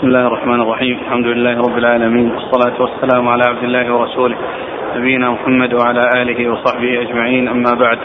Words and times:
بسم 0.00 0.08
الله 0.08 0.26
الرحمن 0.26 0.60
الرحيم. 0.60 0.98
الحمد 0.98 1.26
لله 1.26 1.60
رب 1.60 1.78
العالمين. 1.78 2.30
والصلاة 2.30 2.82
والسلام 2.82 3.28
على 3.28 3.44
عبد 3.44 3.64
الله 3.64 3.94
ورسوله 3.94 4.36
نبينا 4.96 5.30
محمد 5.30 5.74
وعلى 5.74 6.00
آله 6.22 6.52
وصحبه 6.52 7.00
أجمعين. 7.00 7.48
أما 7.48 7.74
بعد 7.74 7.98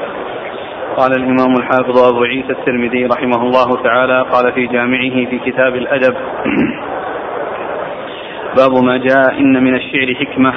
قال 0.97 1.11
الإمام 1.11 1.55
الحافظ 1.59 1.97
أبو 1.97 2.23
عيسى 2.23 2.51
الترمذي 2.51 3.05
رحمه 3.05 3.41
الله 3.43 3.83
تعالى 3.83 4.21
قال 4.21 4.53
في 4.53 4.67
جامعه 4.67 5.25
في 5.29 5.39
كتاب 5.45 5.75
الأدب 5.75 6.15
باب 8.57 8.83
ما 8.83 8.97
جاء 8.97 9.39
إن 9.39 9.63
من 9.63 9.75
الشعر 9.75 10.15
حكمة. 10.15 10.53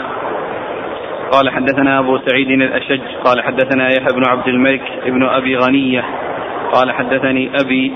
قال 1.32 1.50
حدثنا 1.50 1.98
أبو 1.98 2.18
سعيد 2.18 2.50
الأشج 2.50 3.02
قال 3.24 3.42
حدثنا 3.42 3.88
يحيى 3.88 4.12
بن 4.16 4.28
عبد 4.28 4.48
الملك 4.48 4.82
ابن 5.06 5.22
أبي 5.22 5.56
غنية 5.56 6.04
قال 6.72 6.92
حدثني 6.92 7.50
أبي 7.64 7.92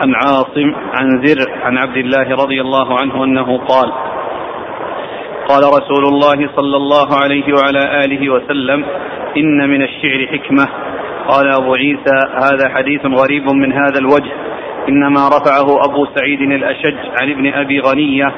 عن 0.00 0.14
عاصم 0.14 0.74
عن 0.94 1.22
زر 1.24 1.50
عن 1.62 1.78
عبد 1.78 1.96
الله 1.96 2.36
رضي 2.42 2.60
الله 2.60 2.98
عنه 3.00 3.24
أنه 3.24 3.58
قال 3.58 3.92
قال 5.48 5.62
رسول 5.64 6.04
الله 6.04 6.50
صلى 6.56 6.76
الله 6.76 7.08
عليه 7.22 7.54
وعلى 7.54 8.04
آله 8.04 8.32
وسلم 8.32 8.84
إن 9.36 9.70
من 9.70 9.82
الشعر 9.82 10.26
حكمة. 10.32 10.66
قال 11.28 11.54
أبو 11.54 11.74
عيسى 11.74 12.18
هذا 12.34 12.68
حديث 12.68 13.00
غريب 13.06 13.48
من 13.48 13.72
هذا 13.72 13.98
الوجه. 13.98 14.32
إنما 14.88 15.28
رفعه 15.28 15.84
أبو 15.84 16.06
سعيد 16.14 16.40
الأشج 16.40 16.96
عن 17.20 17.30
ابن 17.30 17.54
أبي 17.54 17.80
غنية 17.80 18.34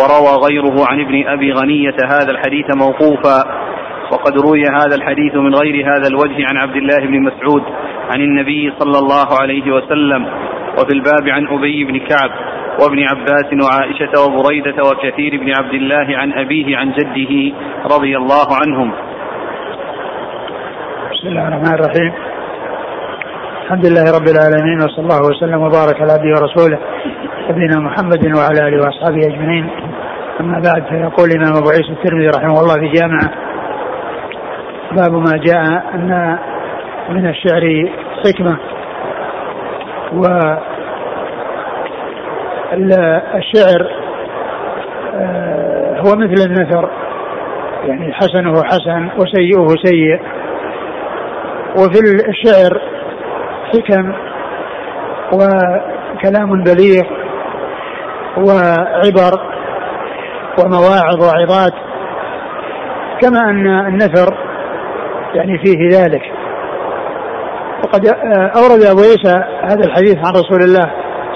وروى 0.00 0.44
غيره 0.46 0.86
عن 0.86 1.00
ابن 1.00 1.28
أبي 1.28 1.52
غنية 1.52 1.96
هذا 2.04 2.30
الحديث 2.30 2.66
موقوفا. 2.76 3.67
وقد 4.12 4.38
روي 4.38 4.62
هذا 4.62 4.94
الحديث 4.96 5.34
من 5.34 5.54
غير 5.54 5.86
هذا 5.86 6.08
الوجه 6.08 6.46
عن 6.50 6.56
عبد 6.56 6.76
الله 6.76 6.98
بن 6.98 7.22
مسعود 7.22 7.62
عن 8.10 8.20
النبي 8.20 8.72
صلى 8.78 8.98
الله 8.98 9.40
عليه 9.40 9.72
وسلم 9.72 10.26
وفي 10.78 10.92
الباب 10.92 11.28
عن 11.28 11.46
أبي 11.46 11.84
بن 11.84 11.98
كعب 11.98 12.30
وابن 12.82 12.98
عباس 13.02 13.48
وعائشة 13.64 14.12
وبريدة 14.24 14.82
وكثير 14.82 15.40
بن 15.40 15.52
عبد 15.58 15.74
الله 15.74 16.18
عن 16.18 16.32
أبيه 16.32 16.76
عن 16.76 16.92
جده 16.92 17.54
رضي 17.94 18.16
الله 18.16 18.46
عنهم. 18.62 18.92
بسم 21.12 21.28
الله 21.28 21.48
الرحمن 21.48 21.74
الرحيم. 21.74 22.12
الحمد 23.64 23.86
لله 23.86 24.04
رب 24.18 24.28
العالمين 24.28 24.78
وصلى 24.78 25.04
الله 25.04 25.20
وسلم 25.30 25.60
وبارك 25.62 26.00
على 26.02 26.12
عبده 26.12 26.30
ورسوله 26.40 26.78
نبينا 27.50 27.80
محمد 27.80 28.36
وعلى 28.36 28.68
آله 28.68 28.78
وأصحابه 28.84 29.20
أجمعين. 29.26 29.70
أما 30.40 30.62
بعد 30.64 30.82
فيقول 30.88 31.28
الإمام 31.30 31.56
أبو 31.56 31.68
عيسى 31.68 31.92
الترمذي 31.92 32.28
رحمه 32.28 32.60
الله 32.60 32.74
في 32.74 32.88
جامعه 32.88 33.47
باب 34.92 35.12
ما 35.12 35.36
جاء 35.36 35.84
أن 35.94 36.38
من 37.08 37.28
الشعر 37.28 37.90
حكمة 38.26 38.58
و 40.12 40.24
الشعر 43.34 43.90
هو 45.96 46.16
مثل 46.16 46.50
النثر 46.50 46.90
يعني 47.84 48.12
حسنه 48.12 48.64
حسن 48.64 49.08
وسيئه 49.18 49.66
سيء. 49.84 50.20
وفي 51.76 51.98
الشعر 52.28 52.80
حكم 53.72 54.12
وكلام 55.32 56.62
بليغ 56.62 57.04
وعبر 58.36 59.40
ومواعظ 60.58 61.22
وعظات 61.22 61.72
كما 63.20 63.50
أن 63.50 63.66
النثر 63.66 64.47
يعني 65.34 65.58
فيه 65.58 65.98
ذلك. 65.98 66.22
وقد 67.84 68.06
أورد 68.56 68.82
أبو 68.82 69.00
عيسى 69.00 69.44
هذا 69.62 69.84
الحديث 69.86 70.16
عن 70.16 70.32
رسول 70.32 70.62
الله 70.62 70.90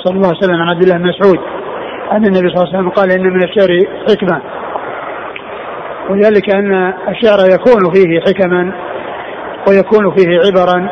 صلى 0.04 0.16
الله 0.16 0.28
عليه 0.28 0.38
وسلم 0.38 0.62
عن 0.62 0.68
عبد 0.68 0.82
الله 0.82 0.96
بن 0.96 1.08
مسعود. 1.08 1.38
أن 2.12 2.24
النبي 2.24 2.48
صلى 2.48 2.54
الله 2.54 2.68
عليه 2.68 2.78
وسلم 2.78 2.88
قال 2.88 3.12
إن 3.12 3.22
من 3.22 3.42
الشعر 3.42 3.68
حكمة. 4.08 4.42
وذلك 6.10 6.54
أن 6.54 6.94
الشعر 7.08 7.38
يكون 7.54 7.92
فيه 7.94 8.20
حكما 8.20 8.72
ويكون 9.68 10.14
فيه 10.16 10.28
عبرا 10.46 10.88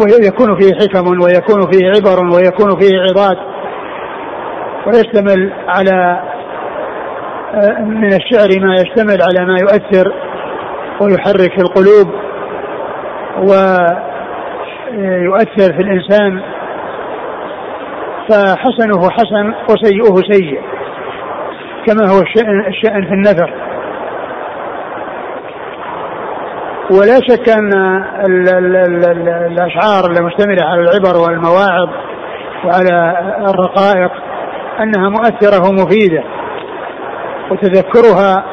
ويكون 0.00 0.60
فيه 0.60 0.74
حكم 0.74 1.06
ويكون 1.20 1.70
فيه 1.72 1.86
عبر 1.86 2.24
ويكون 2.34 2.80
فيه 2.80 3.00
عظات 3.00 3.38
ويشتمل 4.86 5.52
على 5.68 6.20
من 7.80 8.12
الشعر 8.12 8.48
ما 8.60 8.74
يشتمل 8.74 9.18
على 9.22 9.46
ما 9.46 9.56
يؤثر 9.60 10.14
ويحرك 11.00 11.58
القلوب 11.58 12.08
ويؤثر 14.98 15.72
في 15.72 15.82
الإنسان 15.82 16.42
فحسنه 18.28 19.10
حسن 19.10 19.54
وسيئه 19.70 20.14
سيء 20.32 20.60
كما 21.86 22.10
هو 22.10 22.20
الشأن, 22.68 23.04
في 23.04 23.14
النثر 23.14 23.54
ولا 26.90 27.20
شك 27.28 27.48
أن 27.48 27.72
ال 28.26 28.48
ال 28.48 28.76
ال 28.76 29.04
ال 29.04 29.28
الأشعار 29.28 30.04
المشتملة 30.04 30.64
على 30.64 30.80
العبر 30.80 31.16
والمواعظ 31.16 31.88
وعلى 32.64 33.18
الرقائق 33.48 34.10
أنها 34.80 35.08
مؤثرة 35.08 35.68
ومفيدة 35.68 36.24
وتذكرها 37.50 38.44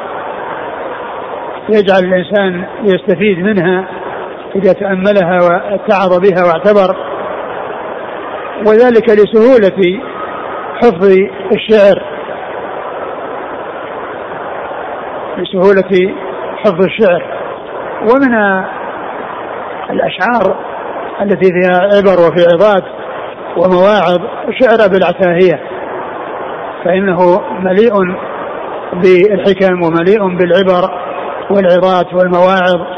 يجعل 1.69 2.03
الإنسان 2.03 2.65
يستفيد 2.83 3.39
منها 3.39 3.87
إذا 4.55 4.73
تأملها 4.73 5.39
واتعظ 5.41 6.19
بها 6.19 6.45
واعتبر. 6.45 6.95
وذلك 8.67 9.09
لسهولة 9.09 10.01
حفظ 10.75 11.05
الشعر. 11.51 12.03
لسهولة 15.37 16.15
حفظ 16.57 16.81
الشعر. 16.85 17.23
ومن 18.01 18.33
الأشعار 19.89 20.55
التي 21.21 21.51
فيها 21.51 21.81
عبر 21.81 22.19
وفي 22.19 22.45
عظات 22.53 22.83
ومواعظ 23.57 24.19
شعر 24.59 24.89
بالعتاهية 24.89 25.59
فإنه 26.85 27.41
مليء 27.59 27.93
بالحكم 28.93 29.81
ومليء 29.83 30.37
بالعبر. 30.37 31.06
والعظات 31.49 32.13
والمواعظ. 32.13 32.97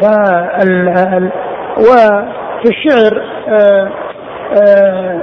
فال 0.00 1.30
وفي 1.78 2.68
الشعر 2.68 3.22
آآ 3.48 3.90
آآ 4.52 5.22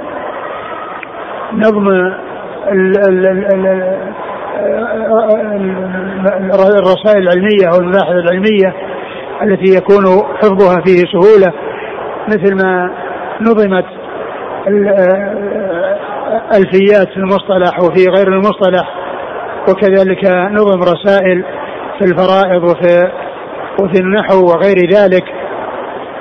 نظم 1.52 1.88
الرسائل 6.78 7.28
العلمية 7.28 7.68
أو 7.72 7.80
المباحث 7.80 8.12
العلمية 8.12 8.74
التي 9.42 9.76
يكون 9.76 10.04
حفظها 10.36 10.82
فيه 10.86 11.04
سهولة 11.12 11.52
مثل 12.28 12.64
ما 12.64 12.90
نظمت 13.40 13.84
ألفيات 16.54 17.08
في 17.08 17.16
المصطلح 17.16 17.80
وفي 17.80 18.06
غير 18.16 18.28
المصطلح 18.28 18.94
وكذلك 19.68 20.24
نظم 20.50 20.82
رسائل 20.82 21.44
في 21.98 22.04
الفرائض 22.04 22.62
وفي 22.64 23.12
وفي 23.82 24.00
النحو 24.00 24.44
وغير 24.46 24.76
ذلك 24.90 25.24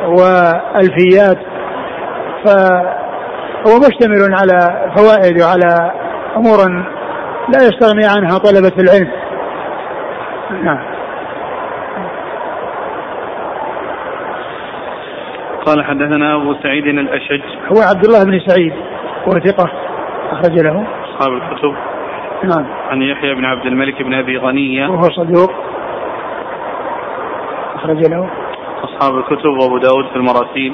والفيات 0.07 1.37
فهو 2.45 3.77
مشتمل 3.77 4.33
على 4.33 4.89
فوائد 4.95 5.41
وعلى 5.41 5.91
أمور 6.37 6.57
لا 7.53 7.59
يستغني 7.59 8.05
عنها 8.05 8.37
طلبة 8.37 8.73
العلم. 8.79 9.11
نعم. 10.63 10.79
قال 15.65 15.85
حدثنا 15.85 16.35
أبو 16.35 16.53
سعيد 16.63 16.85
الأشج. 16.85 17.41
هو 17.71 17.81
عبد 17.81 18.05
الله 18.05 18.23
بن 18.23 18.39
سعيد 18.47 18.73
وهو 19.27 19.39
ثقة 19.39 19.71
أخرج 20.31 20.59
له. 20.59 20.87
أصحاب 21.03 21.33
الكتب. 21.33 21.92
نعم. 22.43 22.65
عن 22.89 23.01
يحيى 23.01 23.35
بن 23.35 23.45
عبد 23.45 23.65
الملك 23.65 24.01
بن 24.01 24.13
أبي 24.13 24.37
غنية. 24.37 24.87
وهو 24.87 25.01
صدوق 25.01 25.51
اخرج 27.75 28.05
له 28.11 28.29
أصحاب 28.83 29.17
الكتب 29.17 29.49
وأبو 29.49 29.77
داود 29.77 30.07
في 30.09 30.15
المراسيل. 30.15 30.73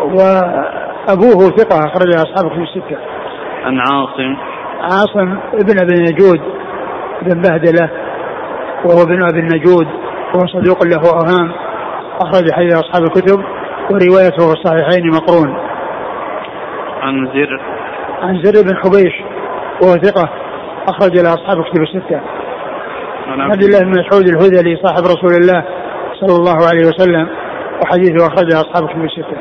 وأبوه 0.00 1.50
ثقة 1.56 1.78
اخرج 1.78 2.14
أصحاب 2.14 2.46
الكتب 2.46 2.62
الستة. 2.62 2.98
عن 3.64 3.78
عاصم. 3.78 4.36
عاصم 4.82 5.38
ابن 5.54 5.78
أبي 5.80 5.94
النجود 5.94 6.40
بن 7.22 7.42
بهدلة 7.42 7.90
وهو 8.84 9.02
ابن 9.02 9.22
أبي 9.22 9.40
النجود 9.40 9.86
وهو 10.34 10.46
صدوق 10.46 10.84
له 10.84 11.00
اوهام 11.10 11.52
أخرج 12.20 12.52
حديث 12.52 12.74
أصحاب 12.74 13.02
الكتب 13.02 13.44
وروايته 13.90 14.46
في 14.46 14.52
الصحيحين 14.52 15.10
مقرون. 15.10 15.56
عن 17.02 17.26
زر. 17.34 17.81
عن 18.22 18.42
زر 18.42 18.62
بن 18.62 18.76
حبيش 18.76 19.12
وهو 19.82 19.92
ثقة 19.92 20.28
أخرج 20.88 21.18
له 21.18 21.34
أصحاب 21.34 21.58
الكتب 21.58 21.82
الستة. 21.82 22.20
عن 23.26 23.40
عبد 23.40 23.62
الله 23.62 23.80
بن 23.80 23.90
مسعود 23.90 24.28
الهذلي 24.28 24.76
صاحب 24.76 25.02
رسول 25.04 25.34
الله 25.40 25.64
صلى 26.20 26.36
الله 26.36 26.56
عليه 26.68 26.86
وسلم 26.86 27.28
وحديثه 27.82 28.26
أخرجه 28.26 28.60
أصحاب 28.60 28.84
الكتب 28.84 29.04
الستة. 29.04 29.36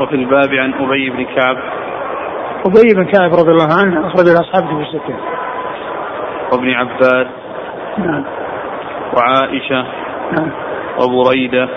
وفي 0.00 0.14
الباب 0.14 0.54
عن 0.54 0.74
أبي 0.74 1.10
بن 1.10 1.24
كعب. 1.24 1.56
أبي 2.66 2.94
بن 2.94 3.04
كعب 3.04 3.30
رضي 3.32 3.50
الله 3.50 3.68
عنه 3.80 4.06
أخرج 4.06 4.28
الأصحاب 4.28 4.66
في 4.66 4.82
الستة. 4.82 5.16
وابن 6.52 6.70
عباس. 6.70 7.26
نعم. 7.98 8.24
وعائشة. 9.16 9.86
نعم. 10.32 10.50
وبريدة 10.98 11.68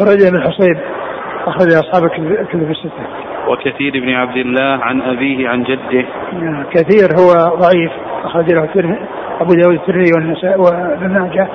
بريدة 0.00 0.30
بن 0.30 0.42
حصيب 0.42 0.76
أخرج 1.46 1.72
أصحاب 1.72 2.04
الكتب 2.04 2.70
الستة. 2.70 3.06
وكثير 3.48 3.92
بن 3.92 4.10
عبد 4.10 4.36
الله 4.36 4.84
عن 4.84 5.02
أبيه 5.02 5.48
عن 5.48 5.62
جده. 5.62 6.06
نعم. 6.32 6.64
كثير 6.70 7.08
هو 7.20 7.56
ضعيف 7.56 7.92
أخرج 8.24 8.52
له 8.52 8.68
أبو 9.40 9.54
داود 9.54 9.74
الترمذي 9.74 10.12
والنساء 10.14 10.60
وابن 10.60 11.20
ماجه. 11.20 11.48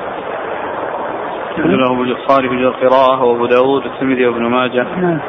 له 1.57 2.01
البخاري 2.01 2.49
في 2.49 2.55
القراءة 2.55 3.23
وأبو 3.23 3.45
داود 3.45 3.85
والترمذي 3.85 4.27
وابن 4.27 4.45
ماجه. 4.45 4.83
نعم. 4.83 5.19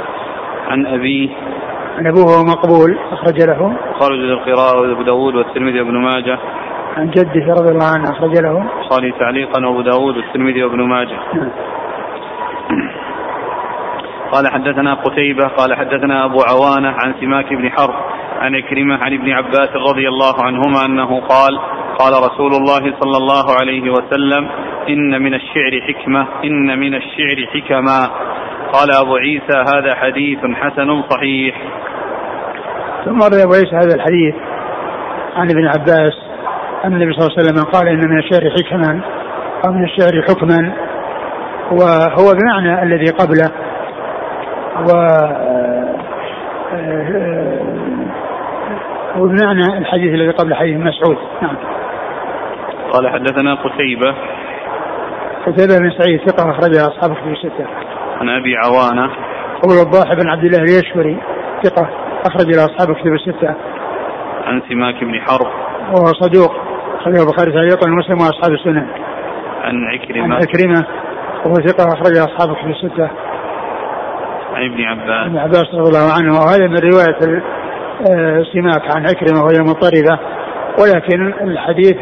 عن 0.69 0.87
أبيه. 0.87 1.29
عن 1.99 2.07
أبوه 2.07 2.45
مقبول 2.45 2.99
أخرج 3.13 3.43
له. 3.43 3.77
خارج 4.01 4.19
القراءة 4.19 4.81
وأبو 4.81 5.03
داود 5.03 5.35
والترمذي 5.35 5.81
وابن 5.81 5.97
ماجه. 5.97 6.39
عن 6.97 7.11
جده 7.11 7.47
رضي 7.49 7.71
الله 7.73 7.87
عنه 7.95 8.11
أخرج 8.11 8.39
له. 8.39 8.59
البخاري 8.59 9.13
تعليقا 9.13 9.67
وأبو 9.67 9.81
داود 9.81 10.17
والترمذي 10.17 10.65
وابن 10.65 10.83
ماجه. 10.83 11.19
نعم. 11.35 11.51
قال 14.33 14.53
حدثنا 14.53 14.95
قتيبة 14.95 15.49
قال 15.49 15.75
حدثنا 15.75 16.25
أبو 16.25 16.39
عوانة 16.41 16.89
عن 16.89 17.15
سماك 17.21 17.55
بن 17.55 17.71
حرب 17.71 17.95
عن 18.41 18.55
عكرمة 18.55 18.97
عن 18.97 19.13
ابن 19.13 19.33
عباس 19.33 19.69
رضي 19.91 20.09
الله 20.09 20.35
عنهما 20.45 20.87
أنه 20.87 21.21
قال 21.21 21.59
قال 21.99 22.13
رسول 22.13 22.55
الله 22.55 22.95
صلى 23.01 23.17
الله 23.17 23.45
عليه 23.61 23.91
وسلم 23.91 24.49
إن 24.89 25.23
من 25.23 25.35
الشعر 25.35 25.81
حكمة 25.89 26.27
إن 26.45 26.79
من 26.79 26.95
الشعر 26.95 27.47
حكما 27.55 28.11
قال 28.73 28.89
أبو 29.03 29.17
عيسى 29.17 29.65
هذا 29.75 29.95
حديث 29.95 30.39
حسن 30.39 31.03
صحيح. 31.11 31.57
ثم 33.05 33.19
روى 33.19 33.43
أبو 33.43 33.53
عيسى 33.53 33.77
هذا 33.77 33.95
الحديث 33.95 34.35
عن 35.37 35.51
ابن 35.51 35.67
عباس 35.67 36.13
أن 36.85 36.93
النبي 36.93 37.13
صلى 37.13 37.27
الله 37.27 37.39
عليه 37.39 37.49
وسلم 37.49 37.65
قال 37.65 37.89
إن 37.89 38.11
من 38.11 38.19
الشعر 38.19 38.51
حكما 38.51 39.01
أو 39.67 39.73
من 39.73 39.85
الشعر 39.85 40.23
حكما. 40.23 40.73
وهو 41.71 42.33
بمعنى 42.35 42.83
الذي 42.83 43.11
قبله. 43.11 43.62
و 44.79 44.93
وبمعنى 49.19 49.79
الحديث 49.79 50.15
الذي 50.15 50.31
قبل 50.31 50.55
حديث 50.55 50.77
مسعود. 50.77 51.17
نعم. 51.43 51.57
قال 52.93 53.09
حدثنا 53.09 53.55
قتيبة. 53.55 54.15
قتيبة 55.47 55.79
بن 55.79 55.91
سعيد 55.99 56.21
ثقة 56.29 56.51
أخرجها 56.51 56.87
أصحاب 56.89 57.15
في 57.15 57.31
الستة. 57.31 57.67
عن 58.21 58.29
أبي 58.29 58.57
عوانة. 58.57 59.05
أبو 59.65 59.73
الوضاح 59.75 60.15
بن 60.15 60.29
عبد 60.29 60.45
الله 60.45 60.59
اليشوري 60.59 61.19
ثقة 61.63 61.89
أخرج 62.27 62.47
إلى 62.55 62.65
أصحاب 62.65 62.97
كتب 62.97 63.13
الستة. 63.13 63.55
عن 64.47 64.63
سماك 64.69 65.05
بن 65.05 65.21
حرب. 65.21 65.47
وهو 65.95 66.07
صدوق. 66.07 66.53
أخرجه 67.01 67.23
البخاري 67.23 67.53
تعليقا 67.53 67.91
ومسلم 67.91 68.19
وأصحاب 68.19 68.53
السنن 68.53 68.87
عن 69.63 69.85
عكرمة. 69.85 70.25
عن 70.25 70.33
عكرمة. 70.33 70.87
وهو 71.45 71.55
ثقة 71.55 71.89
أخرج 71.89 72.17
أصحاب 72.17 72.57
كتب 72.57 72.71
الستة. 72.71 73.11
عن 74.55 74.73
ابن 74.73 74.83
عباس. 74.85 75.27
ابن 75.27 75.39
عباس 75.39 75.75
رضي 75.75 75.89
الله 75.89 76.13
عنه 76.19 76.33
وهذا 76.33 76.67
من 76.67 76.79
رواية 76.79 77.43
آه، 78.11 78.43
سماك 78.53 78.97
عن 78.97 79.07
عكرمة 79.07 79.45
وهي 79.45 79.59
مضطربة 79.61 80.19
ولكن 80.81 81.35
الحديث 81.41 81.97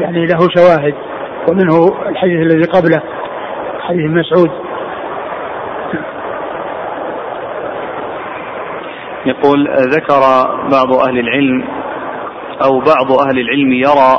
يعني 0.00 0.26
له 0.26 0.38
شواهد 0.56 0.94
ومنه 1.48 2.08
الحديث 2.08 2.40
الذي 2.40 2.64
قبله 2.64 3.02
حديث 3.80 4.10
مسعود. 4.10 4.50
يقول 9.26 9.68
ذكر 9.68 10.20
بعض 10.72 10.92
أهل 11.08 11.18
العلم 11.18 11.64
أو 12.64 12.78
بعض 12.78 13.12
أهل 13.26 13.38
العلم 13.38 13.72
يرى 13.72 14.18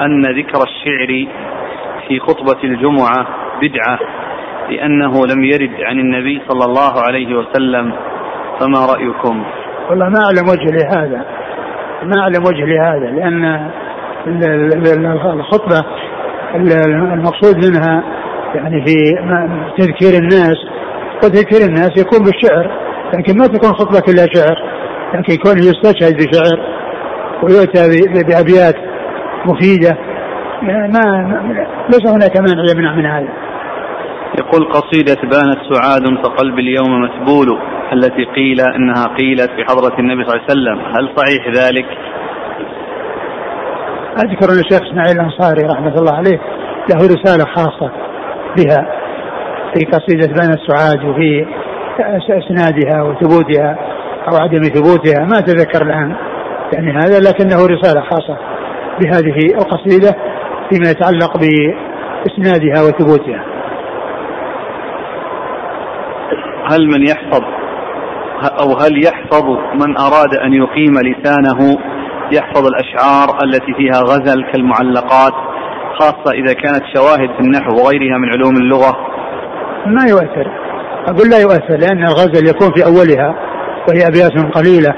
أن 0.00 0.22
ذكر 0.22 0.62
الشعر 0.62 1.26
في 2.08 2.20
خطبة 2.20 2.64
الجمعة 2.64 3.26
بدعة. 3.62 3.98
لأنه 4.76 5.26
لم 5.26 5.44
يرد 5.44 5.80
عن 5.80 5.98
النبي 5.98 6.42
صلى 6.48 6.64
الله 6.64 7.00
عليه 7.00 7.34
وسلم 7.34 7.92
فما 8.60 8.86
رأيكم؟ 8.86 9.44
والله 9.90 10.08
ما 10.08 10.18
أعلم 10.24 10.48
وجه 10.48 10.70
لهذا. 10.70 11.24
ما 12.02 12.20
أعلم 12.20 12.42
وجه 12.44 12.64
لهذا 12.64 13.10
لأن 13.10 13.70
الخطبة 15.40 15.84
المقصود 17.14 17.56
منها 17.56 18.02
يعني 18.54 18.84
في 18.86 18.94
تذكير 19.78 20.18
الناس 20.22 20.56
وتذكير 21.24 21.68
الناس 21.68 21.90
يكون 21.98 22.18
بالشعر 22.24 22.70
لكن 23.14 23.38
ما 23.38 23.46
تكون 23.46 23.72
خطبة 23.72 24.00
كلها 24.00 24.26
شعر 24.34 24.56
لكن 25.14 25.32
يكون 25.32 25.58
يستشهد 25.58 26.14
بشعر 26.16 26.58
ويؤتى 27.42 27.82
بأبيات 28.28 28.74
مفيدة. 29.46 29.96
ما 30.62 31.00
ليس 31.88 32.06
هناك 32.06 32.36
مانع 32.36 32.62
يمنع 32.72 32.94
من 32.94 33.06
هذا. 33.06 33.28
يقول 34.38 34.72
قصيدة 34.72 35.20
بانت 35.22 35.58
سعاد 35.72 36.24
فقلب 36.24 36.58
اليوم 36.58 37.00
مسبول 37.00 37.58
التي 37.92 38.24
قيل 38.24 38.60
إنها 38.76 39.06
قيلت 39.18 39.50
في 39.50 39.64
حضرة 39.64 39.98
النبي 39.98 40.24
صلى 40.24 40.34
الله 40.34 40.44
عليه 40.48 40.52
وسلم، 40.52 40.78
هل 40.96 41.08
صحيح 41.16 41.48
ذلك؟ 41.48 41.86
أذكر 44.24 44.52
أن 44.52 44.58
الشيخ 44.58 44.82
إسماعيل 44.82 45.20
الأنصاري 45.20 45.62
رحمة 45.62 45.94
الله 45.98 46.12
عليه 46.12 46.40
له 46.90 46.96
رسالة 46.96 47.44
خاصة 47.44 47.90
بها 48.58 48.86
في 49.74 49.84
قصيدة 49.84 50.26
بانت 50.26 50.58
سعاد 50.68 51.04
وفي 51.04 51.46
إسنادها 52.30 53.02
وثبوتها 53.02 53.78
أو 54.28 54.36
عدم 54.36 54.62
ثبوتها 54.62 55.24
ما 55.24 55.38
أتذكر 55.38 55.82
الآن 55.82 56.16
يعني 56.72 56.92
هذا 56.92 57.20
لكنه 57.20 57.66
رسالة 57.66 58.00
خاصة 58.00 58.38
بهذه 59.00 59.36
القصيدة 59.54 60.16
فيما 60.70 60.90
يتعلق 60.90 61.36
بإسنادها 61.36 62.82
وثبوتها. 62.82 63.51
هل 66.70 66.86
من 66.86 67.02
يحفظ 67.02 67.42
أو 68.60 68.78
هل 68.78 69.04
يحفظ 69.04 69.44
من 69.74 69.98
أراد 69.98 70.34
أن 70.44 70.52
يقيم 70.52 70.94
لسانه 70.98 71.78
يحفظ 72.32 72.66
الأشعار 72.66 73.38
التي 73.44 73.74
فيها 73.76 74.00
غزل 74.00 74.44
كالمعلقات 74.52 75.32
خاصة 75.98 76.32
إذا 76.32 76.52
كانت 76.52 76.82
شواهد 76.94 77.30
في 77.36 77.40
النحو 77.40 77.70
وغيرها 77.70 78.18
من 78.18 78.28
علوم 78.28 78.56
اللغة؟ 78.56 78.96
ما 79.86 80.04
يؤثر. 80.08 80.46
أقول 81.08 81.30
لا 81.30 81.38
يؤثر 81.40 81.76
لأن 81.76 82.04
الغزل 82.04 82.48
يكون 82.48 82.72
في 82.74 82.84
أولها 82.84 83.34
وهي 83.88 84.06
أبيات 84.08 84.54
قليلة 84.54 84.94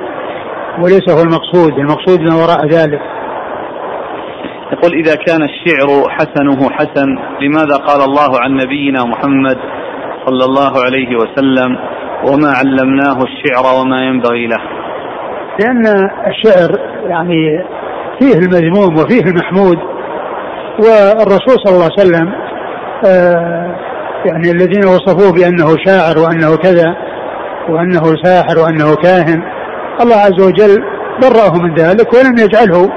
وليس 0.78 1.10
هو 1.10 1.22
المقصود. 1.22 1.78
المقصود 1.78 2.20
ما 2.20 2.34
وراء 2.34 2.66
ذلك. 2.66 3.00
يقول 4.72 4.92
إذا 4.94 5.14
كان 5.14 5.42
الشعر 5.42 6.10
حسنه 6.10 6.70
حسن 6.70 7.18
لماذا 7.40 7.76
قال 7.76 8.00
الله 8.00 8.40
عن 8.40 8.54
نبينا 8.54 9.04
محمد 9.04 9.56
صلى 10.26 10.44
الله 10.44 10.84
عليه 10.84 11.16
وسلم 11.16 11.78
وما 12.26 12.48
علمناه 12.48 13.18
الشعر 13.22 13.80
وما 13.80 14.04
ينبغي 14.04 14.46
له. 14.46 14.60
لأن 15.60 16.08
الشعر 16.26 16.78
يعني 17.08 17.64
فيه 18.18 18.38
المذموم 18.38 18.94
وفيه 18.94 19.20
المحمود 19.20 19.78
والرسول 20.78 21.56
صلى 21.64 21.74
الله 21.74 21.90
عليه 21.98 22.02
وسلم 22.02 22.32
آه 23.06 23.76
يعني 24.26 24.50
الذين 24.50 24.84
وصفوه 24.84 25.32
بأنه 25.32 25.76
شاعر 25.86 26.18
وأنه 26.18 26.56
كذا 26.56 26.96
وأنه 27.68 28.02
ساحر 28.22 28.58
وأنه 28.58 28.94
كاهن 28.94 29.42
الله 30.00 30.16
عز 30.16 30.40
وجل 30.40 30.84
برأه 31.22 31.62
من 31.62 31.74
ذلك 31.74 32.14
ولم 32.14 32.38
يجعله 32.38 32.90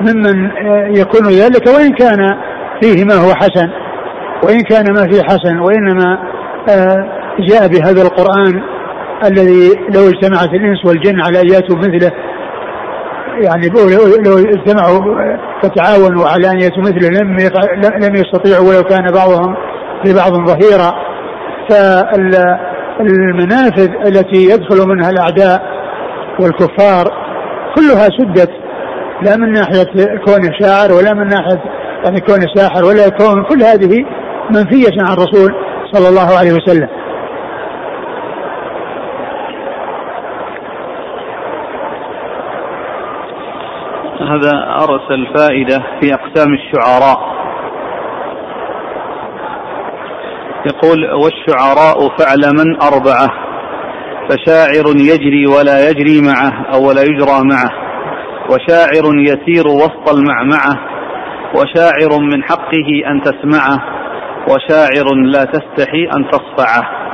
ممن 0.00 0.50
يكون 0.96 1.28
ذلك 1.28 1.66
وإن 1.66 1.92
كان 1.92 2.18
فيه 2.80 3.04
ما 3.04 3.14
هو 3.14 3.34
حسن 3.34 3.70
وإن 4.44 4.60
كان 4.60 4.92
ما 4.92 5.02
فيه 5.12 5.22
حسن 5.22 5.58
وإنما 5.58 6.12
آه، 6.14 6.35
جاء 7.40 7.68
بهذا 7.68 8.02
القرآن 8.02 8.62
الذي 9.24 9.70
لو 9.94 10.08
اجتمعت 10.08 10.54
الإنس 10.54 10.84
والجن 10.84 11.20
على 11.20 11.40
أن 11.40 11.48
يأتوا 11.48 11.76
مثله 11.76 12.12
يعني 13.44 13.68
لو 14.26 14.38
اجتمعوا 14.38 15.00
فتعاونوا 15.62 16.26
على 16.28 16.50
أن 16.50 16.60
يأتوا 16.60 16.82
مثله 16.82 17.08
لم 17.08 17.36
لم 18.04 18.14
يستطيعوا 18.14 18.68
ولو 18.68 18.82
كان 18.82 19.12
بعضهم 19.12 19.56
لبعض 20.06 20.32
ظهيرا. 20.32 20.92
فالمنافذ 22.98 23.90
التي 24.06 24.44
يدخل 24.44 24.88
منها 24.88 25.10
الأعداء 25.10 25.62
والكفار 26.40 27.04
كلها 27.76 28.08
سدت 28.18 28.50
لا 29.22 29.36
من 29.36 29.52
ناحية 29.52 29.92
كونه 30.24 30.50
شاعر 30.60 30.92
ولا 30.92 31.14
من 31.14 31.26
ناحية 31.26 31.62
يعني 32.04 32.20
كونه 32.20 32.46
ساحر 32.54 32.84
ولا 32.84 33.08
كون 33.08 33.44
كل 33.44 33.62
هذه 33.62 34.04
منفية 34.50 35.02
عن 35.02 35.12
الرسول. 35.12 35.54
صلى 35.96 36.08
الله 36.08 36.38
عليه 36.38 36.52
وسلم. 36.52 36.88
هذا 44.20 44.52
أرسل 44.84 45.36
فائدة 45.36 45.78
في 46.00 46.14
أقسام 46.14 46.48
الشعراء. 46.54 47.36
يقول 50.66 50.98
والشعراء 51.14 52.08
فعل 52.18 52.42
من 52.58 52.82
أربعة 52.82 53.28
فشاعر 54.28 54.86
يجري 54.96 55.46
ولا 55.46 55.90
يجري 55.90 56.20
معه 56.20 56.74
أو 56.74 56.88
ولا 56.88 57.02
يجرى 57.02 57.40
معه 57.52 57.70
وشاعر 58.50 59.14
يسير 59.18 59.66
وسط 59.68 60.08
المعمعة 60.14 60.74
وشاعر 61.54 62.20
من 62.20 62.42
حقه 62.44 62.88
أن 63.10 63.22
تسمعه 63.22 63.95
وشاعر 64.50 65.14
لا 65.14 65.44
تستحي 65.44 66.08
أن 66.16 66.30
تصفعه 66.30 67.06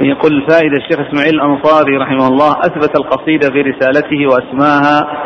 يقول 0.00 0.32
الفائدة 0.32 0.76
الشيخ 0.76 1.06
إسماعيل 1.08 1.34
الأنصاري 1.34 1.96
رحمه 1.96 2.28
الله 2.28 2.52
أثبت 2.52 2.98
القصيدة 3.00 3.48
في 3.50 3.62
رسالته 3.62 4.26
وأسماها 4.26 5.22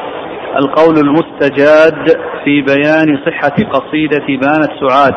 القول 0.56 0.98
المستجاد 0.98 2.08
في 2.44 2.62
بيان 2.62 3.18
صحة 3.26 3.70
قصيدة 3.72 4.26
بانت 4.26 4.70
سعاد. 4.80 5.14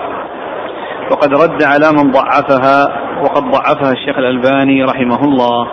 وقد 1.12 1.30
رد 1.34 1.64
على 1.64 1.92
من 1.92 2.12
ضعفها 2.12 3.00
وقد 3.22 3.44
ضعفها 3.44 3.92
الشيخ 3.92 4.18
الألباني 4.18 4.84
رحمه 4.84 5.24
الله. 5.24 5.68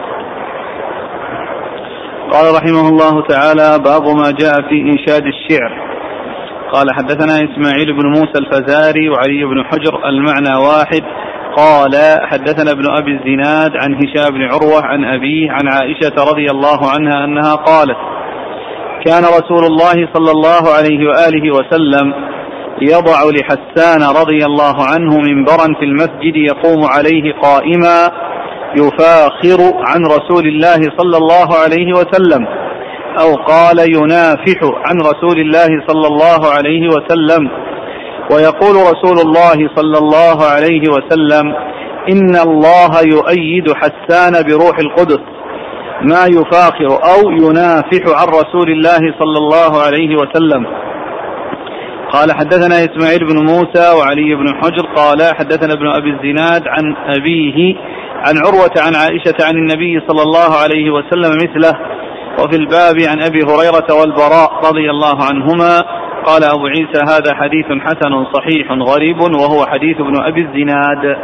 قال 2.37 2.55
رحمه 2.55 2.89
الله 2.89 3.23
تعالى 3.29 3.79
باب 3.85 4.03
ما 4.17 4.31
جاء 4.31 4.55
في 4.69 4.81
إنشاد 4.81 5.23
الشعر. 5.27 5.73
قال 6.73 6.87
حدثنا 6.95 7.35
إسماعيل 7.35 7.93
بن 7.93 8.07
موسى 8.09 8.39
الفزاري 8.39 9.09
وعلي 9.09 9.45
بن 9.45 9.65
حجر 9.65 10.09
المعنى 10.09 10.57
واحد. 10.57 11.03
قال 11.57 11.93
حدثنا 12.23 12.71
ابن 12.71 12.85
أبي 12.99 13.11
الزناد 13.11 13.73
عن 13.77 13.95
هشام 13.95 14.35
بن 14.35 14.43
عروة 14.43 14.85
عن 14.85 15.05
أبيه 15.05 15.51
عن 15.51 15.69
عائشة 15.69 16.15
رضي 16.31 16.47
الله 16.51 16.79
عنها 16.97 17.25
أنها 17.25 17.55
قالت 17.55 17.97
كان 19.07 19.23
رسول 19.23 19.65
الله 19.65 20.09
صلى 20.15 20.31
الله 20.31 20.63
عليه 20.77 21.09
وآله 21.09 21.55
وسلم 21.55 22.15
يضع 22.83 23.19
لحسان 23.37 24.03
رضي 24.21 24.45
الله 24.47 24.75
عنه 24.93 25.19
منبرا 25.19 25.67
في 25.79 25.85
المسجد 25.85 26.37
يقوم 26.37 26.85
عليه 26.85 27.33
قائما 27.33 28.27
يفاخر 28.77 29.75
عن 29.89 30.01
رسول 30.07 30.47
الله 30.47 30.81
صلى 30.99 31.17
الله 31.17 31.49
عليه 31.65 31.93
وسلم 31.93 32.47
أو 33.21 33.35
قال 33.35 33.79
ينافح 33.79 34.59
عن 34.63 34.97
رسول 35.01 35.41
الله 35.41 35.69
صلى 35.89 36.07
الله 36.07 36.51
عليه 36.57 36.89
وسلم. 36.89 37.51
ويقول 38.33 38.77
رسول 38.77 39.19
الله 39.27 39.69
صلى 39.77 39.99
الله 39.99 40.45
عليه 40.55 40.83
وسلم 40.91 41.55
إن 42.09 42.37
الله 42.37 42.93
يؤيد 43.03 43.73
حسان 43.73 44.33
بروح 44.49 44.79
القدس. 44.79 45.21
ما 46.03 46.27
يفاخر 46.27 46.91
أو 47.13 47.31
ينافح 47.31 48.03
عن 48.21 48.29
رسول 48.29 48.71
الله 48.71 48.99
صلى 49.19 49.39
الله 49.39 49.83
عليه 49.83 50.17
وسلم. 50.17 50.67
قال 52.13 52.33
حدثنا 52.33 52.77
إسماعيل 52.85 53.19
بن 53.19 53.39
موسى 53.39 53.99
وعلي 53.99 54.35
بن 54.35 54.55
حجر 54.55 54.87
قال 54.97 55.35
حدثنا 55.39 55.73
ابن 55.75 55.87
أبي 55.87 56.11
الزناد 56.11 56.63
عن 56.69 56.97
أبيه 57.17 57.77
عن 58.25 58.35
عروة 58.47 58.75
عن 58.87 58.95
عائشة 58.95 59.37
عن 59.49 59.55
النبي 59.57 60.01
صلى 60.09 60.23
الله 60.23 60.51
عليه 60.63 60.91
وسلم 60.91 61.37
مثله 61.45 61.73
وفي 62.41 62.57
الباب 62.57 62.97
عن 63.09 63.23
أبي 63.23 63.41
هريرة 63.43 64.01
والبراء 64.01 64.51
رضي 64.69 64.91
الله 64.91 65.25
عنهما 65.31 65.83
قال 66.25 66.45
أبو 66.45 66.67
عيسى 66.67 67.01
هذا 67.09 67.35
حديث 67.35 67.67
حسن 67.67 68.25
صحيح 68.33 68.73
غريب 68.73 69.21
وهو 69.21 69.67
حديث 69.67 70.01
ابن 70.01 70.17
أبي 70.25 70.41
الزناد. 70.41 71.17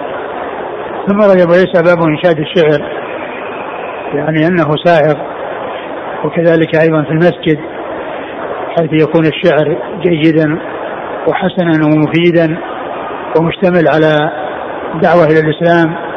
ثم 1.08 1.20
روي 1.20 1.42
أبو 1.42 1.52
عيسى 1.52 1.82
باب 1.82 1.98
إنشاد 2.08 2.38
الشعر 2.38 2.88
يعني 4.14 4.46
أنه 4.46 4.76
سائغ 4.84 5.14
وكذلك 6.24 6.82
أيضا 6.82 7.02
في 7.02 7.10
المسجد 7.10 7.58
حيث 8.76 9.02
يكون 9.02 9.26
الشعر 9.26 9.76
جيدا 10.02 10.58
وحسنا 11.28 11.86
ومفيدا 11.86 12.58
ومشتمل 13.36 13.88
على 13.88 14.30
دعوة 15.02 15.24
إلى 15.24 15.40
الإسلام. 15.40 16.11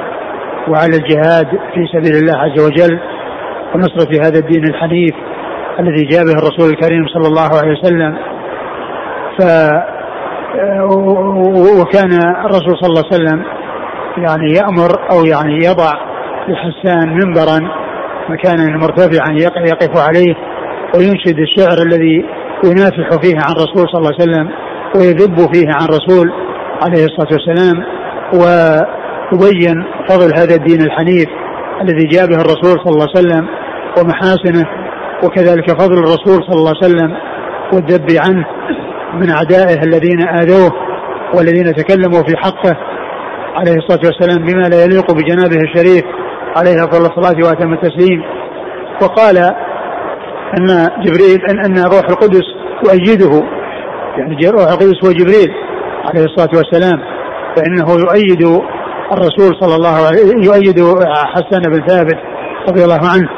وعلى 0.70 0.98
الجهاد 0.98 1.48
في 1.48 1.88
سبيل 1.94 2.16
الله 2.22 2.38
عز 2.38 2.62
وجل 2.62 3.00
ونصرة 3.76 4.26
هذا 4.28 4.40
الدين 4.40 4.64
الحنيف 4.64 5.16
الذي 5.80 6.06
جاء 6.06 6.24
به 6.24 6.32
الرسول 6.32 6.70
الكريم 6.70 7.08
صلى 7.08 7.28
الله 7.28 7.50
عليه 7.60 7.72
وسلم. 7.72 8.18
ف 9.40 9.44
وكان 11.82 12.12
الرسول 12.46 12.78
صلى 12.82 12.90
الله 12.90 13.04
عليه 13.12 13.16
وسلم 13.16 13.44
يعني 14.18 14.52
يأمر 14.52 14.92
أو 15.12 15.26
يعني 15.26 15.56
يضع 15.66 15.92
لحسان 16.48 17.10
منبرا 17.10 17.72
مكانا 18.30 18.78
مرتفعا 18.78 19.32
يقف 19.32 19.98
عليه 20.08 20.36
وينشد 20.98 21.40
الشعر 21.40 21.88
الذي 21.88 22.26
ينافح 22.66 23.10
فيه 23.22 23.36
عن 23.36 23.54
رسول 23.56 23.90
صلى 23.90 24.00
الله 24.00 24.14
عليه 24.20 24.24
وسلم 24.24 24.50
ويذب 24.96 25.38
فيه 25.54 25.68
عن 25.68 25.88
رسول 25.88 26.32
عليه 26.82 27.06
الصلاة 27.06 27.30
والسلام. 27.32 27.84
ويبين 29.34 29.86
فضل 30.10 30.34
هذا 30.36 30.56
الدين 30.56 30.82
الحنيف 30.82 31.28
الذي 31.82 32.08
جاء 32.08 32.26
به 32.26 32.36
الرسول 32.36 32.80
صلى 32.84 32.94
الله 32.94 33.08
عليه 33.16 33.28
وسلم 33.28 33.48
ومحاسنه 33.98 34.66
وكذلك 35.24 35.72
فضل 35.72 35.98
الرسول 35.98 36.44
صلى 36.44 36.56
الله 36.60 36.74
عليه 36.82 36.94
وسلم 36.94 37.18
والذب 37.74 38.08
عنه 38.28 38.46
من 39.14 39.30
أعدائه 39.30 39.84
الذين 39.84 40.28
آذوه 40.28 40.72
والذين 41.38 41.74
تكلموا 41.74 42.24
في 42.24 42.38
حقه 42.38 42.78
عليه 43.56 43.76
الصلاة 43.76 44.00
والسلام 44.06 44.46
بما 44.46 44.70
لا 44.70 44.84
يليق 44.84 45.12
بجنابه 45.12 45.58
الشريف 45.58 46.04
عليه 46.56 46.84
أفضل 46.84 47.06
الصلاة 47.06 47.48
وأتم 47.48 47.74
التسليم. 47.74 48.24
وقال 49.02 49.38
أن 50.60 50.90
جبريل 51.04 51.46
أن, 51.50 51.60
أن 51.66 51.84
روح 51.84 52.10
القدس 52.10 52.44
يؤيده 52.86 53.44
يعني 54.18 54.50
روح 54.50 54.72
القدس 54.72 55.06
هو 55.06 55.12
جبريل 55.12 55.52
عليه 56.06 56.26
الصلاة 56.26 56.50
والسلام 56.58 57.00
فإنه 57.56 57.92
يؤيد 57.92 58.62
الرسول 59.12 59.56
صلى 59.62 59.76
الله 59.76 60.08
عليه 60.08 60.20
يؤيد 60.46 60.80
حسان 61.34 61.62
بن 61.62 61.88
ثابت 61.88 62.18
رضي 62.70 62.84
الله 62.84 63.10
عنه. 63.14 63.30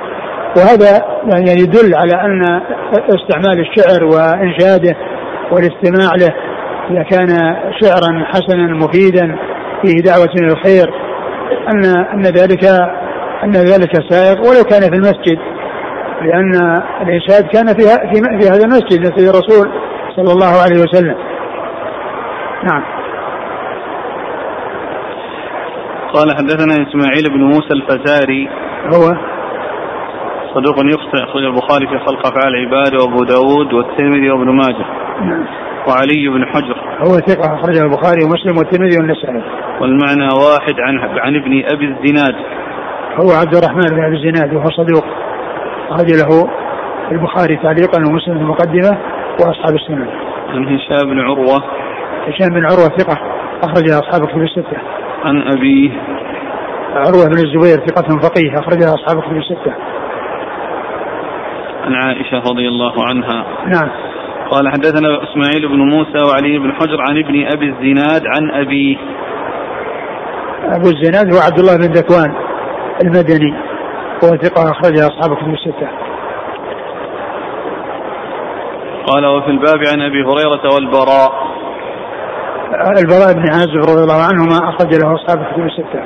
وهذا 0.58 1.06
يعني 1.32 1.62
يدل 1.62 1.96
على 1.96 2.14
أن 2.26 2.62
استعمال 3.10 3.60
الشعر 3.60 4.04
وإنشاده 4.04 4.96
والاستماع 5.52 6.12
له 6.16 6.34
إذا 6.90 7.04
كان 7.04 7.56
شعرا 7.82 8.26
حسنا 8.26 8.68
مفيدا 8.68 9.38
فيه 9.82 10.02
دعوة 10.02 10.30
إلى 10.40 10.48
الخير 10.48 10.94
أن 11.70 11.86
أن 12.14 12.22
ذلك 12.22 12.66
أن 13.44 13.52
ذلك 13.52 14.10
سائغ. 14.10 14.40
ولو 14.40 14.64
كان 14.64 14.82
في 14.82 14.96
المسجد 14.96 15.38
لأن 16.22 16.82
الإنشاد 17.02 17.44
كان 17.54 17.68
في 17.68 17.84
في, 17.84 18.40
في 18.40 18.50
هذا 18.50 18.64
المسجد 18.64 19.00
مسجد 19.00 19.28
الرسول 19.30 19.72
صلى 20.16 20.32
الله 20.32 20.62
عليه 20.64 20.82
وسلم. 20.82 21.16
نعم. 22.64 22.97
قال 26.18 26.38
حدثنا 26.38 26.74
إسماعيل 26.88 27.24
بن 27.30 27.44
موسى 27.44 27.74
الفزاري. 27.74 28.50
هو 28.94 29.04
صدوق 30.54 30.76
يخطئ 30.86 31.24
أخرج 31.24 31.44
البخاري 31.44 31.88
في 31.88 32.00
خلق 32.06 32.28
أفعال 32.28 32.56
العباد 32.56 32.96
وأبو 32.96 33.24
داود 33.24 33.74
والترمذي 33.74 34.32
وابن 34.32 34.50
ماجه. 34.50 34.86
نعم 35.22 35.46
وعلي 35.88 36.30
بن 36.30 36.46
حجر. 36.46 36.78
هو 37.00 37.14
ثقة 37.20 37.56
أخرجه 37.56 37.82
البخاري 37.82 38.24
ومسلم 38.24 38.58
والترمذي 38.58 38.98
والنسائي. 38.98 39.44
والمعنى 39.82 40.28
واحد 40.44 40.76
عن 40.80 41.00
عن 41.20 41.36
ابن 41.36 41.64
أبي 41.74 41.86
الزناد. 41.86 42.36
هو 43.22 43.32
عبد 43.42 43.56
الرحمن 43.56 43.86
بن 43.92 44.04
أبي 44.06 44.16
الزناد 44.16 44.54
وهو 44.54 44.70
صدوق. 44.70 45.06
أخرج 45.90 46.10
له 46.22 46.50
البخاري 47.12 47.56
تعليقا 47.56 48.00
ومسلم 48.10 48.38
المقدمة 48.38 48.98
وأصحاب 49.40 49.76
السنن 49.76 50.08
عن 50.50 50.66
هشام 50.66 51.10
بن 51.10 51.20
عروة. 51.20 51.64
هشام 52.28 52.50
بن 52.50 52.66
عروة 52.66 52.98
ثقة 52.98 53.18
أخرجها 53.64 54.00
أصحاب 54.00 54.24
الكتب 54.24 54.42
الستة. 54.42 54.78
عن 55.24 55.42
أبيه 55.42 55.92
عروة 56.96 57.26
بن 57.26 57.38
الزبير 57.38 57.88
ثقة 57.88 58.20
فقيه 58.20 58.54
أخرجها 58.60 58.94
أصحاب 58.94 59.18
الكتب 59.18 59.38
الستة. 59.38 59.74
عن 61.84 61.94
عائشة 61.94 62.38
رضي 62.38 62.68
الله 62.68 62.94
عنها. 63.10 63.46
نعم. 63.66 63.90
قال 64.52 64.68
حدثنا 64.68 65.24
إسماعيل 65.24 65.68
بن 65.68 65.80
موسى 65.80 66.24
وعلي 66.30 66.60
بن 66.60 66.74
حجر 66.74 67.02
عن 67.02 67.18
ابن 67.18 67.48
أبي 67.48 67.70
الزناد 67.70 68.22
عن 68.26 68.52
أبيه 68.52 68.98
أبو 70.64 70.88
الزناد 70.90 71.34
هو 71.34 71.40
عبد 71.40 71.60
الله 71.60 71.78
بن 71.78 71.94
ذكوان 71.94 72.34
المدني 73.04 73.54
هو 74.24 74.38
ثقة 74.38 74.72
أخرجها 74.72 75.08
أصحاب 75.08 75.32
الكتب 75.32 75.54
الستة. 75.54 75.88
قال 79.08 79.26
وفي 79.26 79.48
الباب 79.48 79.80
عن 79.94 80.02
أبي 80.02 80.24
هريرة 80.24 80.74
والبراء. 80.74 81.57
البراء 82.74 83.34
بن 83.34 83.50
عازب 83.50 83.90
رضي 83.90 84.04
الله 84.04 84.22
عنهما 84.24 84.70
أخرج 84.70 84.96
له 84.96 85.16
أصحاب 85.16 85.42
الكتب 85.42 85.66
الستة. 85.66 86.04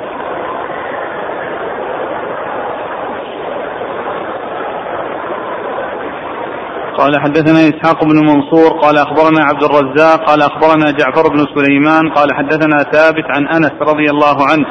قال 6.98 7.20
حدثنا 7.20 7.58
إسحاق 7.58 8.04
بن 8.04 8.16
منصور 8.16 8.70
قال 8.82 8.98
أخبرنا 8.98 9.44
عبد 9.44 9.64
الرزاق 9.64 10.24
قال 10.24 10.42
أخبرنا 10.42 10.90
جعفر 10.90 11.28
بن 11.28 11.46
سليمان 11.54 12.10
قال 12.10 12.28
حدثنا 12.34 12.76
ثابت 12.76 13.24
عن 13.36 13.46
أنس 13.46 13.72
رضي 13.80 14.10
الله 14.10 14.36
عنه 14.50 14.66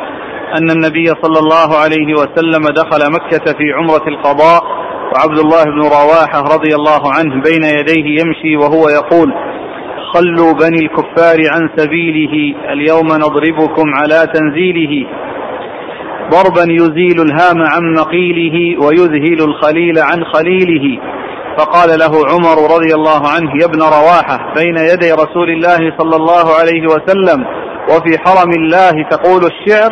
أن 0.57 0.69
النبي 0.69 1.05
صلى 1.05 1.39
الله 1.39 1.77
عليه 1.77 2.13
وسلم 2.13 2.63
دخل 2.75 3.11
مكة 3.11 3.53
في 3.57 3.73
عمرة 3.77 4.07
القضاء 4.07 4.61
وعبد 5.13 5.39
الله 5.39 5.63
بن 5.63 5.81
رواحة 5.81 6.41
رضي 6.55 6.75
الله 6.75 7.13
عنه 7.17 7.41
بين 7.43 7.63
يديه 7.63 8.21
يمشي 8.21 8.57
وهو 8.57 8.89
يقول 8.89 9.33
خلوا 10.13 10.53
بني 10.53 10.85
الكفار 10.85 11.39
عن 11.53 11.69
سبيله 11.75 12.33
اليوم 12.73 13.07
نضربكم 13.07 13.87
على 13.95 14.27
تنزيله. 14.33 15.07
ضربا 16.29 16.65
يزيل 16.69 17.21
الهام 17.21 17.59
عن 17.73 17.93
مقيله 17.99 18.85
ويذهل 18.85 19.39
الخليل 19.49 19.95
عن 19.99 20.23
خليله. 20.33 20.99
فقال 21.57 21.89
له 21.99 22.13
عمر 22.31 22.57
رضي 22.75 22.93
الله 22.95 23.21
عنه 23.35 23.51
يا 23.61 23.65
ابن 23.65 23.81
رواحة 23.81 24.53
بين 24.55 24.77
يدي 24.77 25.11
رسول 25.11 25.49
الله 25.49 25.97
صلى 25.97 26.15
الله 26.15 26.45
عليه 26.59 26.83
وسلم 26.93 27.45
وفي 27.91 28.17
حرم 28.25 28.51
الله 28.57 29.09
تقول 29.09 29.41
الشعر؟ 29.51 29.91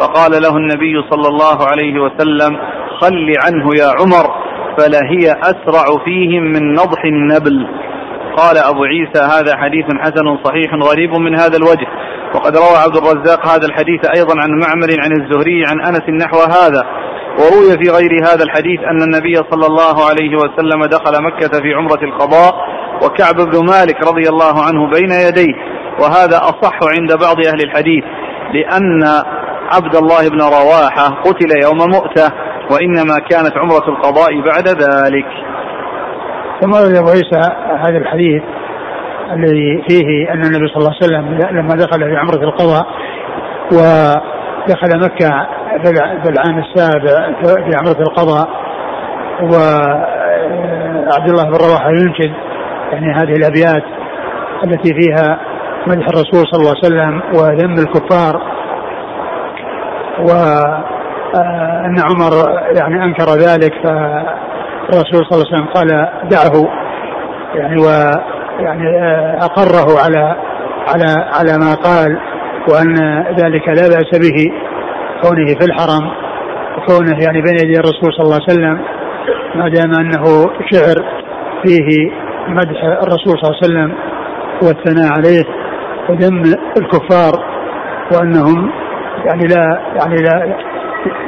فقال 0.00 0.42
له 0.42 0.56
النبي 0.56 1.02
صلى 1.10 1.28
الله 1.28 1.58
عليه 1.70 2.00
وسلم 2.00 2.58
خل 3.00 3.32
عنه 3.44 3.66
يا 3.80 3.88
عمر 4.00 4.26
فلهي 4.78 5.32
أسرع 5.42 6.04
فيهم 6.04 6.42
من 6.42 6.72
نضح 6.72 7.04
النبل. 7.04 7.66
قال 8.36 8.58
أبو 8.58 8.84
عيسى 8.84 9.22
هذا 9.22 9.56
حديث 9.56 9.84
حسن 10.00 10.44
صحيح 10.44 10.74
غريب 10.74 11.10
من 11.10 11.34
هذا 11.40 11.56
الوجه. 11.56 11.86
وقد 12.34 12.56
روى 12.56 12.76
عبد 12.84 12.96
الرزاق 12.96 13.46
هذا 13.46 13.66
الحديث 13.66 14.00
أيضا 14.16 14.34
عن 14.42 14.50
معمر 14.50 14.90
عن 14.98 15.12
الزهري 15.12 15.64
عن 15.70 15.80
أنس 15.88 16.24
نحو 16.24 16.38
هذا. 16.38 16.82
وروي 17.38 17.70
في 17.82 17.90
غير 17.90 18.12
هذا 18.28 18.44
الحديث 18.44 18.80
أن 18.80 19.02
النبي 19.02 19.36
صلى 19.50 19.66
الله 19.66 19.96
عليه 20.08 20.36
وسلم 20.36 20.84
دخل 20.84 21.22
مكة 21.22 21.60
في 21.62 21.74
عمرة 21.74 22.04
القضاء 22.04 22.54
وكعب 23.04 23.34
بن 23.34 23.66
مالك 23.66 24.06
رضي 24.06 24.28
الله 24.28 24.62
عنه 24.66 24.90
بين 24.90 25.10
يديه. 25.28 25.54
وهذا 26.00 26.36
أصح 26.36 26.78
عند 26.98 27.12
بعض 27.24 27.36
أهل 27.46 27.60
الحديث 27.64 28.04
لأن 28.54 29.04
عبد 29.72 29.96
الله 29.96 30.28
بن 30.28 30.40
رواحة 30.40 31.22
قتل 31.24 31.50
يوم 31.64 31.78
مؤتة 31.78 32.32
وإنما 32.70 33.18
كانت 33.30 33.56
عمرة 33.56 33.88
القضاء 33.88 34.40
بعد 34.40 34.68
ذلك. 34.68 35.53
ثم 36.60 36.72
ورد 36.72 36.96
أبو 36.96 37.08
عيسى 37.08 37.40
هذا 37.86 37.98
الحديث 37.98 38.42
الذي 39.32 39.84
فيه 39.88 40.32
أن 40.32 40.42
النبي 40.42 40.66
صلى 40.68 40.76
الله 40.76 40.94
عليه 41.02 41.04
وسلم 41.04 41.38
لما 41.58 41.74
دخل 41.74 42.00
في 42.00 42.16
عمرة 42.16 42.44
القضاء 42.44 42.86
ودخل 43.72 45.00
مكة 45.04 45.46
في 46.22 46.28
العام 46.28 46.58
السابع 46.58 47.32
في 47.42 47.76
عمرة 47.76 48.00
القضاء 48.00 48.48
وعبد 49.42 51.30
الله 51.30 51.44
بن 51.44 51.56
رواحة 51.68 51.90
ينشد 51.90 52.32
يعني 52.92 53.12
هذه 53.12 53.36
الأبيات 53.36 53.84
التي 54.64 54.94
فيها 54.94 55.38
مدح 55.86 56.06
الرسول 56.08 56.44
صلى 56.52 56.60
الله 56.60 56.74
عليه 56.82 56.86
وسلم 56.86 57.22
وذم 57.34 57.72
الكفار 57.72 58.42
وأن 60.18 61.96
عمر 61.98 62.32
يعني 62.76 63.04
أنكر 63.04 63.24
ذلك 63.24 63.74
فالرسول 64.88 65.24
صلى 65.24 65.32
الله 65.32 65.46
عليه 65.46 65.56
وسلم 65.56 65.66
قال 65.66 65.88
دعه 66.30 66.68
يعني 67.54 67.76
ويعني 67.82 68.88
أقره 69.42 70.00
على 70.04 70.36
على 70.88 71.26
على 71.32 71.58
ما 71.58 71.74
قال 71.74 72.18
وأن 72.68 72.94
ذلك 73.40 73.68
لا 73.68 73.88
بأس 73.88 74.18
به 74.18 74.52
كونه 75.22 75.46
في 75.46 75.64
الحرم 75.64 76.10
وكونه 76.78 77.24
يعني 77.24 77.42
بين 77.42 77.54
يدي 77.54 77.78
الرسول 77.78 78.12
صلى 78.12 78.24
الله 78.24 78.40
عليه 78.48 78.52
وسلم 78.52 78.80
ما 79.54 79.68
دام 79.68 79.94
أنه 79.94 80.24
شعر 80.72 81.04
فيه 81.64 82.10
مدح 82.48 82.84
الرسول 82.84 83.38
صلى 83.38 83.50
الله 83.50 83.58
عليه 83.62 83.64
وسلم 83.64 83.94
والثناء 84.62 85.12
عليه 85.12 85.44
وذم 86.08 86.42
الكفار 86.78 87.32
وأنهم 88.12 88.70
يعني 89.26 89.44
لا 89.46 89.80
يعني 89.96 90.16
لا 90.16 90.56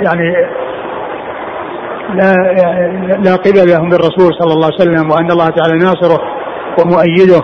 يعني 0.02 0.36
لا 2.14 2.34
لا 3.24 3.36
قبل 3.36 3.68
لهم 3.68 3.88
بالرسول 3.90 4.34
صلى 4.40 4.52
الله 4.52 4.66
عليه 4.66 4.76
وسلم 4.76 5.10
وأن 5.10 5.30
الله 5.30 5.48
تعالى 5.48 5.78
ناصره 5.78 6.20
ومؤيده. 6.78 7.42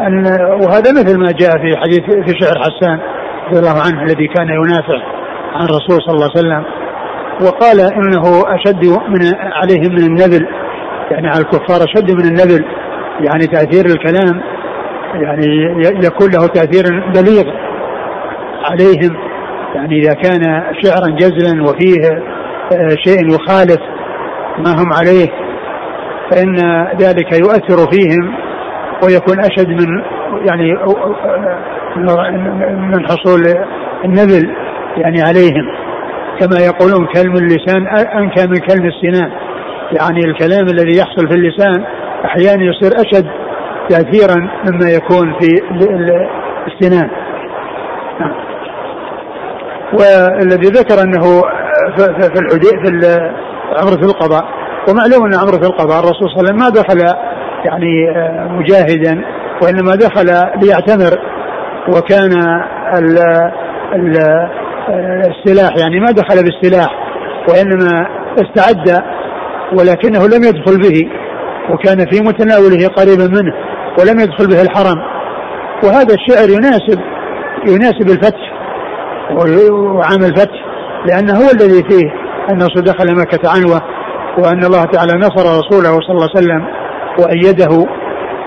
أن 0.00 0.26
وهذا 0.62 0.92
مثل 0.92 1.18
ما 1.18 1.32
جاء 1.32 1.50
في 1.50 1.76
حديث 1.76 2.04
في 2.04 2.38
شعر 2.40 2.58
حسان 2.58 3.00
رضي 3.48 3.58
الله 3.58 3.82
عنه 3.82 4.02
الذي 4.02 4.26
كان 4.26 4.48
ينافع 4.48 4.98
عن 5.54 5.64
الرسول 5.64 5.98
صلى 6.06 6.14
الله 6.14 6.30
عليه 6.36 6.38
وسلم. 6.38 6.64
وقال 7.42 7.80
إنه 7.80 8.42
أشد 8.46 8.84
من 8.86 9.34
عليهم 9.52 9.92
من 9.92 10.04
النبل 10.04 10.46
يعني 11.10 11.28
على 11.28 11.40
الكفار 11.40 11.84
أشد 11.84 12.10
من 12.10 12.24
النبل 12.24 12.64
يعني 13.20 13.46
تأثير 13.46 13.84
الكلام. 13.86 14.40
يعني 15.14 15.46
يكون 16.04 16.30
له 16.30 16.46
تأثير 16.46 16.84
بليغ 17.14 17.44
عليهم. 18.64 19.16
يعني 19.74 20.00
إذا 20.00 20.12
كان 20.12 20.42
شعرا 20.82 21.16
جزلا 21.16 21.62
وفيه 21.62 22.22
شيء 23.04 23.28
يخالف 23.34 23.80
ما 24.58 24.82
هم 24.82 24.92
عليه 24.92 25.28
فإن 26.30 26.56
ذلك 27.00 27.32
يؤثر 27.32 27.90
فيهم 27.92 28.34
ويكون 29.04 29.40
أشد 29.40 29.68
من 29.68 30.02
يعني 30.46 30.72
من 32.92 33.06
حصول 33.06 33.40
النبل 34.04 34.54
يعني 34.96 35.22
عليهم. 35.22 35.66
كما 36.40 36.58
يقولون 36.58 37.06
كلم 37.06 37.32
اللسان 37.32 37.86
أنكى 37.86 38.46
من 38.46 38.56
كلم 38.56 38.86
السنان. 38.86 39.30
يعني 40.00 40.20
الكلام 40.20 40.66
الذي 40.66 40.98
يحصل 40.98 41.28
في 41.28 41.34
اللسان 41.34 41.84
أحيانا 42.24 42.64
يصير 42.64 42.92
أشد 42.92 43.26
تاثيرا 43.88 44.36
مما 44.36 44.90
يكون 44.90 45.38
في 45.40 45.48
السنان. 46.66 47.10
نعم. 48.20 48.34
والذي 49.92 50.68
ذكر 50.68 51.02
أنه 51.02 51.42
في 51.96 52.40
الحديث 52.40 52.74
في 52.84 53.30
عمرة 53.80 54.04
القضاء. 54.10 54.44
ومعلوم 54.88 55.26
أن 55.26 55.34
عمرة 55.34 55.66
القضاء 55.66 55.98
الرسول 56.00 56.28
صلى 56.30 56.36
الله 56.36 56.38
عليه 56.38 56.48
وسلم 56.48 56.56
ما 56.56 56.68
دخل 56.68 56.98
يعني 57.64 58.10
آه، 58.16 58.48
مجاهدا 58.48 59.24
وإنما 59.62 59.94
دخل 59.94 60.26
ليعتمر 60.62 61.18
وكان 61.88 62.32
ال 62.94 63.18
ال 63.94 64.16
السلاح 65.30 65.76
يعني 65.80 66.00
ما 66.00 66.10
دخل 66.10 66.44
بالسلاح 66.44 66.88
وإنما 67.48 68.06
استعد 68.36 69.02
ولكنه 69.72 70.26
لم 70.26 70.44
يدخل 70.44 70.78
به 70.80 71.10
وكان 71.70 71.98
في 72.10 72.20
متناوله 72.20 72.88
قريبا 72.88 73.26
منه 73.26 73.54
ولم 73.98 74.20
يدخل 74.20 74.46
به 74.48 74.62
الحرم. 74.62 74.98
وهذا 75.84 76.14
الشعر 76.14 76.48
يناسب 76.48 77.00
يناسب 77.68 78.10
الفتح 78.10 78.52
وعام 79.32 80.24
الفتح. 80.24 80.67
لأنه 81.06 81.32
هو 81.32 81.50
الذي 81.50 81.82
فيه 81.90 82.10
أن 82.50 82.62
الرسول 82.62 82.82
دخل 82.82 83.16
مكة 83.20 83.50
عنوة 83.50 83.80
وأن 84.38 84.64
الله 84.64 84.84
تعالى 84.84 85.12
نصر 85.18 85.58
رسوله 85.58 86.00
صلى 86.00 86.10
الله 86.10 86.28
عليه 86.36 86.38
وسلم 86.38 86.66
وأيده 87.18 87.86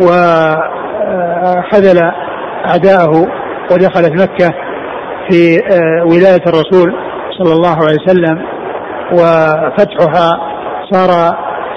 وخذل 0.01 1.99
أعداءه 2.65 3.13
ودخلت 3.71 4.11
مكة 4.21 4.49
في 5.29 5.59
ولاية 6.05 6.43
الرسول 6.47 6.95
صلى 7.37 7.53
الله 7.53 7.75
عليه 7.75 7.97
وسلم 8.05 8.37
وفتحها 9.13 10.29
صار 10.91 11.09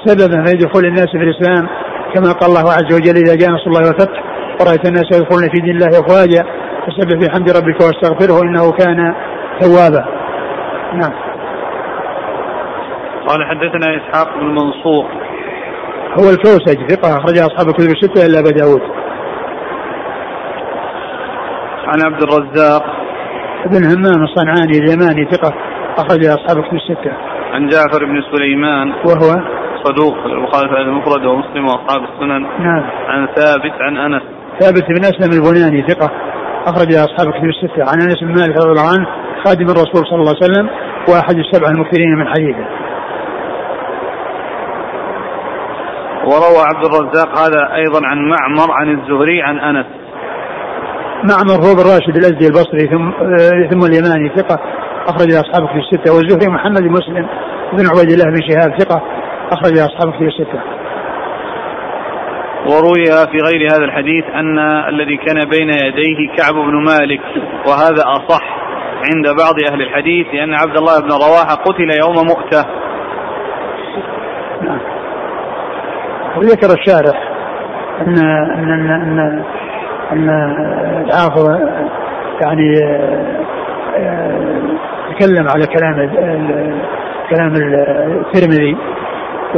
سببا 0.05 0.45
في 0.45 0.57
دخول 0.57 0.85
الناس 0.87 1.07
في 1.07 1.17
الإسلام. 1.17 1.69
كما 2.15 2.33
قال 2.33 2.51
الله 2.51 2.73
عز 2.73 2.95
وجل 2.95 3.17
إذا 3.17 3.35
جاء 3.35 3.51
نصر 3.51 3.67
الله 3.67 3.81
والفتح 3.81 4.23
ورأيت 4.61 4.87
الناس 4.89 5.05
يدخلون 5.15 5.43
في 5.43 5.61
دين 5.61 5.71
الله 5.77 5.89
أفواجا 5.89 6.45
فسبح 6.87 7.15
بحمد 7.27 7.51
ربك 7.51 7.81
واستغفره 7.81 8.43
إنه 8.43 8.73
كان 8.73 9.15
توابا. 9.61 10.05
نعم. 10.93 11.13
قال 13.29 13.45
حدثنا 13.45 13.97
إسحاق 13.97 14.39
بن 14.39 14.47
منصور. 14.47 15.05
هو 16.19 16.31
الكوسج 16.31 16.89
ثقة 16.89 17.19
أخرج 17.19 17.39
أصحاب 17.39 17.69
الكتب 17.69 17.91
الستة 17.91 18.27
إلا 18.27 18.39
أبا 18.39 18.51
داود. 18.51 18.83
عن 21.87 21.99
عبد 22.05 22.23
الرزاق. 22.23 22.83
بن 23.67 23.85
همام 23.85 24.25
الصنعاني 24.25 24.79
اليماني 24.79 25.31
ثقة 25.31 25.55
أخرج 25.99 26.25
أصحاب 26.25 26.59
الكتب 26.59 26.75
الستة. 26.75 27.13
عن 27.53 27.69
جعفر 27.69 28.05
بن 28.05 28.23
سليمان. 28.33 28.93
وهو؟ 28.93 29.55
صدوق 29.85 30.17
البخاري 30.25 30.83
المفرد 30.83 31.27
ومسلم 31.27 31.65
وأصحاب 31.65 32.03
السنن. 32.05 32.43
نعم. 32.43 32.85
عن 33.09 33.27
ثابت 33.27 33.73
عن 33.81 33.97
أنس. 33.97 34.23
ثابت 34.61 34.85
بن 34.89 35.05
أسلم 35.05 35.43
البناني 35.43 35.83
ثقة 35.89 36.11
اخرج 36.67 36.95
أصحاب 36.95 37.33
كتب 37.33 37.45
الستة. 37.45 37.83
عن 37.83 38.01
أنس 38.01 38.21
بن 38.23 38.41
مالك 38.41 38.57
رضي 38.57 38.71
الله 38.71 38.89
عنه 38.95 39.24
خادم 39.45 39.67
الرسول 39.67 40.07
صلى 40.07 40.21
الله 40.21 40.35
عليه 40.43 40.53
وسلم 40.53 40.69
واحد 41.09 41.37
السبع 41.39 41.69
المكثرين 41.69 42.15
من 42.19 42.29
حديثه. 42.29 42.67
وروى 46.25 46.63
عبد 46.71 46.85
الرزاق 46.85 47.39
هذا 47.39 47.75
أيضا 47.75 48.01
عن 48.05 48.19
معمر 48.19 48.73
عن 48.73 48.99
الزهري 48.99 49.43
عن 49.43 49.59
أنس. 49.59 49.87
معمر 51.25 51.55
هو 51.67 51.75
بن 51.75 51.83
راشد 51.93 52.17
الأزدي 52.17 52.47
البصري 52.47 52.87
ثم 52.89 53.09
آه، 53.09 53.69
ثم 53.71 53.81
اليماني 53.85 54.29
ثقة 54.37 54.59
أخرج 55.09 55.33
اصحاب 55.33 55.69
كتب 55.69 55.77
الستة 55.77 56.15
والزهري 56.15 56.53
محمد 56.53 56.83
بن 56.83 56.93
مسلم 56.93 57.27
بن 57.73 57.87
عبيد 57.87 58.11
الله 58.13 58.25
بن 58.25 58.41
شهاب 58.49 58.81
ثقة 58.81 59.03
أخرج 59.53 59.79
أصحاب 59.79 60.13
كتب 60.13 60.23
الستة. 60.23 60.61
وروي 62.67 63.05
في 63.05 63.39
غير 63.39 63.73
هذا 63.73 63.85
الحديث 63.85 64.25
أن 64.35 64.59
الذي 64.89 65.17
كان 65.17 65.41
بين 65.51 65.69
يديه 65.69 66.37
كعب 66.37 66.55
بن 66.55 66.85
مالك 66.85 67.21
وهذا 67.69 68.03
أصح 68.07 68.64
عند 69.13 69.27
بعض 69.27 69.73
أهل 69.73 69.83
الحديث 69.83 70.27
لأن 70.35 70.55
عبد 70.55 70.77
الله 70.77 71.01
بن 71.01 71.09
رواحة 71.09 71.55
قتل 71.55 71.91
يوم 72.05 72.27
مؤتة. 72.27 72.65
نعم. 74.63 74.81
وذكر 76.37 76.73
الشارح 76.81 77.35
أن 78.01 78.19
أن 78.19 78.71
أن, 78.71 78.91
أن 78.91 79.43
أن 80.13 80.31
الحافظ 81.05 81.49
يعني 82.43 82.75
تكلم 85.11 85.49
على 85.49 85.67
كلام 85.67 86.11
كلام 87.31 87.55
الترمذي 87.55 88.77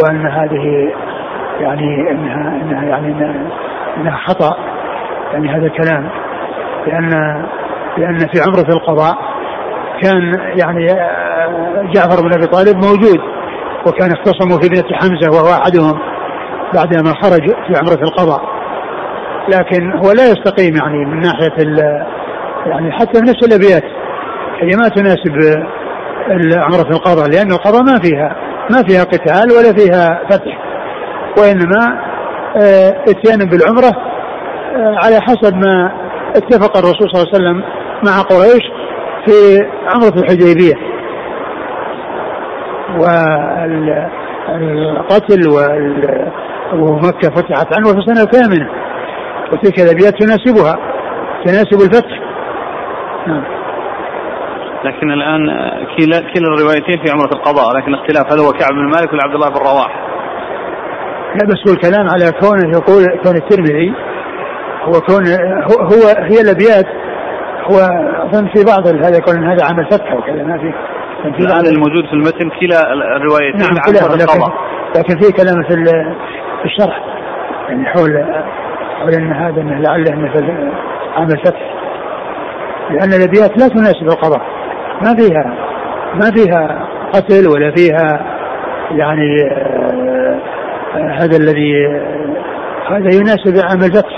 وأن 0.03 0.27
هذه 0.27 0.93
يعني 1.61 2.11
انها 2.11 2.61
إنها 2.63 2.85
يعني 2.85 3.09
إنها 3.97 4.17
خطأ. 4.27 4.57
يعني 5.33 5.49
هذا 5.49 5.67
الكلام. 5.67 6.09
لأن 6.87 7.11
لأن 7.97 8.19
في 8.19 8.41
عمرة 8.47 8.69
القضاء 8.77 9.36
كان 10.03 10.35
يعني 10.59 10.87
جعفر 11.95 12.23
بن 12.23 12.33
أبي 12.33 12.47
طالب 12.47 12.77
موجود 12.77 13.21
وكان 13.87 14.13
اختصموا 14.13 14.59
في 14.61 14.67
ابنه 14.67 14.85
حمزة 14.93 15.31
وهو 15.31 15.55
أحدهم 15.55 15.99
بعدما 16.75 17.15
خرج 17.23 17.47
في 17.47 17.79
عمرة 17.79 18.03
القضاء. 18.03 18.41
لكن 19.49 19.93
هو 19.93 20.13
لا 20.13 20.27
يستقيم 20.27 20.77
يعني 20.77 21.05
من 21.05 21.21
ناحية 21.21 21.55
يعني 22.67 22.93
حتى 22.93 23.21
نفس 23.21 23.47
الأبيات. 23.47 23.85
هي 24.61 24.71
ما 24.77 24.89
تناسب 24.89 25.65
عمرة 26.57 26.91
القضاء 26.91 27.29
لأن 27.29 27.53
القضاء 27.53 27.83
ما 27.83 27.99
فيها 28.03 28.37
ما 28.71 28.83
فيها 28.89 29.05
قتال 29.05 29.53
ولا 29.53 29.73
فيها 29.73 30.21
فتح. 30.31 30.59
وإنما 31.39 32.07
آه، 32.57 33.05
اتيان 33.09 33.49
بالعمرة 33.49 33.93
آه، 34.77 34.95
على 35.05 35.21
حسب 35.21 35.55
ما 35.55 35.93
اتفق 36.37 36.77
الرسول 36.77 37.11
صلى 37.11 37.23
الله 37.23 37.33
عليه 37.35 37.39
وسلم 37.39 37.63
مع 38.03 38.21
قريش 38.21 38.63
في 39.27 39.67
عمرة 39.87 40.21
الحديبية. 40.21 40.75
والقتل 44.49 45.49
ومكة 46.73 47.31
فتحت 47.31 47.77
عنه 47.77 47.93
في 47.93 47.99
السنة 47.99 48.23
الثامنة. 48.23 48.69
وتلك 49.53 49.81
الأبيات 49.81 50.15
تناسبها 50.23 50.79
تناسب 51.45 51.81
الفتح 51.83 52.21
نعم. 53.27 53.45
لكن 54.85 55.11
الآن 55.11 55.47
كلا 55.97 56.21
كلا 56.21 56.49
الروايتين 56.55 57.05
في 57.05 57.13
عمرة 57.13 57.35
القضاء 57.35 57.77
لكن 57.77 57.95
اختلاف 57.95 58.33
هل 58.33 58.39
هو 58.39 58.51
كعب 58.51 58.73
بن 58.73 58.91
مالك 58.91 59.13
ولا 59.13 59.23
عبد 59.25 59.35
الله 59.35 59.49
بن 59.49 59.57
رواح؟ 59.57 60.07
لا 61.35 61.47
بس 61.47 61.69
هو 61.69 61.73
الكلام 61.75 62.09
على 62.09 62.33
كونه 62.41 62.71
يقول 62.79 63.05
كون 63.25 63.37
الترمذي 63.37 63.93
هو 64.83 65.01
كون 65.01 65.25
هو, 65.71 65.81
هو 65.81 66.09
هي 66.19 66.41
الأبيات 66.41 66.87
هو 67.71 67.79
أظن 68.25 68.49
في 68.49 68.65
بعض 68.65 68.87
هذا 68.87 69.19
يقول 69.19 69.45
هذا 69.45 69.65
عمل 69.65 69.87
فتح 69.91 70.15
وكذا 70.15 70.43
ما 70.43 70.59
في 70.59 70.73
في 71.37 71.43
هذا 71.43 71.71
الموجود 71.71 72.07
في 72.07 72.13
المتن 72.13 72.51
كلا 72.61 72.93
الروايتين 72.93 73.61
نعم 73.61 73.77
كلا 73.87 74.17
لكن, 74.17 74.41
لكن 74.97 75.21
في 75.21 75.33
كلام 75.33 75.63
في 75.63 76.65
الشرح 76.65 77.01
يعني 77.69 77.87
حول 77.87 78.25
حول 79.01 79.15
إن 79.15 79.33
هذا 79.33 79.61
انه 79.61 79.81
لعله 79.81 80.13
انه 80.13 80.33
عمل 81.17 81.39
فتح. 81.45 81.75
لأن 82.91 83.13
الأبيات 83.13 83.59
لا 83.59 83.69
تناسب 83.69 84.03
القضاء. 84.03 84.43
ما 85.03 85.15
فيها 85.15 85.55
ما 86.15 86.31
فيها 86.31 86.89
قتل 87.15 87.49
ولا 87.49 87.73
فيها 87.77 88.37
يعني 88.91 89.43
آه، 89.53 90.41
هذا 90.95 91.37
الذي 91.37 91.87
هذا 92.91 93.15
يناسب 93.15 93.65
عمل 93.65 93.93
فتح. 93.93 94.16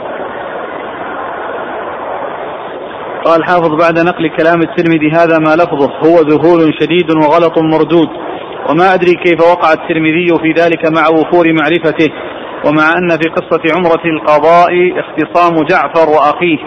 قال 3.24 3.44
حافظ 3.44 3.70
بعد 3.80 3.98
نقل 3.98 4.36
كلام 4.36 4.62
الترمذي 4.62 5.10
هذا 5.10 5.38
ما 5.38 5.56
لفظه. 5.56 5.90
هو 6.04 6.20
ذهول 6.20 6.74
شديد 6.80 7.10
وغلط 7.10 7.58
مردود. 7.58 8.08
وما 8.70 8.94
أدري 8.94 9.14
كيف 9.24 9.40
وقع 9.40 9.72
الترمذي 9.72 10.28
في 10.42 10.62
ذلك 10.62 10.92
مع 10.92 11.08
وفور 11.08 11.52
معرفته 11.52 12.08
ومع 12.66 12.82
أن 12.98 13.08
في 13.08 13.28
قصة 13.28 13.62
عمرة 13.76 14.02
القضاء 14.04 14.70
اختصام 15.00 15.64
جعفر 15.64 16.10
وأخيه 16.10 16.58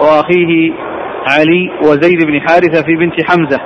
وأخيه 0.00 0.72
علي 1.26 1.70
وزيد 1.82 2.26
بن 2.26 2.40
حارثة 2.40 2.82
في 2.82 2.96
بنت 2.96 3.30
حمزة. 3.30 3.60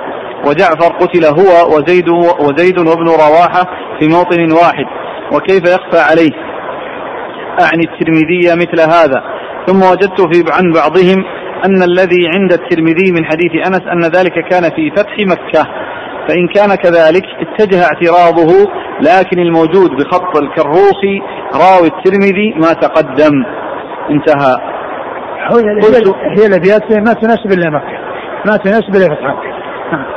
وجعفر 0.47 0.93
قتل 0.99 1.25
هو 1.25 1.75
وزيد 1.75 2.09
وزيد 2.39 2.79
وابن 2.79 3.07
رواحة 3.07 3.63
في 3.99 4.07
موطن 4.07 4.51
واحد. 4.51 4.85
وكيف 5.33 5.63
يخفى 5.63 5.99
عليه؟ 6.11 6.31
أعني 7.61 7.83
الترمذي 7.83 8.55
مثل 8.55 8.81
هذا. 8.81 9.36
ثم 9.67 9.81
وجدت 9.91 10.21
في 10.21 10.43
عن 10.51 10.71
بعضهم 10.71 11.23
أن 11.65 11.83
الذي 11.83 12.27
عند 12.35 12.53
الترمذي 12.53 13.11
من 13.11 13.25
حديث 13.25 13.67
أنس 13.67 13.81
أن 13.93 14.01
ذلك 14.01 14.33
كان 14.49 14.63
في 14.63 14.91
فتح 14.97 15.15
مكة 15.19 15.63
فإن 16.27 16.47
كان 16.55 16.75
كذلك 16.75 17.23
اتجه 17.41 17.83
اعتراضه 17.83 18.71
لكن 19.01 19.39
الموجود 19.39 19.89
بخط 19.91 20.37
الكروخي 20.37 21.21
راوي 21.53 21.87
الترمذي 21.87 22.53
ما 22.55 22.73
تقدم. 22.73 23.45
انتهى. 24.09 24.55
هي, 25.51 25.59
هي 26.37 26.45
الأبيات 26.47 26.91
ما 26.91 27.13
تناسب 27.13 27.51
إلا 27.51 27.69
مكة 27.69 27.97
ما 28.45 28.57
تناسب 28.57 28.95
إلا 28.95 29.05
فتح 29.05 29.23
مكة. 29.23 29.57
نعم. 29.91 30.16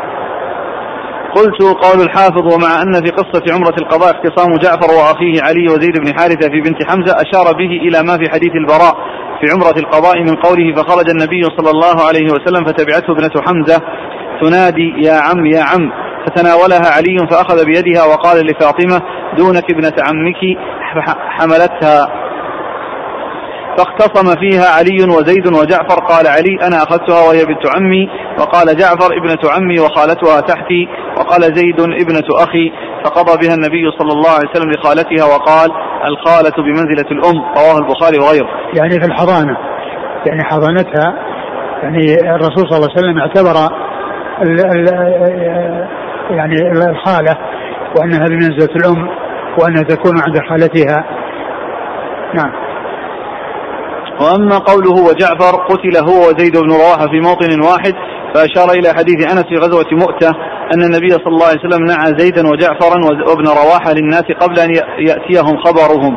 قلت 1.37 1.63
قول 1.63 2.01
الحافظ 2.03 2.55
ومع 2.55 2.83
أن 2.83 2.93
في 3.05 3.11
قصة 3.11 3.55
عمرة 3.55 3.75
القضاء 3.79 4.11
اختصام 4.11 4.57
جعفر 4.63 4.91
وأخيه 4.99 5.43
علي 5.43 5.65
وزيد 5.73 5.99
بن 5.99 6.19
حارثة 6.19 6.49
في 6.49 6.61
بنت 6.61 6.79
حمزة 6.91 7.15
أشار 7.15 7.53
به 7.57 7.71
إلى 7.87 8.03
ما 8.03 8.19
في 8.19 8.31
حديث 8.31 8.53
البراء 8.55 8.95
في 9.41 9.47
عمرة 9.55 9.79
القضاء 9.79 10.19
من 10.23 10.35
قوله 10.37 10.75
فخرج 10.77 11.11
النبي 11.11 11.43
صلى 11.43 11.71
الله 11.71 12.07
عليه 12.09 12.27
وسلم 12.35 12.65
فتبعته 12.65 13.13
ابنة 13.13 13.43
حمزة 13.47 13.81
تنادي 14.43 14.93
يا 15.07 15.13
عم 15.13 15.47
يا 15.47 15.63
عم 15.63 15.93
فتناولها 16.27 16.91
علي 16.97 17.19
فأخذ 17.31 17.65
بيدها 17.65 18.05
وقال 18.05 18.47
لفاطمة 18.47 19.03
دونك 19.39 19.65
ابنة 19.71 19.95
عمك 20.09 20.59
حملتها 21.39 22.07
فاختصم 23.79 24.41
فيها 24.41 24.67
علي 24.79 25.05
وزيد 25.17 25.47
وجعفر 25.47 25.99
قال 26.09 26.27
علي 26.27 26.55
أنا 26.67 26.77
أخذتها 26.77 27.29
وهي 27.29 27.45
بنت 27.45 27.77
عمي 27.77 28.09
وقال 28.39 28.77
جعفر 28.77 29.11
ابنة 29.19 29.53
عمي 29.55 29.81
وخالتها 29.81 30.41
تحتي 30.41 30.89
وقال 31.19 31.43
زيد 31.43 31.81
ابنة 31.81 32.29
أخي 32.45 32.73
فقضى 33.05 33.47
بها 33.47 33.55
النبي 33.55 33.91
صلى 33.99 34.13
الله 34.13 34.31
عليه 34.31 34.51
وسلم 34.51 34.71
لخالتها 34.71 35.25
وقال 35.25 35.71
الخالة 36.05 36.63
بمنزلة 36.65 37.11
الأم 37.11 37.39
رواه 37.57 37.79
البخاري 37.79 38.19
وغيره. 38.19 38.49
يعني 38.75 39.01
في 39.01 39.07
الحضانة 39.07 39.57
يعني 40.27 40.45
حضانتها 40.45 41.15
يعني 41.83 42.35
الرسول 42.35 42.71
صلى 42.71 42.77
الله 42.77 42.89
عليه 42.91 43.01
وسلم 43.01 43.19
اعتبر 43.19 43.77
ال 44.43 44.61
ال 44.67 44.87
يعني 46.31 46.55
الخالة 46.91 47.39
وأنها 47.99 48.27
بمنزلة 48.29 48.75
الأم 48.77 49.09
وأنها 49.63 49.83
تكون 49.83 50.13
عند 50.23 50.39
خالتها. 50.49 51.05
نعم. 52.35 52.70
وأما 54.21 54.59
قوله 54.59 55.03
وجعفر 55.09 55.57
قتل 55.57 55.97
هو 55.97 56.19
وزيد 56.29 56.57
بن 56.57 56.73
رواحة 56.73 57.07
في 57.07 57.21
موطن 57.21 57.61
واحد 57.61 57.95
فأشار 58.35 58.71
إلى 58.71 58.89
حديث 58.89 59.33
أنس 59.33 59.45
في 59.45 59.55
غزوة 59.55 59.87
مؤتة 59.93 60.29
أن 60.75 60.83
النبي 60.83 61.09
صلى 61.09 61.27
الله 61.27 61.47
عليه 61.47 61.61
وسلم 61.61 61.85
نعى 61.85 62.15
زيدا 62.19 62.49
وجعفرا 62.49 63.05
وابن 63.29 63.49
رواحة 63.49 63.93
للناس 63.93 64.25
قبل 64.41 64.59
أن 64.59 64.71
يأتيهم 64.99 65.57
خبرهم. 65.65 66.17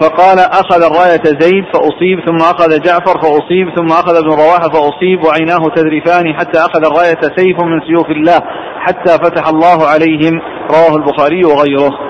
فقال 0.00 0.38
أخذ 0.38 0.82
الراية 0.82 1.24
زيد 1.24 1.64
فأصيب 1.72 2.20
ثم 2.26 2.36
أخذ 2.36 2.80
جعفر 2.80 3.20
فأصيب 3.22 3.68
ثم 3.76 3.86
أخذ 3.86 4.16
ابن 4.16 4.28
رواحة 4.28 4.68
فأصيب 4.68 5.24
وعيناه 5.24 5.74
تذرفان 5.76 6.34
حتى 6.34 6.58
أخذ 6.58 6.84
الراية 6.84 7.20
سيف 7.36 7.60
من 7.60 7.80
سيوف 7.86 8.10
الله 8.10 8.40
حتى 8.78 9.12
فتح 9.12 9.48
الله 9.48 9.86
عليهم. 9.86 10.40
رواه 10.70 10.96
البخاري 10.96 11.44
وغيره. 11.44 12.09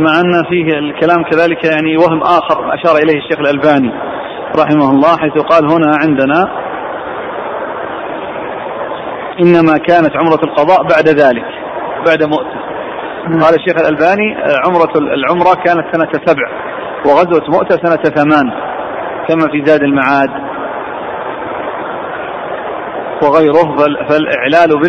مع 0.00 0.20
أن 0.20 0.44
فيه 0.48 0.78
الكلام 0.78 1.24
كذلك 1.24 1.64
يعني 1.64 1.96
وهم 1.96 2.22
آخر 2.22 2.74
أشار 2.74 2.96
إليه 2.96 3.18
الشيخ 3.18 3.38
الألباني 3.40 3.92
رحمه 4.58 4.90
الله 4.90 5.16
حيث 5.18 5.32
قال 5.32 5.72
هنا 5.72 5.92
عندنا 6.02 6.50
إنما 9.40 9.72
كانت 9.88 10.16
عمرة 10.16 10.40
القضاء 10.44 10.82
بعد 10.82 11.08
ذلك 11.08 11.44
بعد 12.06 12.22
مؤتة 12.22 12.60
قال 13.44 13.54
الشيخ 13.54 13.80
الألباني 13.80 14.36
عمرة 14.66 14.92
العمرة 15.14 15.54
كانت 15.64 15.96
سنة 15.96 16.24
سبع 16.26 16.48
وغزوة 17.06 17.50
مؤتة 17.50 17.76
سنة 17.82 18.02
ثمان 18.02 18.50
كما 19.28 19.52
في 19.52 19.64
زاد 19.64 19.82
المعاد 19.82 20.30
وغيره 23.22 23.76
فالإعلال 24.08 24.80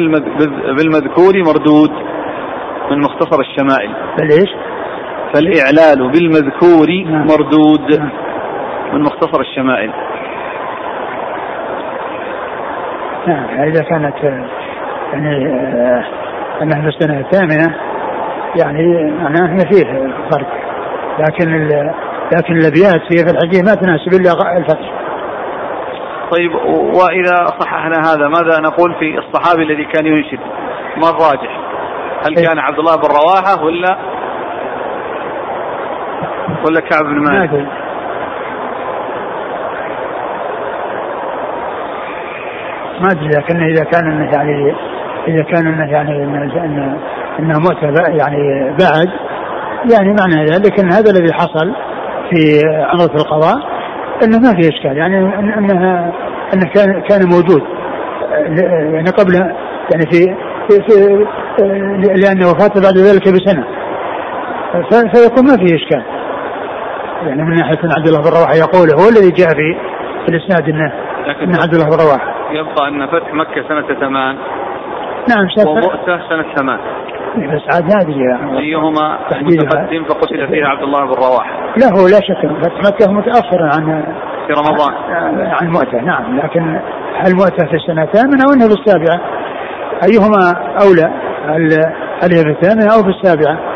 بالمذكور 0.78 1.34
مردود 1.45 1.91
من 2.91 3.00
مختصر 3.02 3.39
الشمائل. 3.39 3.93
ليش؟ 4.19 4.50
فالإعلال 5.33 6.11
بالمذكور. 6.11 6.87
مردود 7.05 7.99
نعم. 7.99 8.09
من 8.93 9.01
مختصر 9.01 9.41
الشمائل 9.41 9.91
نعم 13.27 13.61
إذا 13.61 13.83
كانت 13.83 14.15
يعني 15.13 15.45
آه، 15.45 16.03
أنها 16.61 16.81
في 16.81 16.87
السنة 16.87 17.19
الثامنة 17.19 17.75
يعني 18.55 19.11
معناه 19.11 19.45
أن 19.45 19.57
فيه 19.57 19.83
فرق 20.31 20.47
لكن 21.19 21.67
لكن 22.33 22.53
الأبيات 22.53 23.01
في 23.09 23.31
الحديث 23.31 23.63
ما 23.69 23.75
تناسب 23.75 24.13
إلا 24.13 24.57
الفتح 24.57 24.91
طيب 26.31 26.55
وإذا 26.95 27.45
صححنا 27.59 27.95
هذا 27.99 28.27
ماذا 28.27 28.59
نقول 28.59 28.95
في 28.99 29.17
الصحابي 29.17 29.63
الذي 29.63 29.85
كان 29.85 30.05
ينشد 30.05 30.39
ما 30.97 31.09
الراجح 31.09 31.59
هل 32.25 32.37
إيه. 32.37 32.47
كان 32.47 32.59
عبد 32.59 32.79
الله 32.79 32.95
بن 32.95 33.07
رواحة 33.07 33.63
ولا 33.63 33.97
ولا 36.65 36.80
كعب 36.80 37.06
بن 37.06 37.19
مالك؟ 37.19 37.52
ما 43.02 43.12
أدري 43.12 43.28
لكن 43.28 43.63
إذا 43.63 43.84
كان 43.84 44.12
انه 44.12 44.32
يعني 44.34 44.76
إذا 45.28 45.43
كان 45.43 45.67
انه 45.67 45.91
يعني 45.91 46.24
انه 46.24 46.97
إنه 47.39 47.60
مؤتى 47.60 48.04
يعني 48.17 48.63
بعد. 48.63 49.10
يعني 49.93 50.15
معنى 50.19 50.45
ذلك 50.45 50.80
ان 50.80 50.91
هذا 50.91 51.12
الذي 51.12 51.34
حصل 51.34 51.74
في 52.30 52.62
عمرة 52.65 53.15
القضاء 53.15 53.56
إنه 54.24 54.39
ما 54.39 54.62
في 54.62 54.69
إشكال. 54.69 54.97
يعني 54.97 55.19
انها 55.38 56.13
انه 56.54 56.65
كان 56.76 57.02
كان 57.02 57.30
موجود. 57.30 57.62
يعني 58.93 59.10
قبل 59.10 59.34
يعني 59.91 60.06
في 60.12 60.36
في, 60.69 60.84
في 60.88 61.26
لأن 62.15 62.43
وفاته 62.43 62.82
بعد 62.82 62.97
ذلك 62.97 63.24
بسنة. 63.34 63.65
فيكون 64.89 65.45
ما 65.47 65.58
في 65.58 65.76
إشكال. 65.76 66.20
يعني 67.27 67.43
من 67.43 67.55
ناحية 67.55 67.79
عبد 67.97 68.07
الله 68.07 68.21
بن 68.21 68.29
رواحة 68.29 68.53
يقول 68.53 68.88
هو 69.01 69.10
الذي 69.10 69.31
جاء 69.31 69.49
في 70.25 70.29
الإسناد 70.29 70.69
إنه 70.69 70.93
ان 71.43 71.55
عبد 71.63 71.73
الله 71.73 71.86
بن 71.86 72.03
رواحة. 72.03 72.51
يبقى 72.51 72.88
أن 72.88 73.07
فتح 73.07 73.34
مكة 73.34 73.67
سنة 73.67 73.99
ثمان. 73.99 74.38
نعم 75.29 75.67
ومؤتة 75.67 76.29
سنة 76.29 76.45
ثمان. 76.55 76.79
بس 77.38 77.75
عاد 77.75 77.84
هذه 77.84 78.17
أيهما 78.60 79.17
متقدم 79.41 80.03
فقتل 80.03 80.47
فيها 80.47 80.67
عبد 80.67 80.84
الله 80.84 81.05
بن 81.05 81.13
رواحة. 81.13 81.73
لا 81.77 81.88
هو 81.88 82.07
لا 82.07 82.19
شك 82.21 82.47
فتح 82.63 82.91
مكة 82.91 83.12
متأخر 83.12 83.62
عن 83.62 84.03
في 84.47 84.53
رمضان. 84.53 84.93
عن 85.62 85.67
مؤتة 85.67 86.01
نعم. 86.01 86.38
لكن 86.38 86.79
هل 87.15 87.36
مؤتة 87.36 87.65
في 87.65 87.75
السنة 87.75 88.03
الثامنة 88.03 88.43
أو 88.47 88.53
أنها 88.53 88.67
في 88.67 88.73
السابعة؟ 88.73 89.19
أيهما 90.03 90.53
أولى؟ 90.84 91.13
هل 92.23 92.34
هي 92.34 92.43
في 92.43 92.49
الثامنة 92.49 92.93
أو 92.93 93.03
في 93.03 93.10
السابعة؟ 93.10 93.70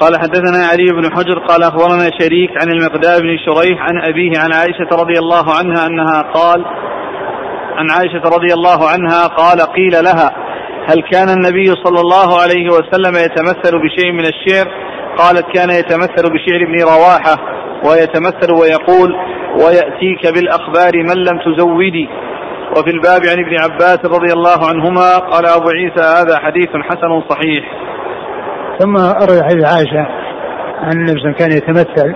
قال 0.00 0.12
حدثنا 0.18 0.66
علي 0.66 0.86
بن 0.92 1.12
حجر 1.16 1.38
قال 1.38 1.62
أخبرنا 1.62 2.10
شريك 2.20 2.50
عن 2.62 2.68
المقداد 2.68 3.22
بن 3.22 3.36
شريح 3.46 3.78
عن 3.80 4.02
أبيه 4.02 4.32
عن 4.38 4.52
عائشة 4.52 4.88
رضي 4.92 5.18
الله 5.18 5.44
عنها 5.58 5.86
أنها 5.86 6.22
قال 6.22 6.64
عن 7.78 7.90
عائشة 7.90 8.22
رضي 8.36 8.54
الله 8.54 8.88
عنها 8.88 9.26
قال 9.26 9.60
قيل 9.60 10.04
لها 10.04 10.30
هل 10.88 11.02
كان 11.12 11.28
النبي 11.28 11.66
صلى 11.84 12.00
الله 12.00 12.40
عليه 12.42 12.66
وسلم 12.70 13.16
يتمثل 13.16 13.78
بشيء 13.78 14.12
من 14.12 14.24
الشعر؟ 14.26 14.66
قالت 15.16 15.46
كان 15.54 15.70
يتمثل 15.70 16.24
بشعر 16.32 16.60
ابن 16.62 16.82
رواحة 16.82 17.36
ويتمثل 17.86 18.52
ويقول 18.60 19.14
ويأتيك 19.64 20.34
بالأخبار 20.34 20.92
من 20.94 21.16
لم 21.24 21.38
تزودي. 21.44 22.08
وفي 22.76 22.90
الباب 22.90 23.20
عن 23.30 23.38
ابن 23.44 23.58
عباس 23.64 23.98
رضي 24.04 24.32
الله 24.32 24.68
عنهما 24.68 25.18
قال 25.18 25.46
أبو 25.46 25.68
عيسى 25.68 26.00
هذا 26.00 26.38
حديث 26.38 26.68
حسن 26.68 27.22
صحيح. 27.30 27.64
ثم 28.78 28.96
أروي 28.96 29.42
حديث 29.42 29.64
عائشة 29.74 30.06
أن 30.82 30.92
النبي 30.92 31.32
كان 31.38 31.52
يتمثل 31.52 32.14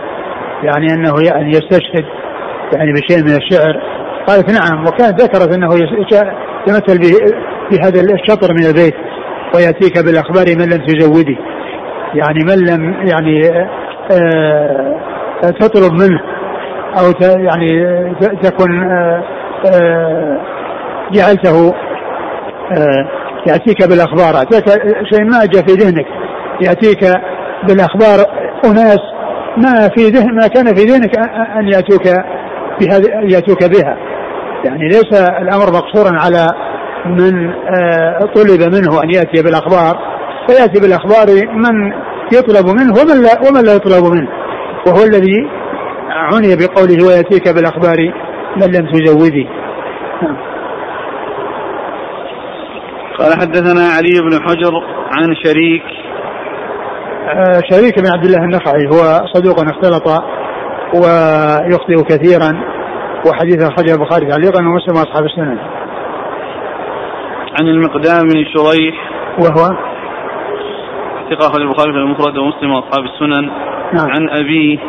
يعني 0.63 0.93
أنه 0.93 1.13
يعني 1.31 1.49
يستشهد 1.49 2.05
يعني 2.73 2.93
بشيء 2.93 3.23
من 3.23 3.35
الشعر. 3.35 3.81
قالت 4.27 4.51
نعم 4.51 4.85
وكانت 4.87 5.21
ذكرت 5.21 5.55
أنه 5.55 5.69
يتمثل 5.75 6.99
بهذا 7.71 8.01
الشطر 8.01 8.53
من 8.53 8.65
البيت 8.65 8.95
ويأتيك 9.55 10.05
بالأخبار 10.05 10.45
من 10.47 10.65
لم 10.65 10.85
تزودي 10.85 11.37
يعني 12.15 12.39
من 12.43 12.65
لم 12.65 13.07
يعني 13.07 13.49
آه 14.11 14.99
تطلب 15.59 15.93
منه 15.93 16.19
أو 16.99 17.13
يعني 17.43 17.85
تكن 18.43 18.83
آه 18.83 19.23
آه 19.73 20.37
جعلته 21.11 21.73
آه 22.71 23.07
يأتيك 23.47 23.89
بالأخبار. 23.89 24.41
أتاك 24.41 24.69
شيء 25.13 25.23
ما 25.23 25.45
جاء 25.53 25.63
في 25.67 25.73
ذهنك. 25.73 26.05
يأتيك 26.61 27.21
بالأخبار 27.67 28.25
أناس 28.65 28.99
ما 29.57 29.89
في 29.95 30.09
ذهن 30.09 30.35
ما 30.35 30.47
كان 30.47 30.75
في 30.75 30.83
ذهنك 30.83 31.17
أن 31.59 31.67
يأتوك 31.67 32.03
بهذه 32.81 33.33
يأتوك 33.33 33.63
بها. 33.63 33.97
يعني 34.65 34.87
ليس 34.87 35.21
الأمر 35.41 35.65
مقصورا 35.71 36.19
على 36.19 36.47
من 37.05 37.49
آه، 37.49 38.19
طلب 38.35 38.61
منه 38.75 39.03
أن 39.03 39.09
يأتي 39.09 39.43
بالأخبار. 39.43 39.97
فيأتي 40.47 40.81
بالأخبار 40.81 41.27
من 41.53 41.93
يطلب 42.33 42.65
منه 42.67 42.93
ومن 43.01 43.23
لا, 43.23 43.49
ومن 43.49 43.65
لا 43.65 43.75
يطلب 43.75 44.03
منه. 44.13 44.29
وهو 44.87 45.03
الذي 45.03 45.49
عني 46.09 46.55
بقوله 46.55 47.05
ويأتيك 47.07 47.55
بالأخبار 47.55 47.97
من 48.57 48.67
لم 48.67 48.91
تزودي 48.91 49.47
قال 53.19 53.33
حدثنا 53.33 53.87
علي 53.97 54.21
بن 54.21 54.41
حجر 54.41 54.73
عن 55.11 55.35
شريك 55.43 55.83
شريك 57.71 57.99
بن 57.99 58.07
عبد 58.15 58.25
الله 58.25 58.43
النخعي 58.43 58.85
هو 58.87 59.25
صدوق 59.33 59.59
اختلط 59.59 60.07
ويخطئ 60.95 62.03
كثيرا 62.03 62.63
وحديث 63.27 63.63
أخرجه 63.63 63.93
البخاري 63.93 64.25
تعليقا 64.25 64.59
ومسلم 64.59 64.95
وأصحاب 64.97 65.25
السنن. 65.25 65.57
عن 67.59 67.67
المقدام 67.67 68.21
بن 68.23 68.45
شريح 68.45 68.95
وهو 69.39 69.77
ثقة 71.29 71.47
أخرج 71.47 71.61
البخاري 71.61 71.91
في 71.91 71.97
المفرد 71.97 72.37
ومسلم 72.37 72.71
وأصحاب 72.71 73.05
السنن 73.05 73.51
نعم. 73.93 74.09
عن 74.09 74.29
أبيه 74.29 74.79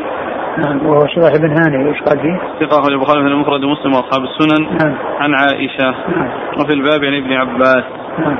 نعم 0.58 0.86
وهو 0.86 1.06
شريح 1.06 1.32
بن 1.36 1.50
هاني 1.50 1.88
إيش 1.88 2.02
قال 2.02 2.20
فيه؟ 2.20 2.66
ثقة 2.66 2.80
أخرج 2.80 2.92
البخاري 2.92 3.22
في 3.22 3.28
المفرد 3.28 3.64
ومسلم 3.64 3.92
وأصحاب 3.94 4.24
السنن 4.24 4.62
نعم. 4.62 4.96
عن 5.20 5.34
عائشة 5.34 5.94
نعم. 6.16 6.28
وفي 6.60 6.72
الباب 6.72 7.04
عن 7.04 7.14
ابن 7.14 7.32
عباس 7.32 7.84
نعم. 8.18 8.36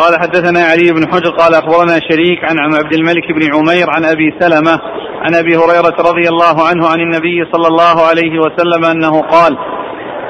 قال 0.00 0.20
حدثنا 0.20 0.60
علي 0.60 0.92
بن 0.92 1.12
حجر 1.12 1.30
قال 1.30 1.54
أخبرنا 1.54 2.00
شريك 2.10 2.38
عن 2.44 2.74
عبد 2.74 2.92
الملك 2.92 3.32
بن 3.32 3.54
عمير 3.54 3.86
عن 3.90 4.04
أبي 4.04 4.34
سلمة 4.40 4.80
عن 5.24 5.34
أبي 5.34 5.56
هريرة 5.56 5.96
رضي 6.10 6.28
الله 6.28 6.68
عنه 6.68 6.88
عن 6.88 7.00
النبي 7.00 7.44
صلى 7.52 7.68
الله 7.68 8.06
عليه 8.08 8.38
وسلم 8.38 8.84
أنه 8.84 9.20
قال 9.20 9.58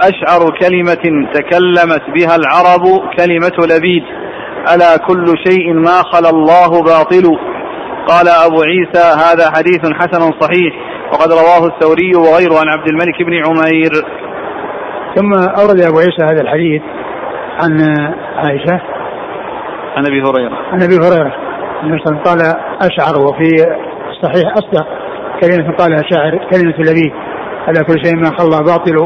أشعر 0.03 0.41
كلمة 0.61 1.31
تكلمت 1.35 2.03
بها 2.17 2.37
العرب 2.37 2.85
كلمة 3.19 3.77
لبيد 3.77 4.03
ألا 4.75 4.97
كل 4.97 5.25
شيء 5.47 5.73
ما 5.73 6.03
خلا 6.13 6.31
الله 6.31 6.83
باطل؟ 6.83 7.39
قال 8.09 8.29
أبو 8.29 8.63
عيسى 8.63 9.05
هذا 9.25 9.51
حديث 9.57 9.81
حسن 10.01 10.31
صحيح 10.41 10.73
وقد 11.13 11.33
رواه 11.33 11.67
الثوري 11.67 12.15
وغيره 12.15 12.59
عن 12.61 12.69
عبد 12.69 12.89
الملك 12.89 13.23
بن 13.23 13.35
عمير. 13.47 13.91
ثم 15.17 15.33
أورد 15.35 15.81
أبو 15.81 15.99
عيسى 15.99 16.23
هذا 16.23 16.41
الحديث 16.41 16.83
عن 17.63 17.81
عائشة 18.37 19.00
عن 19.97 20.07
أبي 20.07 20.23
هريرة. 20.23 20.59
عن 20.73 20.83
أبي 20.83 20.97
هريرة. 20.97 21.33
النبي 21.83 21.99
صلى 21.99 22.13
الله 22.13 22.21
عليه 22.21 22.21
وسلم 22.21 22.23
قال 22.25 22.41
أشعر 22.83 23.21
وفي 23.21 23.51
صحيح 24.23 24.53
أصدق. 24.53 24.87
كلمة 25.43 25.77
قالها 25.77 26.03
شاعر 26.11 26.49
كلمة 26.53 26.75
الذي 26.79 27.13
على 27.69 27.85
كل 27.85 28.05
شيء 28.05 28.17
ما 28.17 28.31
خلى 28.39 28.65
باطل 28.65 28.97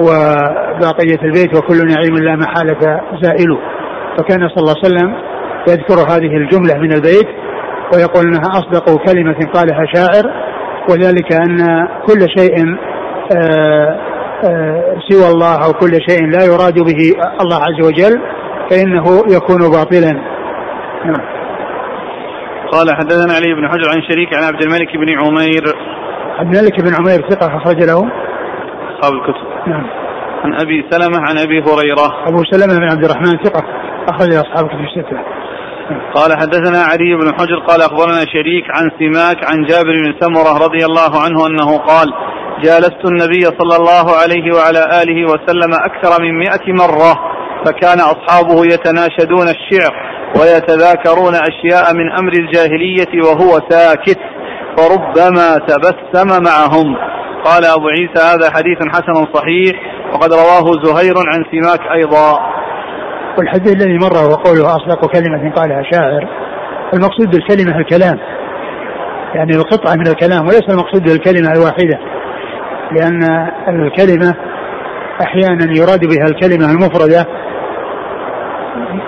وباقية 0.00 1.20
البيت 1.22 1.56
وكل 1.56 1.76
نعيم 1.86 2.14
لا 2.14 2.36
محالة 2.36 3.00
زائل. 3.22 3.58
فكان 4.18 4.48
صلى 4.48 4.58
الله 4.58 4.74
عليه 4.84 4.94
وسلم 4.94 5.14
يذكر 5.68 5.94
هذه 5.94 6.36
الجملة 6.36 6.74
من 6.78 6.92
البيت 6.92 7.28
ويقول 7.94 8.26
إنها 8.26 8.50
أصدق 8.52 9.04
كلمة 9.06 9.36
قالها 9.54 9.84
شاعر 9.94 10.24
وذلك 10.90 11.32
أن 11.32 11.88
كل 12.06 12.20
شيء 12.38 12.76
آآ 13.36 14.00
آآ 14.44 14.96
سوى 15.08 15.28
الله 15.34 15.64
أو 15.66 15.72
كل 15.72 15.92
شيء 16.08 16.26
لا 16.26 16.44
يراد 16.44 16.74
به 16.74 17.14
الله 17.40 17.56
عز 17.56 17.86
وجل. 17.86 18.20
فإنه 18.70 19.04
يكون 19.36 19.70
باطلا. 19.70 20.12
نعم. 21.04 21.34
قال 22.72 22.96
حدثنا 22.96 23.34
علي 23.34 23.54
بن 23.54 23.68
حجر 23.68 23.90
عن 23.90 24.02
شريك 24.10 24.34
عن 24.34 24.44
عبد 24.44 24.62
الملك 24.62 24.96
بن 24.96 25.18
عمير. 25.24 25.62
عبد 26.38 26.56
الملك 26.56 26.80
بن 26.80 26.94
عمير 26.94 27.30
ثقة 27.30 27.56
أخرج 27.56 27.82
له. 27.82 28.10
أصحاب 28.94 29.12
الكتب. 29.12 29.68
نعم. 29.68 29.86
عن 30.44 30.54
أبي 30.54 30.86
سلمة 30.90 31.20
عن 31.20 31.38
أبي 31.38 31.60
هريرة. 31.60 32.28
أبو 32.28 32.44
سلمة 32.44 32.78
بن 32.78 32.90
عبد 32.90 33.04
الرحمن 33.04 33.44
ثقة 33.44 33.64
أخرج 34.08 34.34
أصحاب 34.34 34.64
الكتب 34.64 34.80
الستة. 34.80 35.18
قال 36.14 36.32
حدثنا 36.32 36.78
علي 36.78 37.14
بن 37.14 37.34
حجر 37.34 37.58
قال 37.68 37.80
أخبرنا 37.82 38.20
شريك 38.32 38.64
عن 38.70 38.90
سماك 38.98 39.44
عن 39.44 39.64
جابر 39.64 39.92
بن 40.04 40.14
سمرة 40.20 40.64
رضي 40.64 40.84
الله 40.84 41.22
عنه 41.24 41.46
أنه 41.46 41.78
قال 41.78 42.08
جالست 42.62 43.04
النبي 43.04 43.40
صلى 43.40 43.76
الله 43.76 44.06
عليه 44.22 44.54
وعلى 44.56 45.02
آله 45.02 45.24
وسلم 45.24 45.72
أكثر 45.74 46.22
من 46.22 46.38
مئة 46.38 46.72
مرة. 46.72 47.33
فكان 47.64 47.98
أصحابه 48.00 48.64
يتناشدون 48.64 49.48
الشعر 49.48 49.94
ويتذاكرون 50.40 51.34
أشياء 51.34 51.94
من 51.94 52.12
أمر 52.12 52.32
الجاهلية 52.32 53.22
وهو 53.22 53.58
ساكت 53.68 54.18
فربما 54.76 55.58
تبسم 55.58 56.42
معهم. 56.42 56.96
قال 57.44 57.64
أبو 57.64 57.88
عيسى 57.88 58.34
هذا 58.34 58.50
حديث 58.50 58.78
حسن 58.92 59.32
صحيح 59.34 59.72
وقد 60.12 60.32
رواه 60.32 60.82
زهير 60.84 61.14
عن 61.18 61.44
سماك 61.52 61.80
أيضا. 61.92 62.38
والحديث 63.38 63.72
الذي 63.72 63.98
مر 63.98 64.30
وقوله 64.30 64.76
أصدق 64.76 65.12
كلمة 65.12 65.52
قالها 65.54 65.82
شاعر 65.92 66.28
المقصود 66.94 67.30
بالكلمة 67.30 67.78
الكلام. 67.78 68.18
يعني 69.34 69.56
القطعة 69.56 69.94
من 69.94 70.06
الكلام 70.06 70.46
وليس 70.46 70.62
المقصود 70.70 71.02
بالكلمة 71.02 71.52
الواحدة 71.52 71.98
لأن 72.92 73.22
الكلمة 73.68 74.34
أحيانا 75.22 75.78
يراد 75.78 76.00
بها 76.00 76.26
الكلمة 76.26 76.70
المفردة 76.70 77.26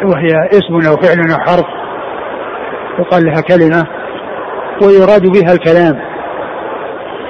وهي 0.04 0.48
اسم 0.52 0.88
أو 0.88 0.96
فعل 0.96 1.30
أو 1.32 1.38
حرف. 1.38 1.66
يقال 2.98 3.24
لها 3.24 3.40
كلمة 3.40 3.86
ويراد 4.82 5.22
بها 5.22 5.52
الكلام. 5.52 6.00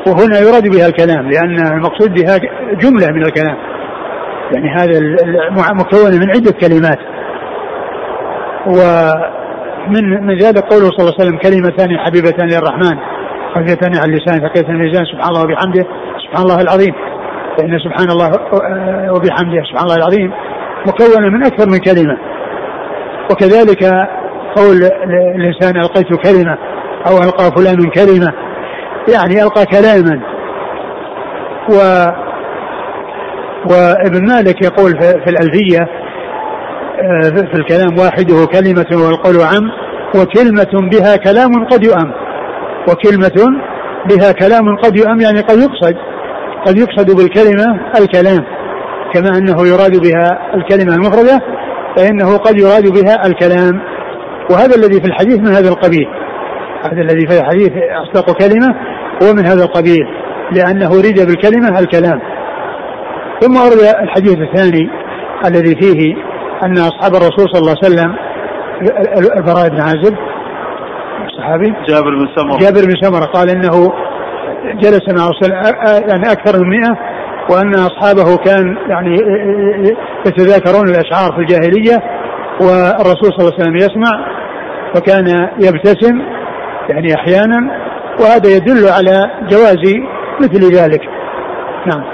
وهنا 0.09 0.39
يراد 0.39 0.69
بها 0.77 0.87
الكلام 0.87 1.31
لأن 1.31 1.73
المقصود 1.73 2.15
بها 2.15 2.39
جملة 2.75 3.13
من 3.13 3.23
الكلام. 3.23 3.57
يعني 4.53 4.69
هذا 4.77 5.01
مكون 5.73 6.21
من 6.21 6.31
عدة 6.31 6.53
كلمات. 6.61 6.99
ومن 8.67 10.27
من 10.27 10.39
ذلك 10.39 10.59
قوله 10.59 10.91
صلى 10.91 11.01
الله 11.01 11.15
عليه 11.19 11.25
وسلم 11.25 11.39
كلمتان 11.39 11.99
حبيبتان 11.99 12.49
للرحمن 12.49 12.99
خفيفتان 13.55 13.97
على 13.97 14.13
اللسان 14.13 14.49
ثقيلتان 14.49 14.75
الميزان 14.75 15.05
سبحان 15.05 15.29
الله 15.29 15.43
وبحمده 15.43 15.87
سبحان 16.25 16.43
الله 16.43 16.61
العظيم. 16.61 16.95
فإن 17.59 17.79
سبحان 17.79 18.11
الله 18.11 18.29
وبحمده 19.11 19.63
سبحان 19.71 19.85
الله 19.85 19.97
العظيم. 19.97 20.33
مكونة 20.87 21.29
من 21.29 21.47
أكثر 21.47 21.67
من 21.71 21.79
كلمة. 21.79 22.17
وكذلك 23.31 23.85
قول 24.57 24.77
الإنسان 25.35 25.77
ألقيت 25.77 26.07
كلمة 26.25 26.59
أو 27.07 27.19
ألقى 27.19 27.51
فلان 27.57 27.91
كلمة 27.91 28.33
يعني 29.15 29.43
ألقى 29.43 29.67
كلاما. 29.67 30.21
و 31.71 31.77
وابن 33.71 34.27
مالك 34.29 34.65
يقول 34.65 34.91
في 35.01 35.31
الألفية 35.31 35.81
آه، 37.03 37.31
في 37.31 37.55
الكلام 37.55 37.99
واحدة 37.99 38.47
كلمة 38.47 39.05
والقول 39.05 39.37
عم 39.37 39.71
وكلمة 40.21 40.89
بها 40.91 41.17
كلام 41.17 41.65
قد 41.65 41.85
يؤم. 41.85 42.13
وكلمة 42.89 43.61
بها 44.11 44.33
كلام 44.33 44.77
قد 44.77 44.97
يؤم 44.99 45.21
يعني 45.21 45.41
قد 45.41 45.59
يقصد 45.59 45.97
قد 46.67 46.79
يقصد 46.79 47.17
بالكلمة 47.17 47.81
الكلام 48.01 48.45
كما 49.15 49.39
أنه 49.39 49.67
يراد 49.69 50.01
بها 50.01 50.55
الكلمة 50.55 50.95
المفردة 50.95 51.41
فإنه 51.97 52.37
قد 52.37 52.61
يراد 52.61 52.93
بها 52.93 53.27
الكلام. 53.27 53.81
وهذا 54.51 54.75
الذي 54.77 55.01
في 55.01 55.07
الحديث 55.07 55.39
من 55.39 55.49
هذا 55.49 55.69
القبيل. 55.69 56.07
هذا 56.85 57.03
الذي 57.03 57.27
في 57.27 57.41
الحديث 57.41 57.73
أصدق 58.03 58.39
كلمة 58.39 58.75
هو 59.23 59.33
من 59.35 59.47
هذا 59.47 59.65
القبيل. 59.65 60.07
لأنه 60.53 60.87
أريد 60.87 61.27
بالكلمة 61.27 61.79
الكلام. 61.79 62.21
ثم 63.41 63.57
ورد 63.57 63.79
الحديث 64.03 64.39
الثاني 64.39 64.91
الذي 65.47 65.75
فيه 65.81 66.15
أن 66.63 66.79
أصحاب 66.79 67.15
الرسول 67.15 67.47
صلى 67.53 67.61
الله 67.61 67.75
عليه 67.83 67.95
وسلم 67.95 68.17
البراء 69.39 69.69
بن 69.69 69.81
عازب 69.81 70.17
الصحابي 71.27 71.75
جابر 71.89 72.11
بن 72.11 72.29
سمرة. 72.37 72.59
جابر 72.59 72.87
بن 72.87 72.95
سمرة 73.03 73.25
قال 73.25 73.51
إنه 73.51 73.93
جلس 74.83 75.09
مع 75.09 75.31
يعني 76.09 76.33
أكثر 76.33 76.61
من 76.61 76.69
مئة 76.71 77.16
وأن 77.51 77.75
أصحابه 77.75 78.37
كان 78.37 78.77
يعني 78.89 79.17
يتذاكرون 80.27 80.89
الأشعار 80.89 81.33
في 81.33 81.39
الجاهلية 81.39 81.97
والرسول 82.61 83.33
صلى 83.33 83.41
الله 83.41 83.53
عليه 83.53 83.63
وسلم 83.63 83.77
يسمع 83.77 84.27
وكان 84.97 85.49
يبتسم 85.61 86.23
يعني 86.89 87.15
أحيانا 87.15 87.87
وهذا 88.21 88.49
يدل 88.57 88.89
على 88.89 89.31
جواز 89.51 90.05
مثل 90.41 90.77
ذلك. 90.77 91.01
نعم. 91.87 92.05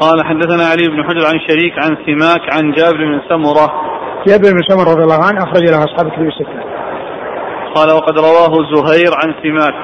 قال 0.00 0.24
حدثنا 0.24 0.64
علي 0.64 0.88
بن 0.88 1.04
حجر 1.04 1.26
عن 1.26 1.38
شريك 1.48 1.72
عن 1.78 1.96
سماك 2.06 2.54
عن 2.54 2.72
جابر 2.72 2.96
بن 2.96 3.20
سمرة. 3.28 3.72
جابر 4.26 4.52
بن 4.52 4.62
سمرة 4.68 4.92
رضي 4.92 5.02
الله 5.02 5.24
عنه 5.24 5.42
أخرج 5.42 5.70
له 5.70 5.84
أصحاب 5.84 6.10
كتب 6.10 6.22
الستة. 6.22 6.62
قال 7.74 7.94
وقد 7.94 8.18
رواه 8.18 8.52
زهير 8.74 9.10
عن 9.24 9.34
سماك. 9.42 9.74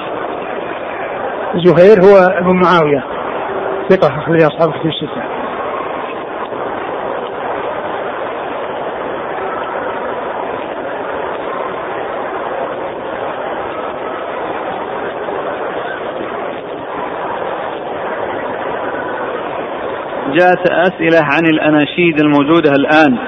زهير 1.65 2.01
هو 2.05 2.17
ابن 2.17 2.61
معاوية. 2.63 3.18
ثقة 3.89 4.09
أخرج 4.19 4.43
أصحاب 4.43 4.71
كتب 4.71 4.87
الستة 4.87 5.49
جاءت 20.39 20.71
أسئلة 20.71 21.19
عن 21.23 21.47
الأناشيد 21.47 22.21
الموجودة 22.21 22.71
الآن. 22.71 23.19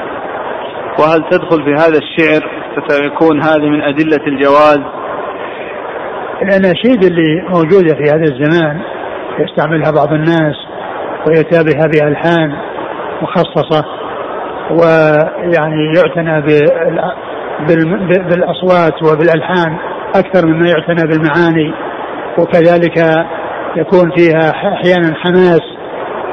وهل 0.98 1.24
تدخل 1.30 1.64
في 1.64 1.72
هذا 1.72 1.98
الشعر؟ 1.98 2.50
فتكون 2.76 3.42
هذه 3.42 3.68
من 3.68 3.82
أدلة 3.82 4.26
الجواز؟ 4.26 4.80
الأناشيد 6.42 7.04
اللي 7.04 7.42
موجودة 7.48 7.94
في 7.94 8.02
هذا 8.02 8.24
الزمان 8.24 8.80
يستعملها 9.40 9.90
بعض 9.90 10.12
الناس 10.12 10.56
ويتابعها 11.28 11.86
بألحان 11.86 12.52
مخصصة 13.22 13.84
ويعني 14.70 15.92
يعتنى 15.96 16.40
بالأصوات 18.28 19.02
وبالألحان 19.02 19.76
أكثر 20.14 20.46
مما 20.46 20.68
يعتنى 20.68 21.08
بالمعاني 21.08 21.74
وكذلك 22.38 23.26
يكون 23.76 24.10
فيها 24.16 24.50
أحيانا 24.50 25.14
حماس 25.14 25.60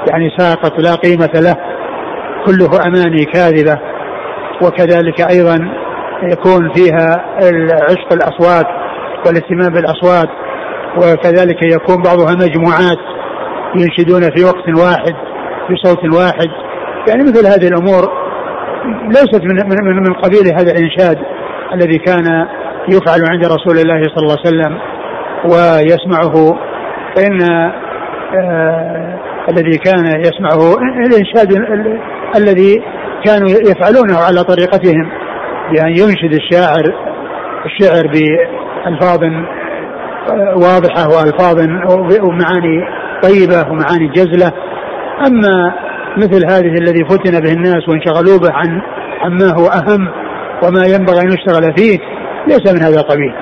يعني 0.09 0.29
ساقط 0.37 0.79
لا 0.79 0.95
قيمة 0.95 1.31
له 1.35 1.55
كله 2.45 2.87
أماني 2.87 3.25
كاذبة 3.25 3.79
وكذلك 4.61 5.21
أيضا 5.31 5.71
يكون 6.23 6.73
فيها 6.73 7.25
عشق 7.89 8.13
الأصوات 8.13 8.65
والاهتمام 9.25 9.73
بالأصوات 9.73 10.29
وكذلك 10.97 11.63
يكون 11.63 12.03
بعضها 12.03 12.33
مجموعات 12.35 12.97
ينشدون 13.75 14.21
في 14.21 14.43
وقت 14.43 14.79
واحد 14.83 15.15
بصوت 15.71 16.15
واحد. 16.15 16.49
يعني 17.09 17.23
مثل 17.23 17.47
هذه 17.47 17.67
الأمور 17.67 18.27
ليست 19.07 19.43
من, 19.43 19.55
من, 19.55 20.03
من 20.03 20.13
قبيل 20.13 20.53
هذا 20.59 20.71
الإنشاد 20.71 21.17
الذي 21.73 21.97
كان 21.97 22.47
يفعل 22.89 23.19
عند 23.31 23.45
رسول 23.45 23.77
الله 23.79 24.01
صلى 24.03 24.23
الله 24.23 24.37
عليه 24.45 24.47
وسلم 24.47 24.79
ويسمعه. 25.43 26.57
فإن 27.15 27.41
آه 28.35 29.17
الذي 29.49 29.77
كان 29.77 30.05
يسمعه 30.05 30.73
الإنشاد 31.05 31.53
الذي 32.35 32.83
كانوا 33.25 33.49
يفعلونه 33.49 34.17
على 34.27 34.43
طريقتهم 34.43 35.09
بأن 35.71 35.89
ينشد 35.89 36.33
الشاعر 36.33 36.83
الشعر 37.65 38.07
بألفاظ 38.07 39.19
واضحة 40.55 41.07
وألفاظ 41.07 41.59
ومعاني 42.23 42.87
طيبة 43.23 43.71
ومعاني 43.71 44.07
جزلة. 44.15 44.51
أما 45.27 45.75
مثل 46.17 46.45
هذه 46.51 46.77
الذي 46.77 47.05
فتن 47.05 47.39
به 47.39 47.51
الناس 47.51 47.89
وانشغلوا 47.89 48.39
به 48.39 48.53
عن 48.53 48.81
عما 49.21 49.53
هو 49.53 49.65
أهم 49.65 50.07
وما 50.63 50.85
ينبغي 50.87 51.21
أن 51.21 51.31
يشتغل 51.31 51.73
فيه 51.77 51.99
ليس 52.47 52.73
من 52.73 52.81
هذا 52.81 52.99
القبيل. 52.99 53.33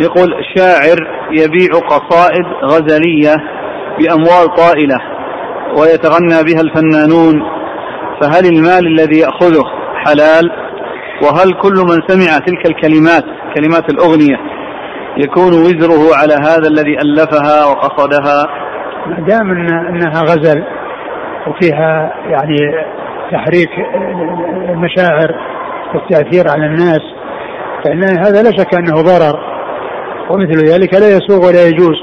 يقول 0.00 0.34
شاعر 0.56 0.96
يبيع 1.30 1.70
قصائد 1.88 2.44
غزلية 2.64 3.34
بأموال 3.98 4.54
طائلة 4.56 4.96
ويتغنى 5.78 6.42
بها 6.42 6.60
الفنانون 6.60 7.42
فهل 8.20 8.46
المال 8.46 8.86
الذي 8.86 9.18
يأخذه 9.18 9.64
حلال؟ 9.94 10.50
وهل 11.22 11.52
كل 11.62 11.74
من 11.74 12.02
سمع 12.08 12.38
تلك 12.38 12.66
الكلمات 12.66 13.24
كلمات 13.54 13.90
الأغنية 13.90 14.36
يكون 15.16 15.52
وزره 15.52 16.16
على 16.16 16.34
هذا 16.34 16.68
الذي 16.68 16.98
ألفها 16.98 17.66
وقصدها؟ 17.66 18.46
ما 19.06 19.26
دام 19.26 19.50
أنها 19.88 20.22
غزل 20.22 20.64
وفيها 21.46 22.12
يعني 22.26 22.56
تحريك 23.32 23.70
المشاعر 24.68 25.34
والتأثير 25.94 26.48
على 26.48 26.66
الناس 26.66 27.00
فإن 27.84 28.04
هذا 28.04 28.42
لا 28.42 28.50
شك 28.50 28.74
أنه 28.74 28.94
ضرر. 28.94 29.40
ومثل 30.30 30.66
ذلك 30.66 30.94
لا 30.94 31.08
يسوغ 31.16 31.48
ولا 31.48 31.68
يجوز. 31.68 31.96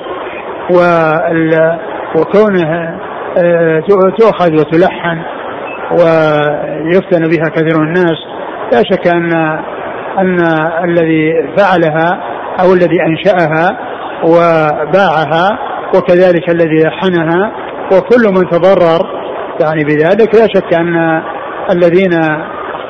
وكونها 2.16 3.00
آه، 3.38 3.84
تؤخذ 4.18 4.54
وتلحن 4.54 5.22
ويفتن 5.92 7.28
بها 7.30 7.50
كثير 7.50 7.80
من 7.80 7.88
الناس 7.88 8.18
لا 8.72 8.84
شك 8.92 9.08
ان 9.08 9.34
أن 10.18 10.38
الذي 10.84 11.34
فعلها 11.58 12.20
أو 12.62 12.74
الذي 12.74 12.98
أنشأها 13.02 13.78
وباعها 14.24 15.60
وكذلك 15.96 16.50
الذي 16.50 16.84
لحنها 16.84 17.52
وكل 17.94 18.28
من 18.28 18.50
تضرر 18.50 19.20
يعني 19.62 19.84
بذلك 19.84 20.36
لا 20.36 20.48
شك 20.56 20.74
أن 20.74 21.22
الذين 21.72 22.14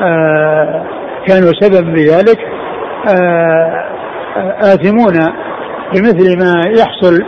آه، 0.02 0.86
كانوا 1.28 1.52
سببا 1.62 1.92
بذلك 1.92 2.40
آه، 3.08 3.86
آثمون 4.62 5.14
بمثل 5.94 6.38
ما 6.40 6.54
يحصل 6.80 7.24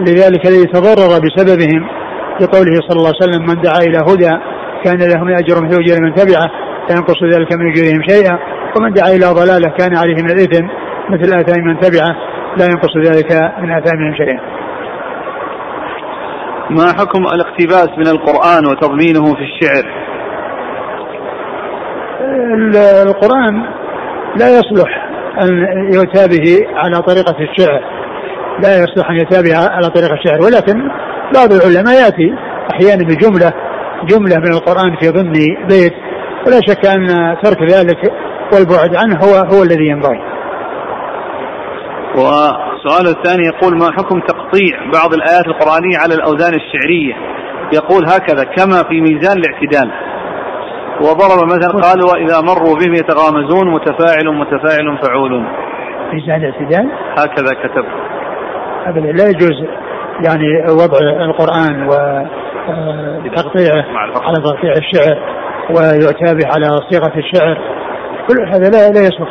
لذلك 0.00 0.46
الذي 0.46 0.66
تضرر 0.66 1.20
بسببهم 1.20 1.88
لقوله 2.40 2.80
صلى 2.88 2.98
الله 2.98 3.12
عليه 3.14 3.30
وسلم 3.30 3.46
من 3.46 3.62
دعا 3.62 3.78
إلى 3.78 3.98
هدى 3.98 4.36
كان 4.84 4.98
له 4.98 5.24
من 5.24 5.34
أجر 5.34 5.64
مثل 5.64 5.80
أجر 5.80 6.02
من 6.02 6.14
تبعه. 6.14 6.50
لا 6.88 6.96
ينقص 6.96 7.22
ذلك 7.34 7.52
من 7.52 7.72
اجورهم 7.72 8.02
شيئا 8.08 8.38
ومن 8.76 8.92
دعا 8.92 9.08
إلى 9.08 9.26
ضلاله 9.26 9.68
كان 9.78 9.96
عليه 9.96 10.14
من 10.22 10.30
الإثم 10.30 10.66
مثل 11.10 11.38
آثام 11.40 11.64
من 11.64 11.80
تبعه 11.80 12.16
لا 12.56 12.64
ينقص 12.64 12.96
ذلك 12.96 13.32
من 13.62 13.70
آثامهم 13.70 14.14
شيئا. 14.14 14.40
ما 16.70 16.92
حكم 16.98 17.22
الاقتباس 17.26 17.88
من 17.98 18.06
القرآن 18.06 18.66
وتضمينه 18.66 19.34
في 19.34 19.42
الشعر 19.42 19.84
القرآن 23.02 23.62
لا 24.36 24.48
يصلح 24.48 25.08
أن 25.40 25.64
يؤتى 25.94 26.28
به 26.28 26.66
على 26.74 27.02
طريقة 27.02 27.36
الشعر 27.40 27.80
لا 28.62 28.82
يصلح 28.82 29.10
أن 29.10 29.16
يؤتى 29.16 29.42
به 29.42 29.56
على 29.56 29.90
طريقة 29.90 30.14
الشعر 30.14 30.40
ولكن 30.40 30.90
بعض 31.34 31.52
العلماء 31.52 31.94
يأتي 31.94 32.34
أحيانا 32.72 33.04
بجملة 33.04 33.52
جملة 34.04 34.36
من 34.36 34.52
القرآن 34.52 34.96
في 35.00 35.08
ضمن 35.08 35.32
بيت 35.68 35.94
ولا 36.48 36.60
شك 36.68 36.86
أن 36.86 37.06
ترك 37.42 37.62
ذلك 37.62 38.12
والبعد 38.52 38.96
عنه 38.96 39.16
هو 39.24 39.34
هو 39.56 39.62
الذي 39.62 39.86
ينبغي. 39.86 40.20
والسؤال 42.16 43.06
الثاني 43.16 43.42
يقول 43.46 43.78
ما 43.78 43.92
حكم 43.92 44.20
تقطيع 44.20 44.90
بعض 44.92 45.14
الآيات 45.14 45.46
القرآنية 45.46 45.98
على 45.98 46.14
الأوزان 46.14 46.54
الشعرية؟ 46.54 47.14
يقول 47.74 48.04
هكذا 48.04 48.44
كما 48.44 48.82
في 48.88 49.00
ميزان 49.00 49.36
الاعتدال. 49.38 49.90
وضرب 51.00 51.44
مثلا 51.46 51.72
قال 51.82 52.02
وإذا 52.02 52.40
مروا 52.40 52.74
بهم 52.78 52.94
يتغامزون 52.94 53.72
متفاعل 53.72 54.26
متفاعل 54.28 54.98
فعول. 55.02 55.44
ميزان 56.12 56.36
الاعتدال؟ 56.44 56.90
هكذا 57.18 57.52
كتب 57.62 57.84
أبدا 58.86 59.12
لا 59.12 59.28
يجوز 59.28 59.64
يعني 60.24 60.64
وضع 60.70 60.98
القرآن 61.24 61.88
وتقطيعه 63.26 63.84
على 63.96 64.36
تقطيع 64.44 64.72
الشعر. 64.72 65.18
ويؤتى 65.70 66.34
به 66.34 66.48
على 66.54 66.80
صيغة 66.90 67.12
الشعر. 67.18 67.58
كل 68.28 68.48
هذا 68.48 68.70
لا 68.70 68.90
لا 68.90 69.00
يصلح 69.00 69.28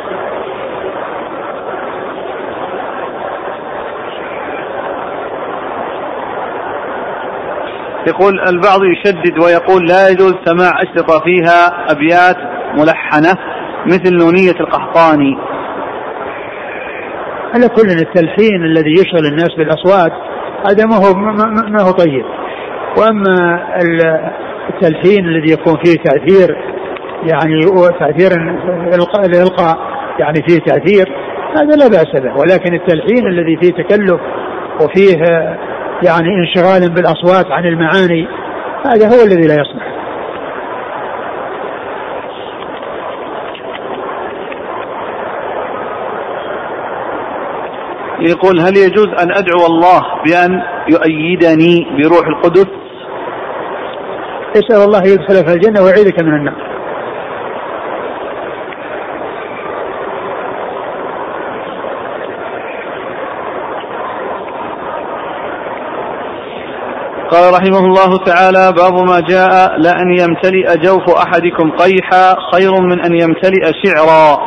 يقول 8.08 8.40
البعض 8.48 8.78
يشدد 8.84 9.38
ويقول 9.44 9.86
لا 9.86 10.08
يجوز 10.08 10.34
سماع 10.44 10.82
أشرطة 10.82 11.20
فيها 11.24 11.90
أبيات 11.92 12.36
ملحنة 12.74 13.32
مثل 13.86 14.16
نونية 14.16 14.60
القحطاني. 14.60 15.38
على 17.54 17.68
كل 17.68 17.88
التلحين 17.88 18.64
الذي 18.64 18.92
يشغل 18.92 19.26
الناس 19.26 19.48
بالأصوات 19.58 20.12
هذا 20.70 20.86
ما 20.86 20.96
هو 20.96 21.14
ما 21.70 21.82
هو 21.82 21.90
طيب. 21.90 22.24
وأما 22.98 23.62
التلحين 24.70 25.26
الذي 25.26 25.52
يكون 25.52 25.74
فيه 25.84 25.94
تأثير 26.04 26.56
يعني 27.22 27.60
تأثير 28.00 28.30
الإلقاء 29.26 29.78
يعني 30.18 30.42
فيه 30.48 30.58
تأثير 30.58 31.12
هذا 31.56 31.76
لا 31.76 31.88
بأس 31.88 32.22
به 32.22 32.40
ولكن 32.40 32.74
التلحين 32.74 33.26
الذي 33.26 33.56
فيه 33.56 33.82
تكلف 33.82 34.20
وفيه 34.82 35.22
يعني 36.06 36.28
انشغال 36.28 36.94
بالأصوات 36.94 37.46
عن 37.50 37.64
المعاني 37.64 38.28
هذا 38.86 39.08
هو 39.08 39.24
الذي 39.24 39.48
لا 39.48 39.54
يصلح 39.54 39.88
يقول 48.20 48.60
هل 48.60 48.76
يجوز 48.76 49.06
أن 49.06 49.32
أدعو 49.32 49.66
الله 49.66 50.02
بأن 50.26 50.62
يؤيدني 50.88 51.86
بروح 51.98 52.26
القدس؟ 52.26 52.77
اسال 54.56 54.82
الله 54.84 55.02
يدخلك 55.06 55.48
الجنة 55.48 55.82
ويعيذك 55.82 56.22
من 56.22 56.34
النار. 56.34 56.78
قال 67.30 67.54
رحمه 67.54 67.78
الله 67.78 68.16
تعالى 68.16 68.72
باب 68.72 68.94
ما 69.08 69.20
جاء 69.20 69.78
لأن 69.78 70.10
يمتلئ 70.20 70.76
جوف 70.76 71.16
أحدكم 71.16 71.70
قيحا 71.70 72.34
خير 72.52 72.72
من 72.80 73.00
أن 73.00 73.12
يمتلئ 73.20 73.72
شعرا 73.84 74.38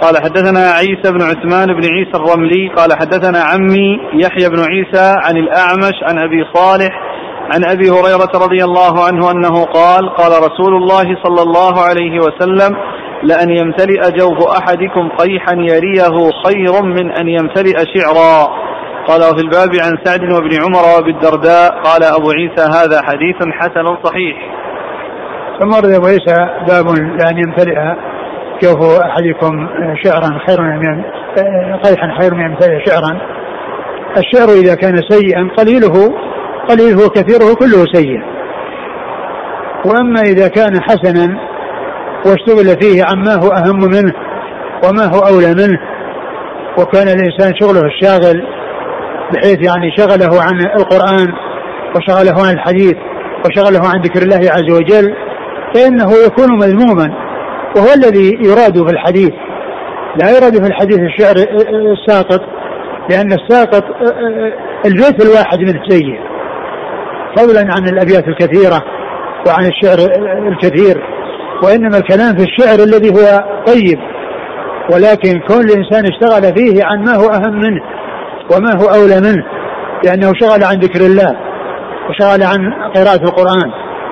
قال 0.00 0.22
حدثنا 0.22 0.70
عيسى 0.70 1.12
بن 1.12 1.22
عثمان 1.22 1.66
بن 1.66 1.84
عيسى 1.92 2.12
الرملي 2.14 2.68
قال 2.76 2.92
حدثنا 2.92 3.38
عمي 3.38 4.00
يحيى 4.14 4.48
بن 4.48 4.58
عيسى 4.58 5.14
عن 5.24 5.36
الأعمش 5.36 5.94
عن 6.02 6.18
أبي 6.18 6.44
صالح 6.54 7.09
عن 7.52 7.64
أبي 7.64 7.90
هريرة 7.90 8.32
رضي 8.44 8.64
الله 8.64 9.04
عنه 9.06 9.30
أنه 9.30 9.64
قال 9.64 10.14
قال 10.16 10.32
رسول 10.32 10.74
الله 10.76 11.16
صلى 11.24 11.42
الله 11.42 11.74
عليه 11.88 12.18
وسلم 12.18 12.76
لأن 13.22 13.50
يمتلئ 13.50 14.00
جوف 14.18 14.48
أحدكم 14.58 15.08
قيحا 15.08 15.54
يريه 15.54 16.30
خير 16.44 16.82
من 16.82 17.12
أن 17.12 17.28
يمتلئ 17.28 17.76
شعرا 17.94 18.48
قال 19.08 19.20
وفي 19.20 19.42
الباب 19.42 19.70
عن 19.84 19.98
سعد 20.04 20.22
وابن 20.32 20.50
عمر 20.62 20.96
وابي 20.96 21.10
الدرداء 21.10 21.82
قال 21.82 22.02
أبو 22.04 22.30
عيسى 22.30 22.62
هذا 22.62 23.02
حديث 23.02 23.36
حسن 23.52 23.96
صحيح. 24.04 24.36
ثم 25.60 25.68
ورد 25.68 25.90
أبو 25.94 26.06
عيسى 26.06 26.36
باب 26.68 26.86
لأن 26.96 27.38
يمتلئ 27.38 27.78
جوف 28.62 29.00
أحدكم 29.00 29.68
شعرا 30.04 30.38
خير 30.46 30.60
من 30.60 31.02
قيحا 31.84 32.20
خير 32.20 32.34
من 32.34 32.44
يمتلئ 32.50 32.86
شعرا. 32.86 33.20
الشعر 34.16 34.48
إذا 34.48 34.74
كان 34.74 34.96
سيئا 35.08 35.48
قليله 35.58 36.14
قليله 36.70 37.06
وكثيره 37.06 37.54
كله 37.54 37.84
سيء. 37.92 38.20
وأما 39.86 40.20
إذا 40.20 40.48
كان 40.48 40.82
حسنا 40.82 41.38
واشتغل 42.26 42.80
فيه 42.80 43.04
عما 43.04 43.34
هو 43.34 43.48
أهم 43.48 43.80
منه 43.80 44.12
وما 44.84 45.04
هو 45.04 45.20
أولى 45.20 45.54
منه 45.54 45.80
وكان 46.78 47.08
الإنسان 47.08 47.54
شغله 47.60 47.80
الشاغل 47.80 48.46
بحيث 49.32 49.58
يعني 49.68 49.90
شغله 49.96 50.42
عن 50.42 50.60
القرآن 50.60 51.34
وشغله 51.96 52.46
عن 52.46 52.54
الحديث 52.54 52.96
وشغله 53.44 53.88
عن 53.88 54.02
ذكر 54.02 54.22
الله 54.22 54.50
عز 54.50 54.70
وجل 54.72 55.14
فإنه 55.74 56.10
يكون 56.26 56.58
مذموما 56.58 57.14
وهو 57.76 57.92
الذي 57.96 58.38
يراد 58.40 58.86
في 58.86 58.92
الحديث 58.92 59.32
لا 60.22 60.30
يراد 60.30 60.62
في 60.62 60.66
الحديث 60.66 60.98
الشعر 60.98 61.36
الساقط 61.92 62.40
لأن 63.10 63.32
الساقط 63.32 63.84
البيت 64.86 65.24
الواحد 65.24 65.58
منه 65.58 65.82
سيء 65.88 66.20
فضلا 67.36 67.60
عن 67.60 67.88
الأبيات 67.88 68.28
الكثيرة 68.28 68.80
وعن 69.46 69.64
الشعر 69.64 69.98
الكثير 70.48 71.02
وإنما 71.64 71.98
الكلام 71.98 72.36
في 72.36 72.44
الشعر 72.44 72.78
الذي 72.78 73.10
هو 73.10 73.44
طيب. 73.66 73.98
ولكن 74.92 75.40
كون 75.48 75.60
الإنسان 75.60 76.04
اشتغل 76.04 76.54
فيه 76.54 76.84
عن 76.84 77.04
ما 77.04 77.14
هو 77.14 77.28
أهم 77.28 77.60
منه 77.60 77.82
وما 78.54 78.82
هو 78.82 78.88
أولى 78.88 79.20
منه 79.20 79.44
لأنه 80.04 80.32
شغل 80.40 80.64
عن 80.64 80.78
ذكر 80.78 81.00
الله 81.06 81.36
وشغل 82.08 82.42
عن 82.42 82.72
قراءة 82.94 83.24
القرآن 83.24 83.70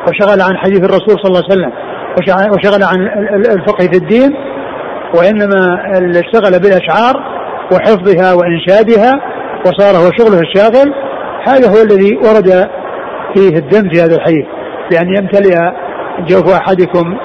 وشغل 0.09 0.41
عن 0.41 0.57
حديث 0.57 0.85
الرسول 0.85 1.16
صلى 1.23 1.29
الله 1.29 1.43
عليه 1.51 1.53
وسلم 1.53 1.73
وشغل 2.53 2.83
عن 2.83 3.09
الفقه 3.37 3.87
في 3.87 3.97
الدين. 3.97 4.31
وإنما 5.14 5.79
اشتغل 5.95 6.61
بالأشعار 6.61 7.14
وحفظها 7.73 8.33
وإنشادها 8.35 9.21
وصار 9.66 9.97
هو 9.97 10.11
شغله 10.19 10.41
الشاغل. 10.41 10.95
هذا 11.49 11.69
هو 11.69 11.83
الذي 11.83 12.16
ورد 12.16 12.69
فيه 13.35 13.57
الدم 13.57 13.91
في 13.91 14.01
هذا 14.01 14.16
الحديث 14.16 14.47
بأن 14.91 15.09
يمتلئ 15.09 15.57
جوف 16.29 16.55
أحدكم 16.55 17.16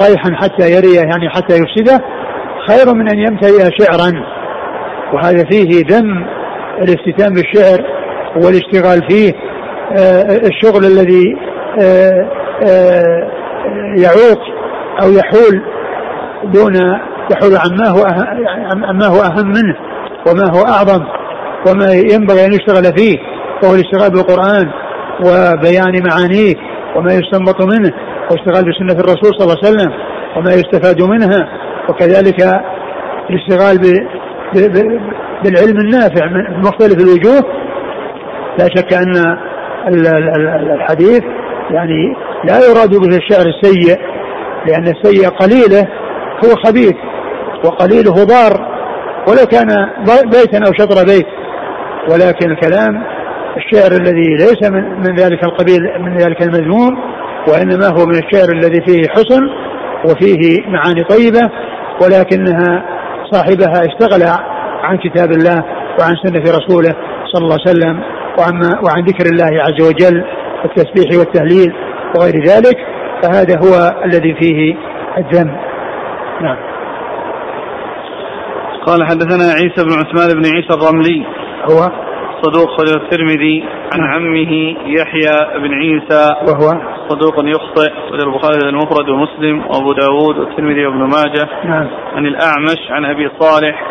قيحا 0.00 0.34
حتى 0.34 0.70
يريه 0.70 1.00
يعني 1.00 1.30
حتى 1.30 1.54
يفسده 1.54 2.04
خير 2.68 2.94
من 2.94 3.08
أن 3.08 3.18
يمتلئ 3.18 3.70
شعرا. 3.78 4.12
وهذا 5.14 5.44
فيه 5.50 5.84
ذم 5.90 6.26
الافتتان 6.82 7.34
بالشعر 7.34 7.84
والاشتغال 8.36 9.08
فيه 9.08 9.32
آه، 9.98 10.48
الشغل 10.48 10.84
الذي 10.84 11.36
آه، 11.82 12.28
آه، 12.68 13.30
يعوق 13.98 14.40
أو 15.02 15.12
يحول 15.12 15.62
دون 16.44 16.74
يحول 17.32 17.56
عما 17.56 17.88
هو 17.88 18.06
عما 18.88 19.06
هو 19.06 19.22
أهم 19.22 19.46
منه 19.46 19.76
وما 20.26 20.50
هو 20.50 20.64
أعظم 20.64 21.04
وما 21.66 21.92
ينبغي 21.92 22.46
أن 22.46 22.52
يشتغل 22.52 22.96
فيه 22.96 23.18
وهو 23.62 23.74
الاشتغال 23.74 24.10
بالقرآن. 24.10 24.70
وبيان 25.20 26.02
معانيه 26.10 26.54
وما 26.96 27.12
يستنبط 27.12 27.62
منه 27.62 27.92
واشتغال 28.30 28.64
بسنه 28.64 29.00
الرسول 29.00 29.30
صلى 29.38 29.44
الله 29.44 29.56
عليه 29.64 29.68
وسلم 29.68 29.92
وما 30.36 30.50
يستفاد 30.50 31.02
منها 31.02 31.48
وكذلك 31.88 32.60
الاشتغال 33.30 33.78
بالعلم 35.44 35.80
النافع 35.80 36.26
من 36.26 36.60
مختلف 36.60 36.96
الوجوه. 37.04 37.44
لا 38.58 38.68
شك 38.76 38.92
أن 38.92 39.36
الحديث 40.74 41.22
يعني 41.70 42.16
لا 42.44 42.58
يراد 42.70 42.90
به 42.90 43.16
الشعر 43.16 43.46
السيء 43.46 43.96
لأن 44.66 44.84
السيء 44.88 45.28
قليله 45.28 45.88
هو 46.44 46.54
خبيث 46.64 46.94
وقليله 47.64 48.24
ضار 48.24 48.70
ولو 49.28 49.46
كان 49.46 49.68
بيتا 50.24 50.58
أو 50.66 50.72
شطر 50.72 51.04
بيت 51.06 51.26
ولكن 52.10 52.50
الكلام 52.50 53.02
الشعر 53.56 53.92
الذي 53.92 54.36
ليس 54.36 54.70
من, 54.70 54.82
من 54.82 55.16
ذلك 55.16 55.44
القبيل 55.44 55.80
من 56.00 56.16
ذلك 56.16 56.42
المذموم 56.42 56.98
وإنما 57.48 57.86
هو 57.86 58.06
من 58.06 58.14
الشعر 58.14 58.48
الذي 58.52 58.80
فيه 58.86 59.08
حسن 59.08 59.42
وفيه 60.04 60.68
معاني 60.68 61.04
طيبة 61.04 61.50
ولكنها 62.02 62.84
صاحبها 63.30 63.86
اشتغل 63.86 64.22
عن 64.82 64.98
كتاب 64.98 65.30
الله 65.30 65.64
وعن 66.00 66.14
سنة 66.24 66.40
رسوله 66.40 66.94
صلى 67.32 67.44
الله 67.44 67.58
عليه 67.66 67.70
وسلم 67.70 68.02
وعن, 68.38 68.62
وعن 68.64 69.04
ذكر 69.04 69.26
الله 69.32 69.62
عز 69.62 69.86
وجل 69.88 70.24
والتسبيح 70.62 71.18
والتهليل 71.18 71.72
وغير 72.16 72.44
ذلك 72.44 72.76
فهذا 73.22 73.58
هو 73.58 74.02
الذي 74.04 74.34
فيه 74.40 74.76
الذم. 75.18 75.56
نعم. 76.40 76.56
قال 78.86 79.04
حدثنا 79.04 79.44
عيسى 79.44 79.84
بن 79.84 79.92
عثمان 79.92 80.40
بن 80.40 80.46
عيسى 80.46 80.74
الرملي. 80.74 81.26
هو؟ 81.70 82.09
صدوق 82.42 82.70
خرج 82.78 83.02
الترمذي 83.02 83.64
عن. 83.94 84.00
عمه 84.00 84.76
يحيى 84.86 85.60
بن 85.60 85.74
عيسى 85.74 86.34
وهو 86.48 86.80
صدوق 87.08 87.34
يخطئ 87.38 87.92
وله 88.12 88.24
البخاري 88.24 88.68
المفرد 88.68 89.08
ومسلم 89.08 89.60
وأبو 89.60 89.92
داود 89.92 90.38
والترمذي 90.38 90.86
وابن 90.86 90.98
ماجه 90.98 91.48
نعم 91.64 91.88
عن 92.14 92.26
الأعمش 92.26 92.90
عن 92.90 93.04
أبي 93.04 93.30
صالح 93.40 93.82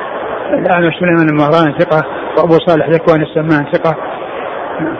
الأعمش 0.54 0.93
سليمان 1.00 1.30
المهران 1.30 1.80
ثقة 1.80 2.06
وأبو 2.38 2.58
صالح 2.68 2.89
ذكوان 2.89 3.22
السمان 3.22 3.72
ثقة 3.72 3.95
نعم. 4.82 4.95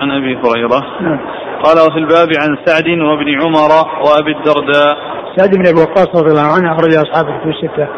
عن 0.00 0.10
أبي 0.10 0.36
هريرة 0.36 1.00
نعم. 1.00 1.20
قال 1.64 1.76
وفي 1.78 1.98
الباب 1.98 2.28
عن 2.40 2.58
سعد 2.64 2.88
وابن 2.88 3.40
عمر 3.42 3.70
وأبي 4.04 4.32
الدرداء 4.32 4.96
سعد 5.36 5.50
بن 5.50 5.66
أبي 5.66 5.80
وقاص 5.80 6.22
رضي 6.22 6.30
الله 6.30 6.52
عنه 6.56 6.72
أخرج 6.72 6.94
أصحابه 6.94 7.38
في 7.38 7.48
الستة 7.48 7.88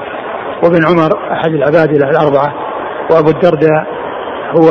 وابن 0.62 0.84
عمر 0.86 1.32
أحد 1.32 1.54
العبادله 1.54 2.10
الأربعة 2.10 2.73
وأبو 3.10 3.30
الدرداء 3.30 3.86
هو 4.56 4.68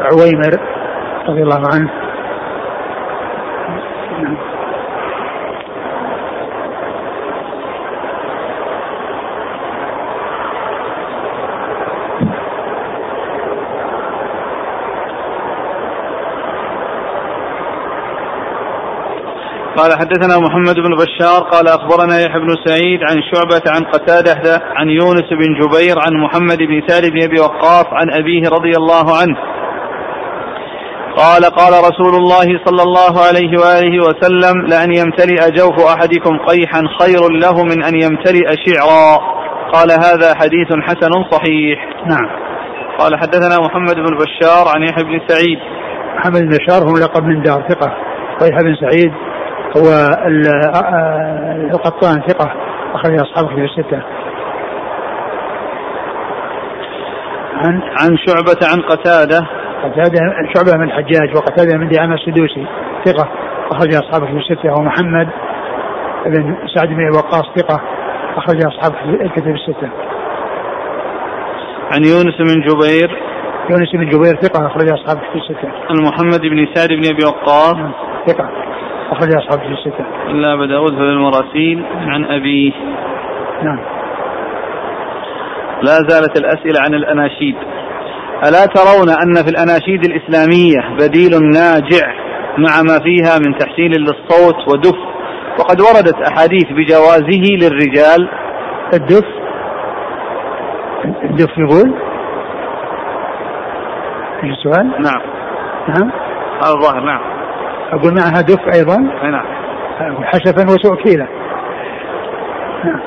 عويمر 0.00 0.60
رضي 1.28 1.42
الله 1.42 1.62
عنه. 1.74 2.05
قال 19.86 19.98
حدثنا 19.98 20.38
محمد 20.38 20.74
بن 20.74 20.96
بشار 20.96 21.40
قال 21.52 21.68
أخبرنا 21.68 22.20
يحيى 22.20 22.40
بن 22.40 22.54
سعيد 22.64 23.00
عن 23.02 23.16
شعبة 23.30 23.62
عن 23.68 23.84
قتادة 23.84 24.62
عن 24.76 24.88
يونس 24.88 25.28
بن 25.30 25.60
جبير 25.60 25.96
عن 25.98 26.12
محمد 26.24 26.58
بن 26.58 26.82
سالم 26.86 27.10
بن 27.10 27.22
أبي 27.22 27.40
وقاص 27.40 27.86
عن 27.92 28.10
أبيه 28.10 28.42
رضي 28.48 28.72
الله 28.76 29.16
عنه. 29.20 29.36
قال 31.16 31.44
قال 31.44 31.72
رسول 31.72 32.14
الله 32.14 32.60
صلى 32.64 32.82
الله 32.82 33.14
عليه 33.26 33.52
وآله 33.60 34.04
وسلم 34.06 34.66
لأن 34.66 34.90
يمتلئ 34.96 35.50
جوف 35.50 35.86
أحدكم 35.94 36.38
قيحا 36.38 36.82
خير 37.00 37.30
له 37.30 37.64
من 37.64 37.84
أن 37.84 37.94
يمتلئ 37.94 38.46
شعرا. 38.66 39.18
قال 39.72 39.90
هذا 39.90 40.34
حديث 40.34 40.68
حسن 40.82 41.10
صحيح. 41.30 41.78
نعم. 42.06 42.28
قال 42.98 43.16
حدثنا 43.16 43.66
محمد 43.66 43.94
بن 43.94 44.16
بشار 44.16 44.68
عن 44.74 44.82
يحيى 44.82 45.04
بن 45.04 45.20
سعيد. 45.28 45.58
محمد 46.16 46.40
بن 46.40 46.48
بشار 46.48 46.82
هو 46.90 46.96
لقب 46.96 47.24
من 47.24 47.42
دار 47.42 47.64
ثقة. 47.68 47.96
ويحيى 48.42 48.64
بن 48.64 48.76
سعيد 48.80 49.12
هو 49.76 49.88
القطان 51.74 52.22
ثقة 52.28 52.52
أخرج 52.94 53.20
أصحابه 53.20 53.48
في 53.48 53.64
الستة. 53.64 54.02
عن 57.56 57.82
عن 57.82 58.16
شعبة 58.26 58.60
عن 58.72 58.80
قتادة. 58.80 59.46
قتادة 59.84 60.18
شعبة 60.54 60.78
من 60.78 60.84
الحجاج 60.84 61.36
وقتادة 61.36 61.78
من 61.78 61.88
دعامة 61.88 62.14
السدوسي 62.14 62.66
ثقة 63.04 63.28
أخرج 63.72 63.94
أصحابه 63.94 64.26
في 64.26 64.32
الستة. 64.32 64.72
ومحمد 64.78 65.28
بن 66.26 66.56
سعد 66.74 66.88
بن 66.88 67.08
وقاص 67.16 67.44
ثقة 67.56 67.80
أخرج 68.36 68.66
أصحابه 68.66 68.96
في 68.96 69.24
الكتب 69.24 69.54
الستة. 69.54 69.90
عن 71.92 72.04
يونس 72.04 72.36
بن 72.38 72.60
جبير. 72.60 73.22
يونس 73.70 73.92
بن 73.92 74.08
جبير 74.10 74.36
ثقة 74.42 74.66
أخرج 74.66 74.88
أصحابه 74.88 75.20
في 75.20 75.38
الستة. 75.38 75.68
عن 75.90 75.96
محمد 76.04 76.40
بن 76.40 76.66
سعد 76.74 76.88
بن 76.88 77.14
أبي 77.14 77.24
وقاص. 77.24 77.74
نعم، 77.74 77.92
ثقة. 78.26 78.65
أخرج 79.10 79.28
أصحاب 79.36 79.58
في 79.58 79.72
الستة. 79.72 80.04
إلا 80.30 80.54
أبا 80.54 80.66
داود 80.66 80.94
في 80.94 81.00
المراسيل 81.00 81.84
عن 81.96 82.24
أبيه. 82.24 82.72
نعم. 83.62 83.78
لا 85.82 85.96
زالت 86.08 86.38
الأسئلة 86.38 86.80
عن 86.80 86.94
الأناشيد. 86.94 87.56
ألا 88.44 88.66
ترون 88.66 89.08
أن 89.08 89.34
في 89.44 89.50
الأناشيد 89.50 90.04
الإسلامية 90.04 90.96
بديل 90.98 91.30
ناجع 91.54 92.26
مع 92.58 92.82
ما 92.82 92.98
فيها 93.04 93.38
من 93.46 93.58
تحسين 93.58 93.90
للصوت 93.90 94.68
ودف 94.68 94.98
وقد 95.58 95.80
وردت 95.80 96.16
أحاديث 96.30 96.64
بجوازه 96.70 97.42
للرجال 97.60 98.28
الدف 98.94 99.26
الدف 101.24 101.58
يقول 101.58 101.94
السؤال؟ 104.44 104.86
نعم 104.86 105.20
نعم 105.88 106.10
هذا 106.62 106.74
الظاهر 106.74 107.00
نعم 107.00 107.35
أقول 107.92 108.14
معها 108.14 108.40
دف 108.40 108.74
أيضا. 108.74 108.96
نعم. 109.30 109.46
حشفا 110.24 110.72
وتوكيلا. 110.72 111.26
نعم 112.84 113.00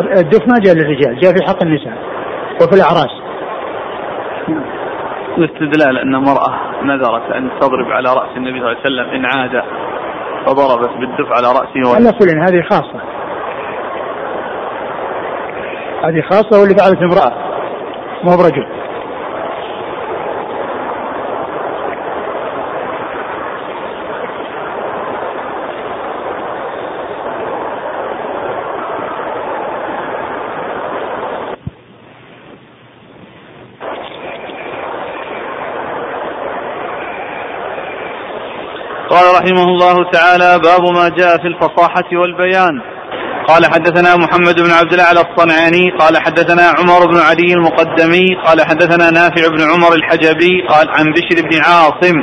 الدف 0.00 0.48
ما 0.48 0.58
جاء 0.64 0.74
للرجال 0.74 1.20
جاء 1.20 1.32
في 1.32 1.44
حق 1.48 1.62
النساء 1.62 1.98
وفي 2.62 2.74
الأعراس. 2.74 3.14
نعم. 4.48 4.64
الاستدلال 5.38 5.98
أن 5.98 6.14
امرأة 6.14 6.82
نذرت 6.82 7.32
أن 7.32 7.50
تضرب 7.60 7.86
على 7.86 8.08
رأس 8.08 8.36
النبي 8.36 8.60
صلى 8.60 8.72
الله 8.72 8.78
عليه 8.78 8.80
وسلم 8.80 9.10
إن 9.10 9.24
عاد 9.24 9.64
فضربت 10.46 10.90
بالدف 10.98 11.32
على 11.32 11.46
رأسه 11.46 11.94
على 11.94 12.12
كل 12.18 12.38
هذه 12.38 12.62
خاصة. 12.62 13.00
هذه 16.04 16.20
خاصة 16.20 16.60
واللي 16.60 16.74
فعلت 16.74 17.02
امرأة 17.02 17.53
مو 18.24 18.36
برجل. 18.36 18.66
قال 39.10 39.34
رحمه 39.34 39.62
الله 39.62 40.10
تعالى 40.10 40.58
باب 40.58 40.82
ما 40.92 41.08
جاء 41.08 41.38
في 41.38 41.48
الفصاحة 41.48 42.08
والبيان. 42.12 42.93
قال 43.48 43.66
حدثنا 43.66 44.16
محمد 44.16 44.60
بن 44.60 44.70
عبد 44.70 44.92
الله 44.92 45.10
الصنعاني 45.10 45.90
قال 45.98 46.18
حدثنا 46.18 46.62
عمر 46.78 47.06
بن 47.06 47.18
علي 47.18 47.52
المقدمي 47.52 48.26
قال 48.46 48.60
حدثنا 48.60 49.10
نافع 49.10 49.48
بن 49.48 49.62
عمر 49.70 49.94
الحجبي 49.94 50.62
قال 50.68 50.88
عن 50.90 51.12
بشر 51.12 51.42
بن 51.42 51.62
عاصم 51.62 52.16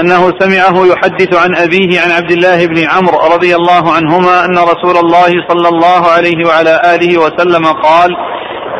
أنه 0.00 0.32
سمعه 0.40 0.86
يحدث 0.86 1.34
عن 1.34 1.56
أبيه 1.56 2.00
عن 2.00 2.10
عبد 2.10 2.32
الله 2.32 2.66
بن 2.66 2.78
عمرو 2.88 3.34
رضي 3.34 3.54
الله 3.54 3.92
عنهما 3.92 4.44
أن 4.44 4.58
رسول 4.58 4.96
الله 4.96 5.30
صلى 5.48 5.68
الله 5.68 6.10
عليه 6.10 6.46
وعلى 6.46 6.94
آله 6.94 7.18
وسلم 7.18 7.66
قال 7.66 8.10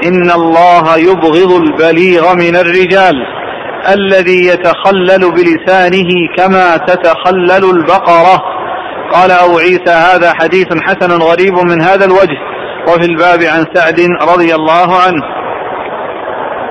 إن 0.04 0.30
الله 0.30 0.96
يبغض 0.96 1.52
البليغ 1.52 2.34
من 2.34 2.56
الرجال 2.56 3.14
الذي 3.88 4.46
يتخلل 4.46 5.32
بلسانه 5.32 6.08
كما 6.36 6.76
تتخلل 6.76 7.70
البقرة. 7.70 8.42
قال 9.12 9.30
أبو 9.30 9.58
عيسى 9.58 9.90
هذا 9.90 10.32
حديث 10.34 10.66
حسن 10.82 11.22
غريب 11.22 11.54
من 11.54 11.82
هذا 11.82 12.04
الوجه 12.04 12.38
وفي 12.88 13.04
الباب 13.04 13.40
عن 13.42 13.64
سعد 13.74 14.00
رضي 14.32 14.54
الله 14.54 14.88
عنه. 15.06 15.22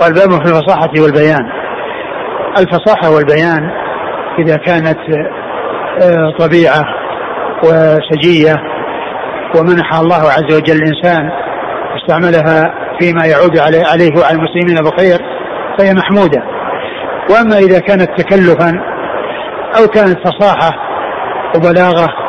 والباب 0.02 0.32
في 0.32 0.52
الفصاحة 0.52 0.92
والبيان. 1.04 1.50
الفصاحة 2.58 3.16
والبيان 3.16 3.70
إذا 4.40 4.56
كانت 4.56 4.98
آه، 6.02 6.34
طبيعة 6.40 6.82
وسجية 7.64 8.56
ومنح 9.56 9.94
الله 10.00 10.24
عز 10.32 10.56
وجل 10.56 10.76
الإنسان 10.76 11.30
استعملها 11.98 12.74
فيما 13.00 13.26
يعود 13.26 13.60
عليه 13.60 14.12
وعلى 14.18 14.36
المسلمين 14.36 14.84
بخير 14.84 15.20
فهي 15.78 15.94
محمودة. 15.94 16.44
وأما 17.30 17.58
إذا 17.58 17.80
كانت 17.80 18.22
تكلفا 18.22 18.82
أو 19.80 19.88
كانت 19.88 20.18
فصاحة 20.28 20.72
وبلاغة 21.56 22.29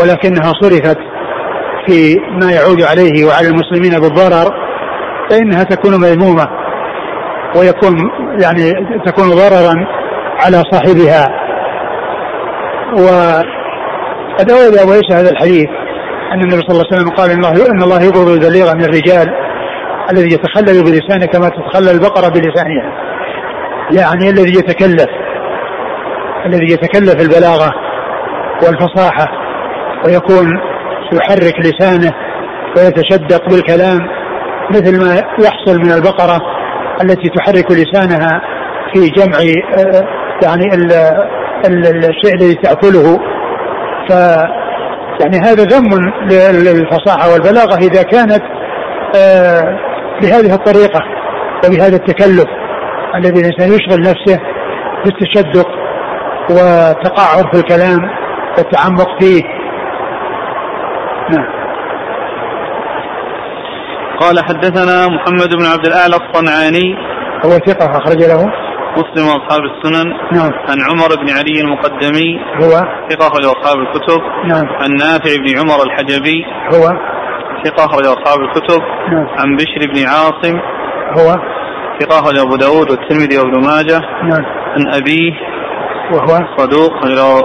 ولكنها 0.00 0.52
صرفت 0.62 0.98
في 1.86 2.16
ما 2.40 2.52
يعود 2.52 2.82
عليه 2.82 3.24
وعلى 3.24 3.48
المسلمين 3.48 4.00
بالضرر 4.00 4.54
فإنها 5.30 5.62
تكون 5.62 6.00
مذمومة 6.00 6.48
ويكون 7.56 7.96
يعني 8.42 8.72
تكون 9.06 9.28
ضررا 9.28 9.74
على 10.44 10.62
صاحبها. 10.72 11.26
وقد 12.92 14.50
أورد 14.50 14.76
أبو 14.78 14.92
عيسى 14.92 15.14
هذا 15.14 15.30
الحديث 15.30 15.68
أن 16.32 16.40
النبي 16.40 16.60
صلى 16.60 16.70
الله 16.70 16.84
عليه 16.92 16.96
وسلم 16.96 17.10
قال 17.16 17.30
إن 17.30 17.44
الله 17.44 17.70
إن 17.70 17.82
الله 17.82 18.02
يبغض 18.02 18.28
البليغ 18.28 18.74
من 18.74 18.84
الرجال 18.84 19.28
الذي 20.12 20.34
يتخلل 20.34 20.84
بلسانه 20.84 21.26
كما 21.26 21.48
تتخلل 21.48 21.88
البقرة 21.88 22.28
بلسانها. 22.28 22.92
يعني 23.92 24.30
الذي 24.30 24.58
يتكلف 24.58 25.08
الذي 26.46 26.72
يتكلف 26.72 27.20
البلاغة 27.20 27.70
والفصاحة. 28.62 29.41
ويكون 30.06 30.46
يحرك 31.12 31.54
لسانه 31.60 32.12
ويتشدق 32.76 33.48
بالكلام 33.48 33.98
مثل 34.70 35.04
ما 35.04 35.14
يحصل 35.38 35.78
من 35.78 35.92
البقرة 35.92 36.40
التي 37.02 37.28
تحرك 37.28 37.70
لسانها 37.70 38.40
في 38.94 39.08
جمع 39.08 39.38
آه، 39.78 40.06
يعني 40.42 40.74
الشيء 42.08 42.34
الذي 42.34 42.54
تأكله. 42.54 43.18
ف 44.08 44.12
يعني 45.20 45.38
هذا 45.38 45.64
ذم 45.64 46.12
للفصاحة 46.30 47.32
والبلاغة 47.32 47.76
إذا 47.76 48.02
كانت 48.02 48.42
آه، 49.16 49.78
بهذه 50.22 50.54
الطريقة 50.54 51.00
وبهذا 51.66 51.96
التكلف 51.96 52.46
الذي 53.14 53.40
الإنسان 53.40 53.68
يشغل 53.68 54.00
نفسه 54.00 54.38
بالتشدق 55.04 55.68
وتقعر 56.50 57.50
في 57.52 57.60
الكلام 57.60 58.00
والتعمق 58.58 59.08
فيه. 59.20 59.61
نعم. 61.30 61.62
قال 64.20 64.44
حدثنا 64.44 65.06
محمد 65.06 65.56
بن 65.58 65.66
عبد 65.66 65.86
الأعلى 65.86 66.16
الصنعاني. 66.16 66.94
هو 67.44 67.50
ثقة 67.50 67.86
أخرج 67.90 68.22
له. 68.22 68.52
مسلم 68.96 69.26
وأصحاب 69.26 69.60
السنن. 69.60 70.12
نعم. 70.32 70.52
عن 70.68 70.78
عمر 70.90 71.08
بن 71.22 71.30
علي 71.38 71.60
المقدمي. 71.60 72.38
هو. 72.62 72.70
ثقة 73.10 73.26
أخرج 73.26 73.44
أصحاب 73.44 73.78
الكتب. 73.78 74.20
نعم. 74.46 74.66
عن 74.80 74.90
نافع 74.90 75.36
بن 75.36 75.58
عمر 75.58 75.82
الحجبي. 75.86 76.44
هو. 76.74 76.84
ثقة 77.64 77.84
أخرج 77.84 78.06
أصحاب 78.06 78.40
الكتب. 78.40 78.80
نعم. 79.12 79.26
عن 79.38 79.56
بشر 79.56 79.80
بن 79.94 80.06
عاصم. 80.06 80.56
هو. 81.18 81.36
ثقة 82.00 82.18
أخرج 82.20 82.38
أبو 82.38 82.56
داود 82.56 82.90
والترمذي 82.90 83.38
وابن 83.38 83.66
ماجه. 83.66 84.00
نعم. 84.22 84.44
عن 84.74 84.94
أبيه. 84.94 85.32
وهو. 86.12 86.56
صدوق 86.56 86.92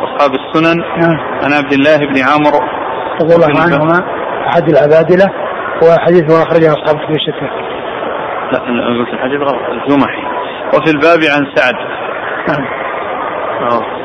أصحاب 0.04 0.32
السنن. 0.34 0.78
نعم. 0.78 1.18
عن 1.44 1.54
عبد 1.54 1.74
الله 1.74 1.98
بن 1.98 2.18
عمرو. 2.30 2.77
رضي 3.22 3.36
الله 3.36 3.62
عنهما 3.62 4.04
أحد 4.48 4.70
العبادلة 4.70 5.26
وحديثه 5.84 6.44
أخرجه 6.44 6.72
أصحاب 6.72 6.96
الكتب 6.96 7.16
الستة. 7.16 7.48
لا 8.52 8.60
قلت 8.60 9.14
الحديث 9.14 9.42
غلط. 9.42 9.62
الجمحي. 9.70 10.24
وفي 10.74 10.92
الباب 10.92 11.20
عن 11.36 11.56
سعد. 11.56 11.76
نعم. 12.48 12.66
أوه. 13.72 13.98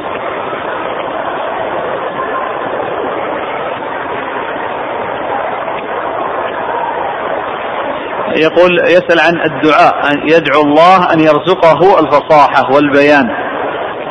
يقول 8.36 8.78
يسأل 8.84 9.20
عن 9.20 9.34
الدعاء 9.50 9.94
أن 10.12 10.28
يدعو 10.28 10.62
الله 10.62 11.12
أن 11.12 11.20
يرزقه 11.20 12.00
الفصاحة 12.00 12.74
والبيان 12.74 13.28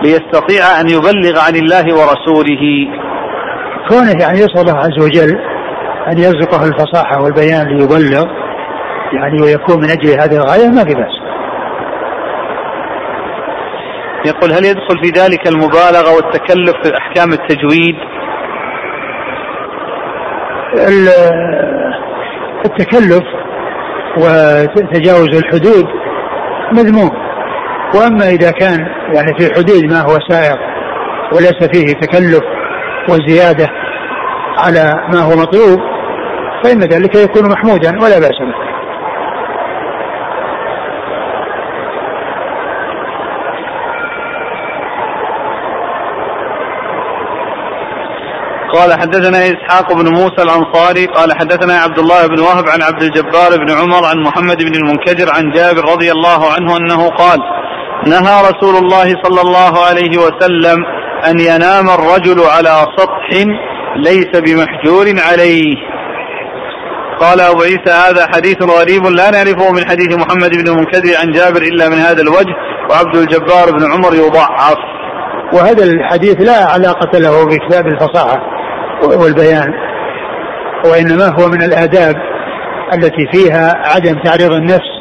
ليستطيع 0.02 0.64
أن 0.82 0.90
يبلغ 0.90 1.40
عن 1.48 1.56
الله 1.56 1.86
ورسوله. 1.86 2.88
كونه 3.90 4.12
يعني 4.22 4.40
يسأل 4.40 4.60
الله 4.62 4.78
عز 4.78 5.00
وجل 5.04 5.40
أن 6.08 6.18
يرزقه 6.18 6.66
الفصاحة 6.66 7.22
والبيان 7.22 7.68
ليبلغ 7.68 8.26
يعني 9.14 9.42
ويكون 9.42 9.78
من 9.78 9.90
أجل 9.90 10.10
هذه 10.10 10.36
الغاية 10.36 10.68
ما 10.68 10.84
في 10.84 10.94
بأس. 10.94 11.22
يقول 14.26 14.52
هل 14.52 14.66
يدخل 14.66 15.04
في 15.04 15.10
ذلك 15.22 15.48
المبالغة 15.48 16.16
والتكلف 16.16 16.76
في 16.84 16.98
أحكام 16.98 17.30
التجويد؟ 17.34 17.96
التكلف 22.66 23.24
وتجاوز 24.18 25.38
الحدود 25.38 25.88
مذموم. 26.72 27.12
وأما 27.96 28.30
إذا 28.30 28.52
كان 28.52 28.80
يعني 29.16 29.34
في 29.40 29.54
حدود 29.54 29.92
ما 29.92 30.02
هو 30.02 30.18
سائر 30.30 30.58
وليس 31.34 31.64
فيه 31.74 31.94
تكلف 31.94 32.61
وزيادة 33.10 33.68
على 34.58 34.94
ما 35.14 35.20
هو 35.22 35.36
مطلوب 35.36 35.80
فإن 36.64 36.80
ذلك 36.80 37.16
يكون 37.16 37.50
محمودا 37.50 37.90
ولا 38.02 38.20
بأس 38.20 38.40
به. 38.40 38.72
قال 48.74 48.94
حدثنا 48.94 49.38
إسحاق 49.38 49.94
بن 49.94 50.08
موسى 50.08 50.42
الأنصاري 50.42 51.06
قال 51.06 51.34
حدثنا 51.40 51.74
عبد 51.74 52.00
الله 52.00 52.28
بن 52.28 52.40
وهب 52.40 52.68
عن 52.68 52.82
عبد 52.82 53.04
الجبار 53.04 53.58
بن 53.58 53.72
عمر 53.72 54.06
عن 54.06 54.24
محمد 54.24 54.58
بن 54.64 54.76
المنكدر 54.76 55.32
عن 55.36 55.52
جابر 55.52 55.92
رضي 55.92 56.12
الله 56.12 56.52
عنه 56.54 56.78
أنه 56.78 57.10
قال 57.10 57.40
نهى 58.08 58.42
رسول 58.42 58.76
الله 58.76 59.06
صلى 59.24 59.42
الله 59.42 59.86
عليه 59.86 60.18
وسلم 60.18 61.01
أن 61.30 61.40
ينام 61.40 61.90
الرجل 61.90 62.40
على 62.40 62.86
سطح 62.98 63.30
ليس 63.96 64.32
بمحجور 64.36 65.06
عليه. 65.32 65.76
قال 67.20 67.42
أبو 67.42 67.62
عيسى 67.62 67.92
هذا 68.10 68.28
حديث 68.36 68.64
غريب 68.64 69.06
لا 69.06 69.32
نعرفه 69.32 69.72
من 69.72 69.90
حديث 69.90 70.18
محمد 70.18 70.52
بن 70.52 70.68
المنكدر 70.68 71.18
عن 71.22 71.32
جابر 71.32 71.62
إلا 71.62 71.90
من 71.90 71.98
هذا 71.98 72.22
الوجه 72.22 72.56
وعبد 72.90 73.16
الجبار 73.16 73.72
بن 73.72 73.92
عمر 73.92 74.16
يضعف. 74.16 74.78
وهذا 75.54 75.84
الحديث 75.84 76.42
لا 76.42 76.66
علاقة 76.74 77.20
له 77.20 77.46
بكتاب 77.46 77.88
الفصاحة 77.88 78.40
والبيان 79.04 79.74
وإنما 80.86 81.26
هو 81.40 81.48
من 81.48 81.64
الآداب 81.64 82.16
التي 82.94 83.28
فيها 83.34 83.74
عدم 83.96 84.20
تعريض 84.24 84.52
النفس 84.52 84.92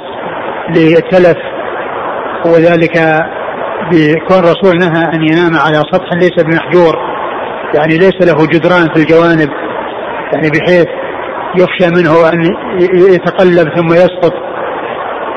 للتلف 0.70 1.36
وذلك 2.46 2.96
بكون 3.88 4.38
الرسول 4.38 4.78
نهى 4.78 5.04
أن 5.14 5.22
ينام 5.22 5.56
على 5.56 5.82
سطح 5.92 6.12
ليس 6.12 6.44
بمحجور. 6.44 6.96
يعني 7.74 7.98
ليس 7.98 8.14
له 8.20 8.46
جدران 8.46 8.88
في 8.94 9.00
الجوانب. 9.02 9.48
يعني 10.32 10.50
بحيث 10.50 10.86
يخشى 11.56 11.90
منه 11.96 12.28
أن 12.28 12.54
يتقلب 13.14 13.68
ثم 13.76 13.92
يسقط. 13.92 14.32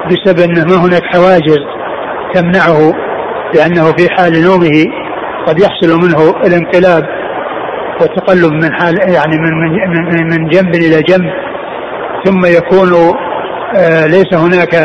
بسبب 0.06 0.40
أنه 0.40 0.66
ما 0.66 0.86
هناك 0.86 1.04
حواجز 1.04 1.60
تمنعه 2.34 2.94
لأنه 3.56 3.92
في 3.92 4.10
حال 4.10 4.44
نومه 4.44 4.86
قد 5.48 5.60
يحصل 5.60 6.00
منه 6.04 6.30
الانقلاب 6.48 7.04
والتقلب 8.02 8.52
من 8.54 8.74
حال 8.74 8.96
يعني 9.14 9.38
من 9.38 9.54
من 9.62 10.30
من 10.30 10.50
جنب 10.50 10.76
إلى 10.76 11.02
جنب. 11.02 11.32
ثم 12.26 12.46
يكون 12.46 13.14
آه، 13.78 14.06
ليس 14.06 14.34
هناك 14.34 14.76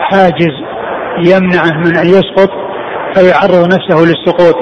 حاجز 0.00 0.54
يمنعه 1.18 1.78
من 1.78 1.96
أن 1.96 2.06
يسقط. 2.06 2.61
فيعرض 3.14 3.66
نفسه 3.66 4.04
للسقوط. 4.04 4.56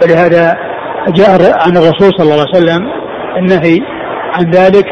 فلهذا 0.00 0.56
جاء 1.08 1.58
عن 1.66 1.76
الرسول 1.76 2.10
صلى 2.18 2.22
الله 2.22 2.44
عليه 2.46 2.64
وسلم 2.64 2.88
النهي 3.36 3.80
عن 4.34 4.50
ذلك 4.50 4.86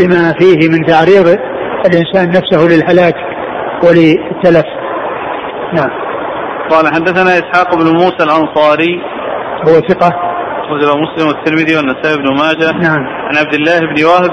لما 0.00 0.34
فيه 0.38 0.68
من 0.68 0.86
تعريض 0.86 1.38
الإنسان 1.86 2.28
نفسه 2.28 2.76
للهلاك 2.76 3.14
وللتلف. 3.84 4.66
نعم. 5.74 5.90
قال 6.70 6.94
حدثنا 6.94 7.38
إسحاق 7.38 7.74
بن 7.74 7.84
موسى 7.92 8.22
الأنصاري. 8.22 9.00
هو 9.68 9.72
ثقة. 9.88 10.08
أخرجه 10.64 10.96
مسلم 10.96 11.28
والترمذي 11.28 11.76
والنسائي 11.76 12.16
بن 12.16 12.36
ماجه. 12.36 12.72
نعم. 12.72 13.06
عن 13.06 13.36
عبد 13.36 13.54
الله 13.54 13.78
بن 13.80 14.04
وهب. 14.04 14.30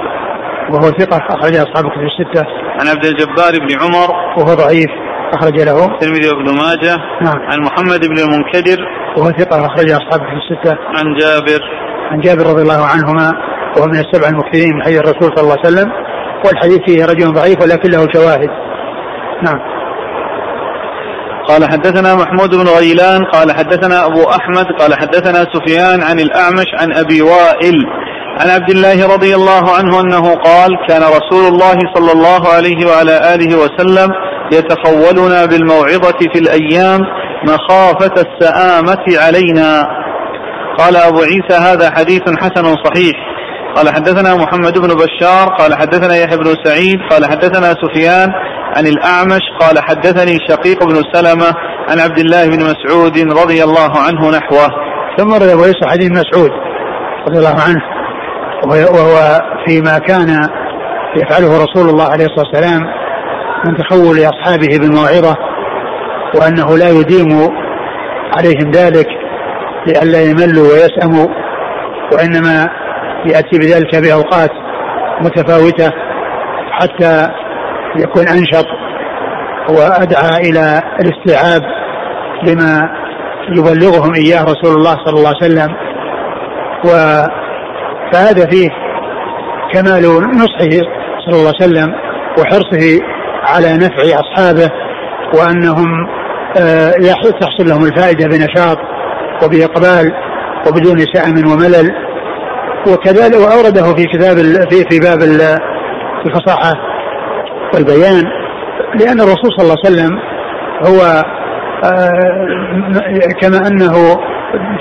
وهو 0.71 0.91
ثقة 0.91 1.17
أخرج 1.29 1.55
أصحاب 1.55 1.91
كتب 1.91 2.01
الستة. 2.01 2.45
عن 2.79 2.87
عبد 2.87 3.05
الجبار 3.05 3.51
بن 3.51 3.79
عمر. 3.81 4.11
وهو 4.37 4.53
ضعيف. 4.55 4.91
أخرج 5.33 5.59
له. 5.59 5.85
الترمذي 5.85 6.29
وابن 6.29 6.45
ماجه. 6.45 6.95
نعم. 7.21 7.39
عن 7.39 7.59
محمد 7.59 8.05
بن 8.05 8.17
المنكدر. 8.19 8.77
وهو 9.17 9.31
ثقة 9.31 9.65
أخرج 9.65 9.91
أصحاب 9.91 10.19
كتب 10.19 10.37
الستة. 10.41 10.77
عن 10.97 11.15
جابر. 11.15 11.61
عن 12.11 12.19
جابر 12.19 12.45
رضي 12.45 12.61
الله 12.61 12.85
عنهما 12.85 13.33
وهو 13.77 13.87
من 13.87 13.99
السبع 13.99 14.27
المكثرين 14.27 14.75
من 14.75 14.83
حديث 14.83 14.99
الرسول 14.99 15.31
صلى 15.35 15.43
الله 15.43 15.57
عليه 15.57 15.67
وسلم. 15.67 15.91
والحديث 16.45 16.79
فيه 16.87 17.05
رجل 17.05 17.33
ضعيف 17.33 17.61
ولكن 17.61 17.91
له 17.91 18.07
شواهد. 18.13 18.49
نعم. 19.43 19.59
قال 21.47 21.63
حدثنا 21.71 22.15
محمود 22.15 22.55
بن 22.55 22.67
غيلان 22.79 23.23
قال 23.25 23.51
حدثنا 23.51 24.05
أبو 24.05 24.23
أحمد 24.29 24.65
قال 24.79 24.93
حدثنا 24.93 25.45
سفيان 25.53 26.01
عن 26.03 26.19
الأعمش 26.19 26.65
عن 26.79 26.93
أبي 26.97 27.21
وائل 27.21 27.75
عن 28.41 28.49
عبد 28.49 28.69
الله 28.69 29.13
رضي 29.13 29.35
الله 29.35 29.71
عنه 29.77 29.99
أنه 29.99 30.35
قال 30.35 30.69
كان 30.87 31.01
رسول 31.01 31.53
الله 31.53 31.77
صلى 31.95 32.11
الله 32.11 32.47
عليه 32.47 32.87
وعلى 32.87 33.35
آله 33.35 33.57
وسلم 33.57 34.09
يتخولنا 34.51 35.45
بالموعظة 35.45 36.19
في 36.33 36.39
الأيام 36.39 36.99
مخافة 37.43 38.15
السآمة 38.25 39.05
علينا. 39.25 39.83
قال 40.77 40.95
أبو 40.95 41.21
عيسى 41.21 41.57
هذا 41.61 41.91
حديث 41.91 42.21
حسن 42.21 42.75
صحيح. 42.85 43.13
قال 43.75 43.89
حدثنا 43.89 44.35
محمد 44.35 44.77
بن 44.77 44.87
بشار 44.87 45.47
قال 45.59 45.75
حدثنا 45.75 46.15
يحيى 46.15 46.37
بن 46.37 46.55
سعيد 46.63 46.99
قال 47.11 47.25
حدثنا 47.25 47.75
سفيان 47.83 48.29
عن 48.77 48.87
الأعمش 48.87 49.41
قال 49.59 49.79
حدثني 49.79 50.37
شقيق 50.49 50.83
بن 50.83 51.01
سلمة 51.13 51.53
عن 51.89 51.99
عبد 51.99 52.19
الله 52.19 52.45
بن 52.45 52.59
مسعود 52.63 53.17
رضي 53.17 53.63
الله 53.63 53.91
عنه 53.97 54.29
نحوه. 54.29 54.69
ثم 55.17 55.33
رد 55.33 55.49
أبو 55.49 55.63
يسر 55.63 55.87
حديث 55.87 56.11
مسعود 56.11 56.51
رضي 57.27 57.37
الله 57.37 57.61
عنه. 57.67 57.90
وهو 58.65 59.41
فيما 59.65 59.97
كان 59.97 60.49
يفعله 61.15 61.63
رسول 61.63 61.89
الله 61.89 62.11
عليه 62.11 62.25
الصلاة 62.25 62.45
والسلام 62.53 62.81
من 63.65 63.77
تخول 63.77 64.19
أصحابه 64.19 64.77
بالموعظة 64.77 65.37
وأنه 66.35 66.77
لا 66.77 66.89
يديم 66.89 67.49
عليهم 68.37 68.71
ذلك 68.71 69.07
لئلا 69.87 70.21
يملوا 70.21 70.67
ويسأموا 70.67 71.27
وإنما 72.13 72.69
يأتي 73.25 73.59
بذلك 73.59 73.95
بأوقات 73.95 74.51
متفاوتة 75.21 75.91
حتى 76.71 77.27
يكون 77.95 78.27
أنشط 78.27 78.65
وأدعى 79.69 80.49
إلى 80.49 80.81
الاستيعاب 80.99 81.61
لما 82.43 82.89
يبلغهم 83.49 84.13
إياه 84.13 84.43
رسول 84.43 84.77
الله 84.77 84.95
صلى 85.05 85.17
الله 85.17 85.33
عليه 85.41 85.53
وسلم. 85.53 85.75
و 86.85 86.89
فهذا 88.13 88.49
فيه 88.49 88.69
كمال 89.73 90.03
نصحه 90.35 90.81
صلى 91.25 91.35
الله 91.35 91.53
عليه 91.59 91.69
وسلم 91.69 91.93
وحرصه 92.39 92.99
على 93.43 93.77
نفع 93.77 94.19
أصحابه 94.19 94.71
وأنهم 95.33 96.07
آه، 96.57 96.91
تحصل 97.41 97.69
لهم 97.69 97.85
الفائدة 97.85 98.27
بنشاط 98.27 98.77
وبإقبال 99.43 100.11
وبدون 100.67 100.97
سأم 101.13 101.51
وملل. 101.51 101.91
وكذلك 102.87 103.35
وأورده 103.35 103.95
في 103.95 104.05
كتاب 104.05 104.35
في 104.69 104.85
في 104.89 104.99
باب 104.99 105.21
الفصاحة 106.25 106.73
والبيان 107.73 108.23
لأن 108.99 109.21
الرسول 109.21 109.51
صلى 109.57 109.63
الله 109.63 109.75
عليه 109.85 109.95
وسلم 109.95 110.19
هو 110.85 111.23
آه، 111.83 113.33
كما 113.41 113.67
أنه 113.67 113.93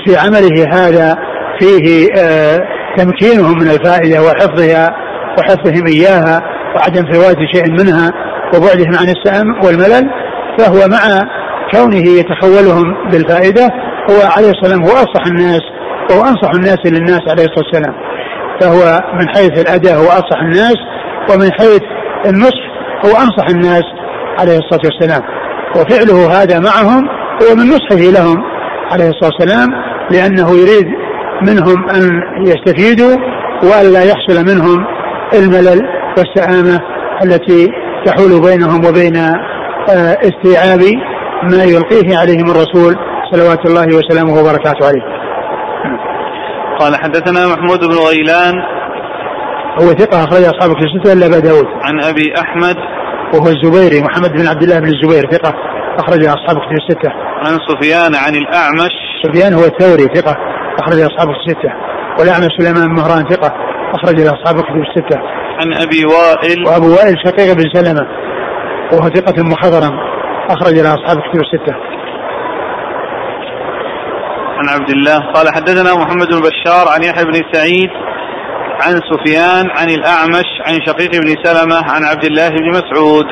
في 0.05 0.17
عمله 0.17 0.65
هذا 0.73 1.17
فيه 1.59 2.07
آه، 2.17 2.59
تمكينهم 2.97 3.59
من 3.59 3.67
الفائدة 3.67 4.21
وحفظها 4.21 4.95
وحفظهم 5.37 5.87
إياها 5.87 6.41
وعدم 6.75 7.13
فوات 7.13 7.37
شيء 7.53 7.71
منها 7.71 8.11
وبعدهم 8.55 8.95
عن 8.99 9.09
السأم 9.09 9.65
والملل 9.65 10.09
فهو 10.57 10.87
مع 10.87 11.21
كونه 11.73 12.09
يتخولهم 12.09 13.09
بالفائدة 13.11 13.69
هو 14.09 14.15
عليه 14.37 14.49
الصلاة 14.49 14.61
والسلام 14.61 14.83
هو 14.83 14.91
أفصح 14.91 15.25
الناس 15.27 15.61
وهو 16.11 16.21
أنصح 16.21 16.49
الناس 16.55 16.77
للناس 16.85 17.21
عليه 17.27 17.43
الصلاة 17.43 17.65
والسلام. 17.65 17.93
فهو 18.61 18.99
من 19.13 19.29
حيث 19.29 19.61
الأداء 19.61 19.95
هو 19.95 20.07
أفصح 20.07 20.39
الناس 20.41 20.75
ومن 21.29 21.51
حيث 21.51 21.81
النصح 22.25 22.71
هو 23.05 23.11
أنصح 23.11 23.49
الناس 23.49 23.83
عليه 24.39 24.57
الصلاة 24.57 24.81
والسلام. 24.85 25.21
وفعله 25.75 26.41
هذا 26.41 26.59
معهم 26.59 27.07
هو 27.43 27.55
من 27.55 27.63
نصحه 27.67 28.11
لهم 28.11 28.43
عليه 28.91 29.09
الصلاة 29.09 29.31
والسلام 29.39 29.69
لأنه 30.11 30.51
يريد 30.51 30.87
منهم 31.41 31.89
أن 31.89 32.21
يستفيدوا 32.47 33.17
وألا 33.63 34.03
يحصل 34.03 34.45
منهم 34.45 34.85
الملل 35.33 35.81
والسآمة 36.17 36.79
التي 37.23 37.67
تحول 38.05 38.41
بينهم 38.41 38.85
وبين 38.85 39.17
آه، 39.17 40.17
استيعاب 40.21 40.79
ما 41.43 41.63
يلقيه 41.63 42.17
عليهم 42.17 42.51
الرسول 42.51 42.95
صلوات 43.31 43.65
الله 43.65 43.97
وسلامه 43.97 44.39
وبركاته 44.39 44.87
عليه. 44.87 45.21
قال 46.79 46.95
حدثنا 46.95 47.47
محمود 47.47 47.79
بن 47.79 47.95
غيلان. 48.09 48.53
هو 49.81 49.87
ثقة 49.87 50.23
أخرج 50.23 50.43
أصحاب 50.43 50.75
كتب 50.75 50.83
الستة 50.83 51.13
إلا 51.13 51.25
أبا 51.25 51.39
داود. 51.39 51.65
عن 51.83 52.03
أبي 52.03 52.33
أحمد. 52.41 52.75
وهو 53.33 53.47
الزبيري 53.47 54.03
محمد 54.03 54.29
بن 54.29 54.47
عبد 54.47 54.63
الله 54.63 54.79
بن 54.79 54.87
الزبير 54.87 55.31
ثقة 55.31 55.53
أخرج 55.99 56.25
أصحاب 56.25 56.57
كتب 56.57 56.77
الستة. 56.81 57.11
عن 57.45 57.57
سفيان 57.69 58.15
عن 58.15 58.35
الأعمش. 58.35 58.93
سفيان 59.23 59.53
هو 59.53 59.65
الثوري 59.65 60.03
ثقة. 60.15 60.50
أخرج 60.81 60.99
أصحاب 60.99 61.29
الستة. 61.29 61.71
والأعمش 62.19 62.47
سليمان 62.57 62.83
بن 62.87 62.95
مهران 62.95 63.23
ثقة 63.29 63.51
أخرج 63.95 64.19
أصحاب 64.21 64.55
كتب 64.61 64.81
الستة. 64.87 65.19
عن 65.59 65.73
أبي 65.73 66.05
وائل. 66.05 66.67
وأبو 66.67 66.87
وائل 66.95 67.15
شقيق 67.25 67.53
بن 67.53 67.65
سلمة 67.73 68.07
وهو 68.93 69.09
ثقة 69.09 69.43
مخضرم 69.43 69.93
أخرج 70.49 70.73
له 70.73 70.93
أصحاب 70.93 71.17
كتب 71.17 71.41
الستة. 71.41 71.75
عن 74.59 74.69
عبد 74.69 74.89
الله. 74.89 75.19
قال 75.33 75.45
حدثنا 75.55 75.93
محمد 75.93 76.27
بن 76.27 76.41
بشار 76.41 76.85
عن 76.93 77.03
يحيى 77.03 77.25
بن 77.25 77.41
سعيد 77.51 77.89
عن 78.81 78.93
سفيان 79.11 79.69
عن 79.77 79.89
الأعمش 79.89 80.49
عن 80.67 80.73
شقيق 80.85 81.11
بن 81.11 81.43
سلمة 81.43 81.75
عن 81.75 82.03
عبد 82.03 82.25
الله 82.25 82.49
بن 82.49 82.69
مسعود. 82.69 83.29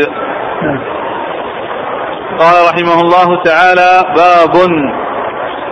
قال 2.40 2.56
رحمه 2.70 3.02
الله 3.02 3.44
تعالى 3.44 3.92
باب 4.16 4.70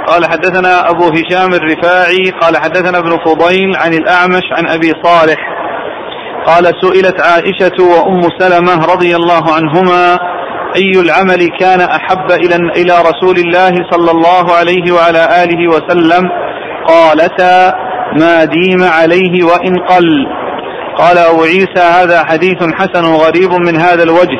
قال 0.07 0.25
حدثنا 0.25 0.89
أبو 0.89 1.03
هشام 1.03 1.53
الرفاعي 1.53 2.31
قال 2.41 2.57
حدثنا 2.57 2.97
ابن 2.97 3.17
فضيل 3.25 3.75
عن 3.75 3.93
الأعمش 3.93 4.43
عن 4.51 4.67
أبي 4.67 4.93
صالح. 5.03 5.37
قال 6.45 6.65
سئلت 6.81 7.21
عائشة 7.21 7.83
وأم 7.83 8.21
سلمة 8.39 8.85
رضي 8.93 9.15
الله 9.15 9.43
عنهما 9.53 10.19
أي 10.75 11.01
العمل 11.01 11.47
كان 11.59 11.81
أحب 11.81 12.31
إلى 12.31 12.55
إلى 12.55 12.93
رسول 13.01 13.37
الله 13.37 13.75
صلى 13.91 14.11
الله 14.11 14.53
عليه 14.53 14.93
وعلى 14.93 15.43
آله 15.43 15.67
وسلم؟ 15.67 16.29
قالتا 16.87 17.73
ما 18.19 18.43
ديم 18.43 18.83
عليه 18.83 19.43
وإن 19.43 19.75
قل. 19.89 20.27
قال 20.97 21.17
أبو 21.17 21.43
عيسى 21.43 21.83
هذا 22.01 22.23
حديث 22.23 22.57
حسن 22.73 23.05
غريب 23.05 23.53
من 23.53 23.81
هذا 23.81 24.03
الوجه. 24.03 24.39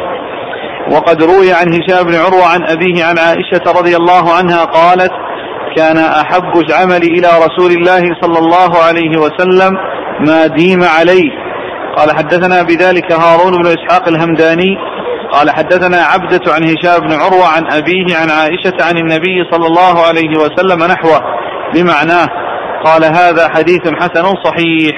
وقد 0.91 1.23
روي 1.23 1.53
عن 1.53 1.67
هشام 1.73 2.03
بن 2.03 2.15
عروة 2.15 2.45
عن 2.45 2.63
أبيه 2.63 3.05
عن 3.05 3.17
عائشة 3.19 3.79
رضي 3.79 3.95
الله 3.95 4.33
عنها 4.33 4.65
قالت 4.65 5.11
كان 5.77 5.97
أحب 5.97 6.53
العمل 6.69 7.03
إلى 7.03 7.27
رسول 7.45 7.71
الله 7.71 8.01
صلى 8.21 8.39
الله 8.39 8.71
عليه 8.87 9.17
وسلم 9.17 9.71
ما 10.27 10.47
ديم 10.47 10.79
عليه. 10.97 11.29
قال 11.97 12.17
حدثنا 12.17 12.63
بذلك 12.63 13.11
هارون 13.11 13.53
بن 13.53 13.67
إسحاق 13.67 14.07
الهمداني. 14.07 14.77
قال 15.31 15.49
حدثنا 15.49 15.97
عبدة 15.97 16.53
عن 16.53 16.63
هشام 16.63 16.99
بن 17.07 17.13
عروة 17.13 17.47
عن 17.47 17.63
أبيه 17.71 18.15
عن 18.15 18.29
عائشة 18.29 18.77
عن 18.87 18.97
النبي 18.97 19.37
صلى 19.51 19.65
الله 19.67 20.05
عليه 20.07 20.37
وسلم 20.39 20.83
نحوه 20.91 21.21
بمعناه. 21.73 22.27
قال 22.85 23.03
هذا 23.03 23.49
حديث 23.49 23.81
حسن 23.99 24.23
صحيح. 24.45 24.95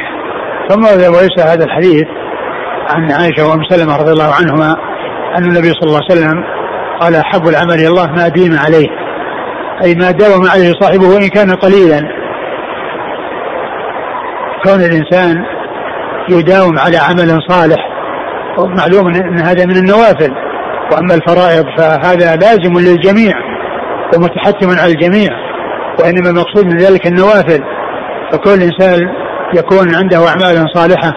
ثم 0.69 0.83
وليس 1.15 1.39
هذا 1.39 1.63
الحديث 1.63 2.07
عن 2.89 3.11
عائشة 3.11 3.47
وأم 3.49 3.63
سلمة 3.69 3.97
رضي 3.97 4.11
الله 4.11 4.33
عنهما 4.33 4.75
أن 5.37 5.43
النبي 5.43 5.69
صلى 5.69 5.87
الله 5.87 6.01
عليه 6.09 6.19
وسلم 6.19 6.43
قال 7.01 7.15
أحب 7.15 7.47
العمل 7.47 7.73
إلى 7.73 7.87
الله 7.87 8.11
ما 8.11 8.27
ديم 8.27 8.57
عليه. 8.65 8.98
أي 9.83 9.95
ما 9.95 10.11
داوم 10.11 10.47
عليه 10.47 10.73
صاحبه 10.81 11.07
وإن 11.07 11.27
كان 11.27 11.51
قليلا. 11.51 11.99
كون 14.63 14.81
الإنسان 14.81 15.43
يداوم 16.29 16.79
على 16.79 16.97
عمل 16.97 17.39
صالح 17.49 17.89
معلوم 18.57 19.07
ان 19.15 19.39
هذا 19.39 19.65
من 19.65 19.77
النوافل. 19.77 20.31
وأما 20.91 21.13
الفرائض 21.13 21.65
فهذا 21.77 22.35
لازم 22.35 22.73
للجميع 22.73 23.33
ومتحتم 24.15 24.69
على 24.69 24.91
الجميع 24.91 25.29
وإنما 25.99 26.29
المقصود 26.29 26.65
من 26.65 26.77
ذلك 26.77 27.07
النوافل. 27.07 27.63
فكل 28.31 28.63
إنسان 28.63 28.99
يكون 29.53 29.95
عنده 29.95 30.17
أعمال 30.27 30.65
صالحة 30.73 31.13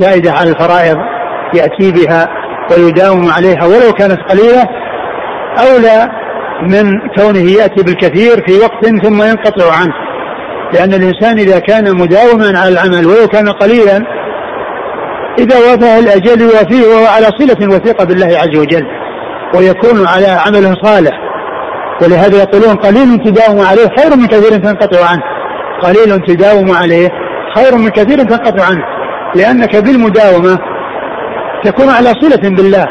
زائدة 0.00 0.32
على 0.32 0.50
الفرائض 0.50 0.96
يأتي 1.54 1.92
بها 1.92 2.28
ويداوم 2.70 3.30
عليها 3.36 3.64
ولو 3.64 3.92
كانت 3.92 4.18
قليلة 4.30 4.64
اولى 5.58 6.25
من 6.62 6.98
كونه 7.16 7.50
يأتي 7.50 7.82
بالكثير 7.82 8.46
في 8.46 8.58
وقت 8.58 8.86
ثم 9.04 9.22
ينقطع 9.22 9.72
عنه. 9.72 9.94
لأن 10.74 10.94
الإنسان 10.94 11.38
إذا 11.38 11.58
كان 11.58 11.96
مداوما 11.96 12.58
على 12.58 12.68
العمل 12.68 13.06
ولو 13.06 13.28
كان 13.28 13.48
قليلا 13.48 14.02
إذا 15.38 15.56
وافاه 15.58 15.98
الأجل 15.98 16.40
يوافيه 16.40 16.86
وهو 16.86 17.06
على 17.06 17.26
صلة 17.26 17.76
وثيقة 17.76 18.04
بالله 18.04 18.26
عز 18.26 18.58
وجل 18.58 18.86
ويكون 19.54 20.06
على 20.06 20.26
عمل 20.26 20.76
صالح 20.82 21.20
ولهذا 22.02 22.36
يقولون 22.36 22.76
قليل 22.76 23.18
تداوم 23.24 23.60
عليه 23.60 23.88
خير 23.98 24.16
من 24.16 24.26
كثير 24.26 24.58
تنقطع 24.58 25.06
عنه. 25.10 25.22
قليل 25.82 26.20
تداوم 26.26 26.72
عليه 26.72 27.08
خير 27.56 27.76
من 27.76 27.88
كثير 27.88 28.18
تنقطع 28.18 28.64
عنه. 28.64 28.84
لأنك 29.34 29.76
بالمداومة 29.76 30.58
تكون 31.64 31.88
على 31.88 32.08
صلة 32.08 32.50
بالله 32.50 32.86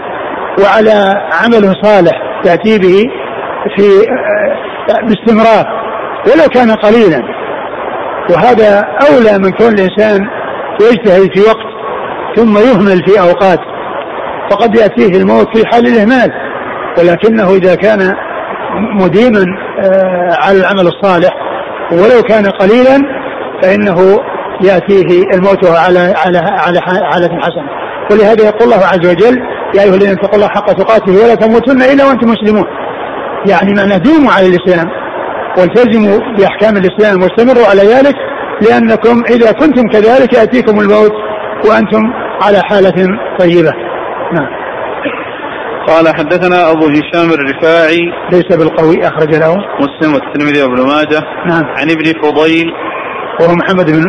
وعلى 0.63 1.13
عمل 1.43 1.73
صالح 1.83 2.11
تأتي 2.43 2.77
به 2.77 3.05
في 3.77 4.07
باستمرار 5.03 5.65
ولو 6.27 6.49
كان 6.53 6.71
قليلا. 6.71 7.23
وهذا 8.29 8.85
أولى 9.09 9.37
من 9.37 9.51
كون 9.51 9.73
الإنسان 9.73 10.27
يجتهد 10.81 11.29
في 11.35 11.41
وقت 11.41 11.75
ثم 12.35 12.57
يهمل 12.57 13.03
في 13.07 13.21
أوقات 13.21 13.59
فقد 14.51 14.75
يأتيه 14.75 15.21
الموت 15.21 15.57
في 15.57 15.67
حال 15.67 15.87
الإهمال. 15.87 16.31
ولكنه 16.99 17.49
إذا 17.55 17.75
كان 17.75 18.15
مديما 19.01 19.45
آه، 19.83 20.37
على 20.43 20.59
العمل 20.59 20.87
الصالح 20.87 21.33
ولو 21.91 22.21
كان 22.21 22.45
قليلا 22.45 23.01
فإنه 23.61 24.19
يأتيه 24.63 25.23
الموت 25.33 25.65
على 25.65 25.99
على 26.25 26.37
على 26.37 26.81
حالة 26.81 27.39
حسنة. 27.41 27.69
ولهذا 28.11 28.45
يقول 28.45 28.73
الله 28.73 28.85
عز 28.85 29.09
وجل 29.09 29.37
يا 29.75 29.83
أيها 29.83 29.95
الذين 29.95 30.11
اتقوا 30.11 30.35
الله 30.35 30.47
حق 30.47 30.73
تقاته 30.73 31.13
ولا 31.23 31.35
تموتن 31.35 31.81
إلا 31.81 32.05
وأنتم 32.05 32.29
مسلمون. 32.29 32.65
يعني 33.49 33.73
معنى 33.77 33.99
دوموا 33.99 34.31
على 34.31 34.47
الإسلام 34.47 34.87
والتزموا 35.57 36.19
بأحكام 36.37 36.77
الإسلام 36.77 37.21
واستمروا 37.21 37.67
على 37.67 37.81
ذلك 37.81 38.15
لأنكم 38.61 39.23
إذا 39.29 39.51
كنتم 39.51 39.83
كذلك 39.87 40.33
يأتيكم 40.33 40.79
الموت 40.79 41.13
وأنتم 41.69 42.01
على 42.41 42.61
حالة 42.63 43.07
طيبة. 43.39 43.71
نعم. 44.33 44.47
قال 45.87 46.07
حدثنا 46.07 46.71
أبو 46.71 46.85
هشام 46.87 47.29
الرفاعي 47.31 47.97
ليس 48.31 48.57
بالقوي 48.57 49.07
اخرج 49.07 49.35
له 49.35 49.55
مسلم 49.79 50.13
والترمذي 50.13 50.63
وابن 50.63 50.81
ماجه. 50.87 51.21
نعم. 51.47 51.63
عن 51.77 51.89
ابن 51.89 52.21
فضيل. 52.21 52.65
وهو 53.39 53.55
محمد 53.55 53.85
بن 53.91 54.03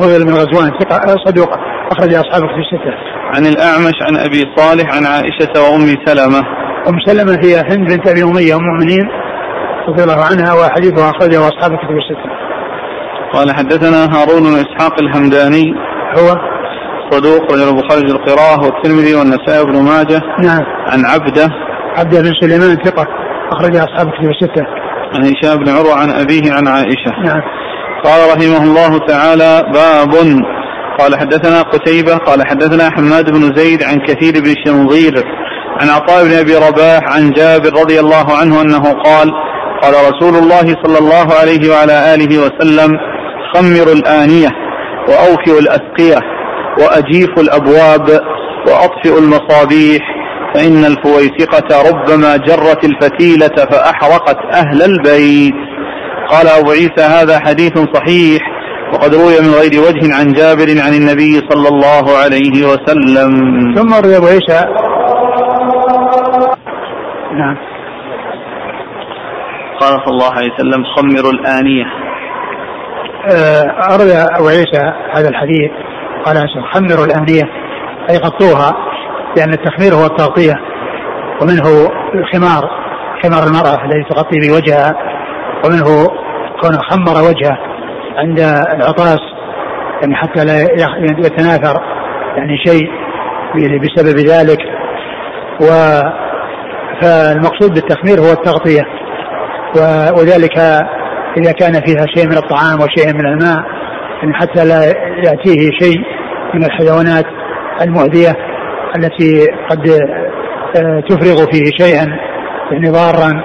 فضيل 0.00 0.24
بن 0.24 0.32
غزوان 0.32 0.70
ثقة 0.80 1.16
صدوق 1.26 1.50
أخرج 1.92 2.14
أصحابه 2.14 2.46
في 2.46 2.60
الستة. 2.60 2.94
عن 3.34 3.46
الأعمش 3.46 3.94
عن 4.02 4.16
أبي 4.16 4.44
صالح 4.56 4.96
عن 4.96 5.06
عائشة 5.06 5.62
وأم 5.62 5.96
سلمة. 6.06 6.42
أم 6.88 6.94
سلمة 7.06 7.38
هي 7.44 7.56
هند 7.56 7.88
بنت 7.90 8.08
أبي 8.08 8.22
أمية 8.22 8.54
أم 8.56 8.60
المؤمنين 8.60 9.08
رضي 9.88 10.02
الله 10.02 10.24
عنها 10.24 10.54
وحديثها 10.54 11.10
أخرجه 11.10 11.48
أصحاب 11.48 11.72
الكتب 11.72 11.96
الستة. 11.96 12.30
قال 13.32 13.54
حدثنا 13.54 14.04
هارون 14.14 14.42
بن 14.42 14.54
إسحاق 14.54 15.00
الهمداني 15.00 15.74
هو 16.18 16.36
صدوق 17.10 17.52
رجل 17.52 17.68
البخاري 17.68 18.02
القراءة 18.02 18.64
والترمذي 18.64 19.14
والنسائي 19.14 19.64
بن 19.64 19.82
ماجه 19.82 20.20
نعم 20.42 20.64
عن 20.86 21.06
عبده 21.06 21.48
عبده 21.96 22.20
بن 22.20 22.32
سليمان 22.40 22.76
ثقة 22.84 23.06
أخرج 23.52 23.76
أصحاب 23.76 24.08
الكتب 24.08 24.30
الستة. 24.30 24.66
عن 25.14 25.24
هشام 25.24 25.64
بن 25.64 25.68
عروة 25.68 25.94
عن 25.94 26.10
أبيه 26.10 26.52
عن 26.52 26.68
عائشة. 26.68 27.12
نعم. 27.24 27.42
قال 28.04 28.36
رحمه 28.36 28.62
الله 28.64 28.98
تعالى 28.98 29.72
باب 29.74 30.14
قال 30.98 31.18
حدثنا 31.20 31.62
قتيبة 31.62 32.16
قال 32.16 32.46
حدثنا 32.46 32.90
حماد 32.90 33.30
بن 33.30 33.54
زيد 33.56 33.82
عن 33.82 33.98
كثير 33.98 34.32
بن 34.42 34.54
شنظير 34.66 35.14
عن 35.80 35.88
عطاء 35.88 36.24
بن 36.24 36.32
أبي 36.32 36.56
رباح 36.56 37.00
عن 37.04 37.30
جابر 37.30 37.72
رضي 37.80 38.00
الله 38.00 38.36
عنه 38.40 38.62
أنه 38.62 38.92
قال 38.92 39.32
قال 39.82 39.94
رسول 39.94 40.34
الله 40.36 40.74
صلى 40.84 40.98
الله 40.98 41.34
عليه 41.40 41.70
وعلى 41.70 42.14
آله 42.14 42.38
وسلم 42.38 42.90
خمروا 43.54 43.94
الآنية 43.94 44.48
وأوفئوا 45.08 45.60
الأسقية 45.60 46.18
وأجيفوا 46.80 47.42
الأبواب 47.42 48.20
وأطفئوا 48.68 49.20
المصابيح 49.20 50.02
فإن 50.54 50.84
الفويسقة 50.84 51.90
ربما 51.90 52.36
جرت 52.36 52.84
الفتيلة 52.84 53.66
فأحرقت 53.70 54.36
أهل 54.54 54.82
البيت. 54.82 55.54
قال 56.28 56.48
أبو 56.48 56.70
عيسى 56.70 57.00
هذا 57.00 57.38
حديث 57.38 57.72
صحيح 57.94 58.42
وقد 58.92 59.14
روي 59.14 59.40
من 59.40 59.50
غير 59.50 59.80
وجه 59.80 60.14
عن 60.14 60.32
جابر 60.32 60.80
عن 60.80 60.94
النبي 60.94 61.40
صلى 61.50 61.68
الله 61.68 62.16
عليه 62.16 62.66
وسلم. 62.66 63.30
ثم 63.76 63.94
روي 63.94 64.16
أبو 64.16 64.26
عيسى 64.26 64.64
نعم. 67.32 67.56
قال 69.80 70.00
صلى 70.04 70.14
الله 70.14 70.32
عليه 70.32 70.52
وسلم 70.52 70.84
خمروا 70.84 71.32
الآنية. 71.32 71.84
آه، 73.30 73.94
أروي 73.94 74.12
أبو 74.12 74.48
عيسى 74.48 74.92
هذا 75.14 75.28
الحديث 75.28 75.70
قال 76.24 76.36
خمروا 76.74 77.06
الآنية. 77.06 77.68
أي 78.10 78.16
غطوها 78.16 78.88
لأن 79.36 79.52
التخمير 79.52 79.94
هو 79.94 80.06
التغطية 80.06 80.54
ومنه 81.42 81.90
الخمار 82.14 82.70
خمار 83.22 83.42
المرأة 83.46 83.84
الذي 83.84 84.04
تغطي 84.10 84.38
بوجهها 84.38 84.94
ومنه 85.64 86.08
كونه 86.60 86.78
خمر 86.78 87.28
وجهه 87.28 87.58
عند 88.16 88.38
العطاس 88.74 89.20
يعني 90.02 90.16
حتى 90.16 90.44
لا 90.44 90.62
يتناثر 91.26 91.82
يعني 92.36 92.58
شيء 92.66 92.90
بسبب 93.54 94.18
ذلك 94.18 94.58
و 95.60 95.66
فالمقصود 97.02 97.74
بالتخمير 97.74 98.20
هو 98.20 98.32
التغطية. 98.32 98.82
وذلك 100.18 100.58
إذا 101.36 101.52
كان 101.52 101.72
فيها 101.72 102.06
شيء 102.16 102.26
من 102.26 102.36
الطعام 102.36 102.80
وشيء 102.80 103.14
من 103.14 103.26
الماء 103.26 103.62
يعني 104.22 104.34
حتى 104.34 104.64
لا 104.64 104.84
يأتيه 105.24 105.70
شيء 105.80 105.98
من 106.54 106.64
الحيوانات 106.64 107.24
المؤذية 107.82 108.36
التي 108.96 109.46
قد 109.70 109.88
آه، 110.76 111.00
تفرغ 111.00 111.46
فيه 111.52 111.64
شيئا 111.78 112.06
يعني 112.72 112.90
ضارا. 112.90 113.42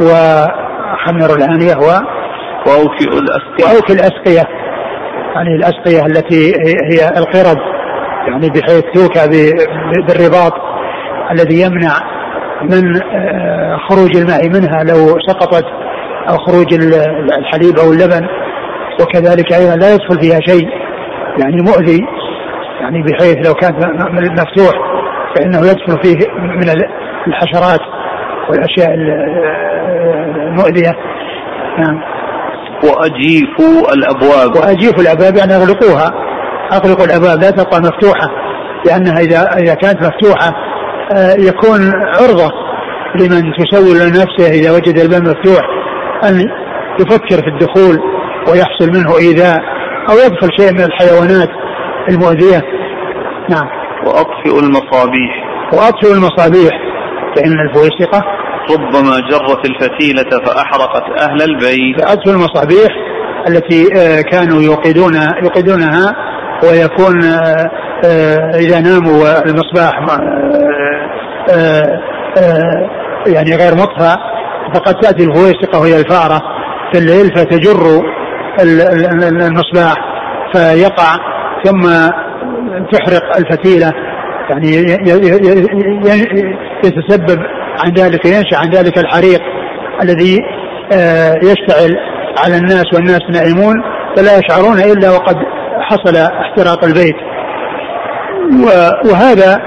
وخمر 0.00 1.36
الآنية 1.36 1.74
و 1.76 1.86
وأوكئ 2.66 3.08
الأسقية. 3.08 3.64
وأوكئ 3.64 3.92
الأسقية. 3.92 4.42
يعني 5.34 5.56
الأسقية 5.56 6.06
التي 6.06 6.52
هي 6.90 7.08
القرب 7.16 7.58
يعني 8.26 8.50
بحيث 8.50 8.84
توكى 8.94 9.28
بالرباط 10.08 10.52
الذي 11.30 11.60
يمنع 11.60 12.19
من 12.62 12.96
آه، 12.96 13.76
خروج 13.88 14.16
الماء 14.16 14.48
منها 14.48 14.84
لو 14.84 15.18
سقطت 15.28 15.64
أو 16.28 16.36
خروج 16.36 16.74
الحليب 17.38 17.78
أو 17.78 17.92
اللبن. 17.92 18.26
وكذلك 19.00 19.52
أيضا 19.52 19.76
لا 19.76 19.94
يدخل 19.94 20.20
فيها 20.20 20.40
شيء 20.40 20.68
يعني 21.38 21.62
مؤذي 21.62 22.00
يعني 22.80 23.02
بحيث 23.02 23.46
لو 23.46 23.54
كان 23.54 23.74
مفتوح 24.12 24.74
فإنه 25.36 25.58
يدخل 25.58 26.02
فيه 26.02 26.18
من 26.38 26.70
الحشرات 27.26 27.80
والأشياء 28.48 28.94
المؤذية. 30.48 30.92
نعم. 31.78 32.00
وأجيفوا 32.84 33.92
الأبواب. 33.94 34.56
وأجيفوا 34.56 35.02
الأبواب 35.02 35.36
يعني 35.36 35.56
أغلقوها. 35.56 36.10
أغلقوا 36.72 37.04
الأبواب 37.04 37.40
لا 37.40 37.50
تبقى 37.50 37.80
مفتوحة 37.80 38.28
لأنها 38.86 39.20
إذا 39.20 39.58
إذا 39.58 39.74
كانت 39.74 39.98
مفتوحة 40.02 40.48
آه، 40.48 40.70
يكون 41.38 41.92
عرضة 42.20 42.50
لمن 43.14 43.52
تسول 43.52 43.98
لنفسه 43.98 44.50
إذا 44.50 44.70
وجد 44.72 44.98
الباب 44.98 45.22
مفتوح 45.22 45.62
أن 46.24 46.50
يفكر 47.00 47.42
في 47.42 47.48
الدخول 47.48 47.98
ويحصل 48.48 48.88
منه 48.94 49.18
إيذاء 49.18 49.60
أو 50.10 50.14
يدخل 50.26 50.48
شيء 50.58 50.72
من 50.72 50.80
الحيوانات 50.80 51.48
المؤذية. 52.08 52.62
نعم. 53.50 53.68
وأطفئوا 54.06 54.60
المصابيح. 54.60 55.44
وأطفئوا 55.72 56.14
المصابيح. 56.14 56.74
فإن 57.36 57.52
الفويسقة 57.60 58.24
ربما 58.70 59.20
جرت 59.30 59.66
الفتيلة 59.66 60.44
فأحرقت 60.46 61.20
أهل 61.20 61.42
البيت. 61.42 62.00
فأطفئوا 62.00 62.34
المصابيح 62.34 62.88
التي 63.48 63.86
آه، 63.96 64.20
كانوا 64.20 64.62
يوقدون 64.62 65.14
يوقدونها 65.42 66.16
ويكون 66.64 67.24
آه، 67.24 67.70
آه، 68.04 68.50
إذا 68.58 68.80
ناموا 68.80 69.44
المصباح 69.46 70.00
يعني 73.26 73.56
غير 73.56 73.74
مطفى 73.74 74.16
فقد 74.74 74.94
تأتي 74.94 75.24
الفويسقة 75.24 75.80
وهي 75.80 76.00
الفأرة 76.00 76.40
في 76.92 76.98
الليل 76.98 77.36
فتجر 77.36 78.02
المصباح 79.46 79.94
فيقع 80.52 81.16
ثم 81.64 81.82
تحرق 82.92 83.36
الفتيلة. 83.36 83.92
يعني 84.50 84.76
يتسبب 86.84 87.38
عن 87.84 87.92
ذلك 87.92 88.24
ينشأ 88.24 88.56
عن 88.56 88.70
ذلك 88.70 88.98
الحريق 88.98 89.40
الذي 90.02 90.38
آه، 90.92 91.34
يشتعل 91.34 91.96
على 92.44 92.56
الناس 92.56 92.84
والناس 92.94 93.20
نائمون 93.30 93.74
فلا 94.16 94.38
يشعرون 94.38 94.78
إلا 94.78 95.10
وقد 95.10 95.36
حصل 95.80 96.16
احتراق 96.16 96.84
البيت. 96.84 97.16
وهذا 99.10 99.58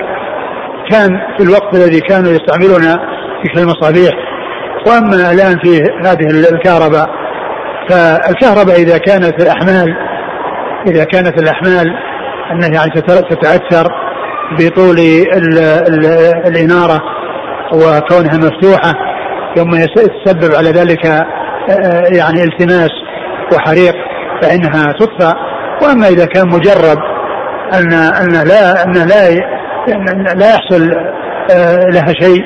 كان 0.91 1.09
في 1.37 1.43
الوقت 1.43 1.75
الذي 1.75 1.99
كانوا 1.99 2.31
يستعملون 2.31 2.81
في 3.43 3.61
المصابيح. 3.61 4.13
وأما 4.87 5.31
الآن 5.31 5.59
في 5.63 5.83
هذه 6.05 6.49
الكهرباء 6.53 7.09
فالكهرباء 7.89 8.75
إذا 8.75 8.97
كانت 8.97 9.41
الأحمال 9.43 9.95
إذا 10.87 11.03
كانت 11.03 11.41
الأحمال 11.41 11.87
أنها 12.51 12.67
يعني 12.67 12.91
تتاثر 13.29 13.87
بطول 14.59 14.99
ال 14.99 15.57
ال 15.59 16.05
الإنارة 16.47 17.01
وكونها 17.73 18.37
مفتوحة 18.37 18.93
ثم 19.55 19.75
يتسبب 19.75 20.55
على 20.55 20.69
ذلك 20.69 21.05
يعني 22.17 22.43
التماس 22.43 22.91
وحريق 23.53 23.93
فإنها 24.41 24.93
تطفى 24.99 25.33
وأما 25.81 26.07
إذا 26.07 26.25
كان 26.25 26.47
مجرد 26.47 26.97
ان 27.73 27.93
أن 27.93 28.47
لا 28.47 28.83
أن 28.83 29.07
لا 29.07 29.29
لا 30.35 30.49
يحصل 30.49 30.91
آه، 31.51 31.85
لها 31.93 32.13
شيء 32.21 32.43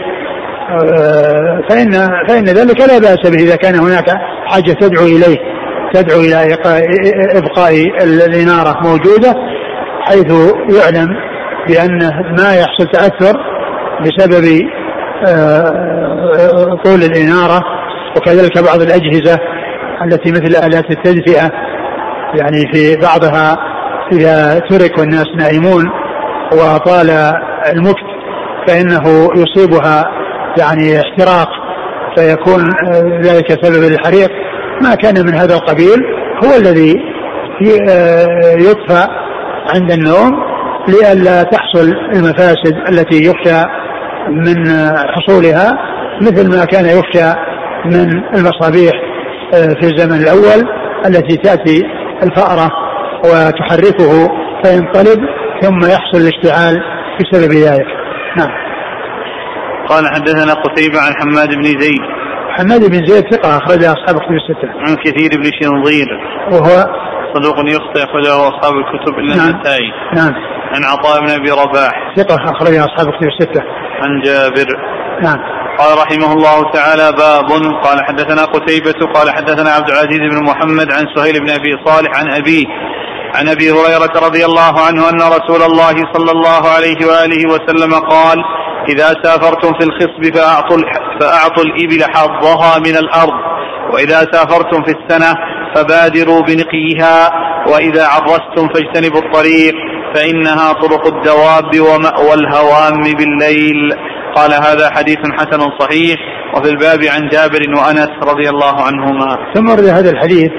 آه، 0.69 1.61
فإن 1.69 1.91
فإن 2.27 2.45
ذلك 2.45 2.79
لا 2.79 2.99
بأس 2.99 3.29
به 3.29 3.43
إذا 3.43 3.55
كان 3.55 3.75
هناك 3.75 4.09
حاجة 4.45 4.71
تدعو 4.71 5.05
إليه 5.05 5.38
تدعو 5.93 6.19
إلى 6.19 6.57
إبقاء 7.38 7.73
الإنارة 8.03 8.77
موجودة 8.83 9.33
حيث 10.01 10.31
يعلم 10.79 11.07
بأن 11.67 11.97
ما 12.39 12.55
يحصل 12.55 12.88
تأثر 12.93 13.38
بسبب 14.01 14.61
آه، 15.27 16.81
طول 16.85 17.03
الإنارة 17.03 17.63
وكذلك 18.17 18.63
بعض 18.63 18.81
الأجهزة 18.81 19.39
التي 20.05 20.31
مثل 20.31 20.65
آلات 20.65 20.85
التدفئة 20.91 21.51
يعني 22.35 22.71
في 22.73 22.95
بعضها 22.95 23.57
إذا 24.11 24.59
ترك 24.59 24.97
والناس 24.97 25.25
نائمون 25.38 25.85
وطال 26.54 27.10
المكت 27.72 28.18
فإنه 28.68 29.30
يصيبها 29.36 30.06
يعني 30.60 31.02
احتراق 31.02 31.50
فيكون 32.18 32.70
ذلك 33.22 33.66
سبب 33.66 33.84
الحريق 33.93 34.30
ما 34.82 34.95
كان 34.95 35.26
من 35.26 35.36
هذا 35.36 35.56
القبيل 35.56 36.04
هو 36.43 36.56
الذي 36.58 36.95
آه، 37.89 38.54
يطفى 38.60 39.08
عند 39.76 39.91
النوم 39.91 40.48
لئلا 40.88 41.43
تحصل 41.43 41.93
المفاسد 42.14 42.76
التي 42.89 43.24
يخشى 43.24 43.66
من 44.30 44.68
حصولها 45.08 45.72
مثل 46.22 46.58
ما 46.58 46.66
كان 46.66 46.86
يخشى 46.86 47.39
من 47.86 48.24
المصابيح 48.36 48.93
آه، 49.54 49.74
في 49.82 49.84
الزمن 49.84 50.22
الأول 50.22 50.70
التي 51.06 51.38
تأتي 51.38 51.84
الفأرة 52.24 52.70
وتحركه 53.24 54.30
فينقلب 54.64 55.20
ثم 55.62 55.80
يحصل 55.80 56.18
الاشتعال 56.18 56.76
بسبب 57.20 57.51
ذلك. 57.51 57.88
نعم. 58.38 58.49
قال 59.89 60.08
حدثنا 60.16 60.53
قتيبة 60.53 60.99
عن 60.99 61.14
حماد 61.22 61.55
بن 61.55 61.64
زيد. 61.64 62.01
حماد 62.58 62.89
بن 62.91 63.05
زيد 63.05 63.24
ثقة 63.34 63.58
أخرج 63.58 63.84
أصحاب 63.84 64.16
كتب 64.20 64.32
الستة. 64.32 64.70
عن 64.88 64.95
كثير 64.95 65.30
بن 65.41 65.51
شنظير. 65.62 66.08
وهو 66.51 66.86
صدوق 67.34 67.55
يخطئ 67.60 68.03
أخرجه 68.03 68.34
أصحاب 68.49 68.74
الكتب 68.74 69.20
إلا 69.20 69.36
نعم. 69.36 69.49
النسائي. 69.49 69.91
نعم. 70.16 70.34
عن 70.74 70.84
عطاء 70.84 71.22
بن 71.22 71.30
أبي 71.30 71.51
رباح. 71.51 72.14
ثقة 72.18 72.36
أخرج 72.36 72.76
أصحاب 72.76 73.14
كتب 73.14 73.28
الستة. 73.28 73.64
عن 74.01 74.22
جابر. 74.22 74.68
نعم. 75.24 75.38
قال 75.80 75.97
رحمه 75.97 76.34
الله 76.34 76.72
تعالى 76.72 77.12
باب. 77.18 77.49
قال 77.84 78.05
حدثنا 78.08 78.45
قتيبة 78.45 79.14
قال 79.14 79.30
حدثنا 79.32 79.70
عبد 79.70 79.89
العزيز 79.89 80.20
بن 80.20 80.43
محمد 80.43 80.91
عن 80.91 81.05
سهيل 81.16 81.39
بن 81.39 81.49
أبي 81.49 81.72
صالح 81.86 82.20
عن 82.20 82.32
أبيه. 82.32 82.66
عن 83.36 83.49
أبي 83.49 83.71
هريرة 83.71 84.28
رضي 84.28 84.45
الله 84.45 84.80
عنه 84.88 85.09
أن 85.09 85.21
رسول 85.21 85.61
الله 85.61 85.95
صلى 86.13 86.32
الله 86.32 86.69
عليه 86.75 87.05
وآله 87.07 87.41
وسلم 87.53 87.93
قال 87.93 88.38
إذا 88.89 89.07
سافرتم 89.23 89.71
في 89.80 89.84
الخصب 89.84 90.36
فأعطوا 90.36 90.78
فأعطوا 91.19 91.63
الإبل 91.63 92.03
حظها 92.13 92.80
من 92.80 92.97
الأرض 92.97 93.34
وإذا 93.93 94.19
سافرتم 94.32 94.84
في 94.84 94.91
السنة 94.91 95.34
فبادروا 95.75 96.41
بنقيها 96.41 97.30
وإذا 97.67 98.07
عرستم 98.07 98.67
فاجتنبوا 98.73 99.21
الطريق 99.21 99.73
فإنها 100.15 100.73
طرق 100.73 101.07
الدواب 101.07 101.80
ومأوى 101.80 102.34
الهوام 102.34 103.01
بالليل 103.01 103.93
قال 104.36 104.53
هذا 104.53 104.89
حديث 104.91 105.17
حسن 105.39 105.61
صحيح 105.80 106.17
وفي 106.55 106.69
الباب 106.69 106.99
عن 107.03 107.30
جابر 107.30 107.61
وأنس 107.78 108.09
رضي 108.23 108.49
الله 108.49 108.82
عنهما. 108.82 109.38
ثم 109.55 109.69
ورد 109.69 109.86
هذا 109.86 110.09
الحديث 110.09 110.51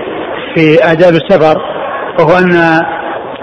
في 0.55 0.93
آداب 0.93 1.15
السفر 1.15 1.78
وهو 2.19 2.39
أن 2.39 2.81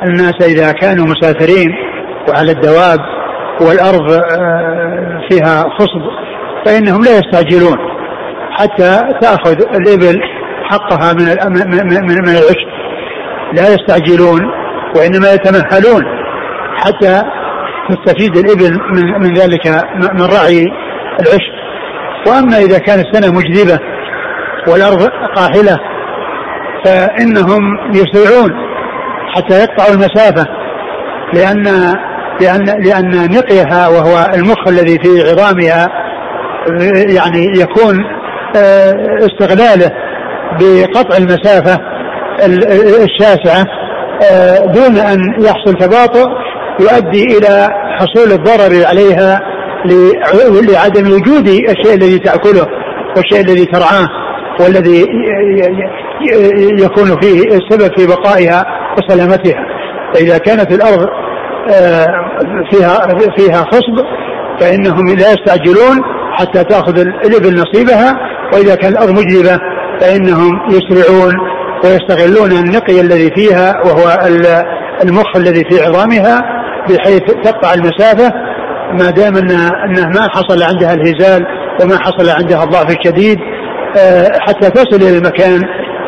الناس 0.04 0.42
إذا 0.42 0.72
كانوا 0.72 1.06
مسافرين 1.06 1.76
وعلى 2.30 2.52
الدواب 2.52 3.00
والأرض 3.62 4.12
آه، 4.12 5.22
فيها 5.30 5.64
خصب 5.80 6.02
فإنهم 6.66 7.02
لا 7.04 7.18
يستعجلون 7.18 7.78
حتى 8.52 9.00
تأخذ 9.22 9.56
الإبل 9.76 10.22
حقها 10.64 11.14
من 11.14 11.26
من 11.54 12.06
من 12.08 12.30
العشب. 12.30 12.68
لا 13.54 13.74
يستعجلون 13.74 14.42
وإنما 14.96 15.34
يتمهلون 15.34 16.04
حتى 16.78 17.22
تستفيد 17.90 18.38
الإبل 18.38 18.80
من, 18.94 19.22
من 19.22 19.34
ذلك 19.34 19.68
من 20.14 20.22
رعي 20.22 20.66
العشب. 21.20 21.56
وأما 22.28 22.58
إذا 22.58 22.78
كانت 22.78 23.06
السنة 23.06 23.32
مجذبة 23.38 23.80
والأرض 24.68 25.10
قاحلة 25.36 25.95
فإنهم 26.86 27.62
يسرعون 27.94 28.52
حتى 29.36 29.60
يقطعوا 29.60 29.94
المسافة 29.94 30.46
لأن 31.34 31.64
لأن 32.42 32.84
لأن 32.84 33.32
نقيها 33.32 33.88
وهو 33.88 34.26
المخ 34.34 34.68
الذي 34.68 35.00
في 35.00 35.32
عظامها 35.32 35.88
يعني 37.08 37.60
يكون 37.60 38.04
آه، 38.58 38.94
استغلاله 39.20 39.92
بقطع 40.60 41.18
المسافة 41.18 41.80
الشاسعة 43.04 43.66
آه، 44.32 44.66
دون 44.66 44.98
أن 44.98 45.20
يحصل 45.40 45.74
تباطؤ 45.80 46.30
يؤدي 46.80 47.38
إلى 47.38 47.70
حصول 48.00 48.32
الضرر 48.32 48.86
عليها 48.86 49.42
لعدم 50.70 51.12
وجود 51.12 51.48
الشيء 51.48 51.94
الذي 51.94 52.20
تأكله 52.20 52.68
والشيء 53.18 53.42
الذي 53.42 53.66
ترعاه 53.66 54.08
والذي 54.60 55.06
يكون 56.80 57.20
فيه 57.22 57.42
السبب 57.44 57.98
في 57.98 58.08
بقائها 58.08 58.66
وسلامتها. 58.98 59.66
فإذا 60.14 60.38
كانت 60.38 60.72
الأرض 60.72 61.08
آه، 61.70 62.06
فيها 62.72 62.98
فيها 63.38 63.66
خصب 63.72 64.06
فإنهم 64.60 65.08
لا 65.08 65.32
يستعجلون 65.32 66.02
حتى 66.32 66.64
تأخذ 66.64 67.00
الإبل 67.00 67.62
نصيبها. 67.62 68.14
وإذا 68.54 68.76
كان 68.76 68.92
الأرض 68.92 69.10
مجذبة 69.10 69.60
فإنهم 70.00 70.62
يسرعون 70.70 71.34
ويستغلون 71.84 72.52
النقي 72.52 73.02
الذي 73.02 73.32
فيها 73.36 73.82
وهو 73.86 74.20
المخ 75.04 75.36
الذي 75.36 75.64
في 75.70 75.86
عظامها 75.86 76.42
بحيث 76.90 77.22
تقطع 77.44 77.74
المسافة. 77.74 78.32
ما 78.92 79.10
دام 79.10 79.38
أنه 79.38 80.08
ما 80.08 80.30
حصل 80.30 80.64
عندها 80.64 80.94
الهزال 80.94 81.46
وما 81.82 81.98
حصل 81.98 82.30
عندها 82.30 82.64
الضعف 82.64 82.98
الشديد 83.00 83.40
آه، 83.98 84.32
حتى 84.40 84.70
تصل 84.70 84.96
إلى 84.96 85.18
المكان 85.18 85.62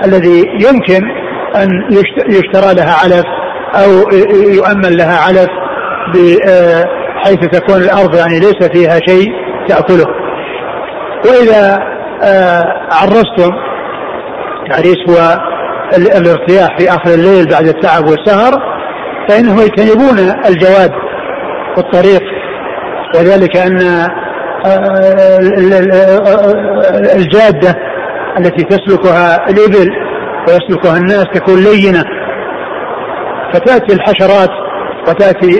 الذي 0.05 0.43
يمكن 0.67 1.03
أن 1.55 1.69
يشترى 2.29 2.73
لها 2.73 2.93
علف 3.03 3.25
أو 3.75 4.09
يؤمن 4.53 4.97
لها 4.97 5.17
علف 5.17 5.49
بحيث 6.13 7.43
آه، 7.43 7.59
تكون 7.59 7.81
الأرض 7.81 8.15
يعني 8.15 8.39
ليس 8.39 8.63
فيها 8.73 8.99
شيء 9.07 9.31
تأكله. 9.67 10.05
وإذا 11.25 11.79
آه، 12.23 12.63
عرستم 12.91 13.51
العريس 14.67 14.97
هو 15.09 15.39
الارتياح 15.97 16.77
في 16.77 16.89
آخر 16.89 17.13
الليل 17.13 17.49
بعد 17.49 17.67
التعب 17.67 18.03
والسهر 18.09 18.51
فإنهم 19.29 19.59
يجتنبون 19.59 20.19
الجواد 20.47 20.91
والطريق. 21.77 22.21
وذلك 23.15 23.57
أن 23.57 23.81
آه، 24.65 25.39
الجادة 27.15 27.86
التي 28.37 28.63
تسلكها 28.63 29.49
الإبل 29.49 29.89
ويسلكها 30.47 30.97
الناس 30.97 31.25
تكون 31.33 31.59
لينة. 31.63 32.03
فتأتي 33.53 33.93
الحشرات 33.93 34.49
وتأتي 35.07 35.59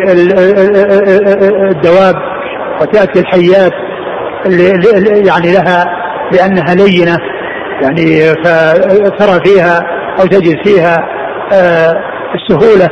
الدواب 1.72 2.16
وتأتي 2.82 3.20
الحيات 3.20 3.74
يعني 5.26 5.52
لها 5.54 5.86
لأنها 6.32 6.76
لينة. 6.76 7.18
يعني 7.82 8.22
فترى 8.44 9.40
فيها 9.46 9.80
أو 10.20 10.26
تجد 10.26 10.58
فيها 10.66 10.98
آه، 11.54 11.94
السهولة. 12.36 12.90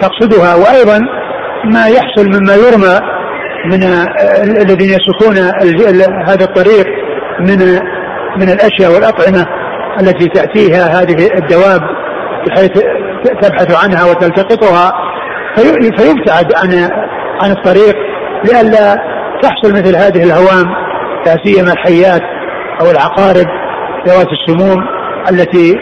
فتقصدها 0.00 0.54
وأيضا 0.54 0.98
ما 1.64 1.86
يحصل 1.86 2.26
مما 2.26 2.54
يرمى 2.54 3.00
من 3.64 3.82
الذين 4.60 4.90
يسلكون 4.90 5.36
هذا 6.28 6.44
الطريق. 6.44 6.99
من 7.40 7.80
من 8.36 8.48
الأشياء 8.48 8.94
والأطعمة 8.94 9.46
التي 10.00 10.28
تأتيها 10.28 11.00
هذه 11.00 11.28
الدواب 11.34 11.80
بحيث 12.46 12.70
تبحث 13.42 13.84
عنها 13.84 14.10
وتلتقطها 14.10 14.92
فيبتعد 15.56 16.52
عن 16.56 16.90
عن 17.42 17.50
الطريق 17.50 17.96
لئلا 18.44 18.96
تحصل 19.42 19.72
مثل 19.72 19.96
هذه 19.96 20.24
الهوام 20.24 20.66
لا 21.26 21.36
سيما 21.44 21.72
الحيات 21.72 22.22
أو 22.80 22.90
العقارب 22.90 23.46
ذوات 24.08 24.26
السموم 24.32 24.84
التي 25.30 25.78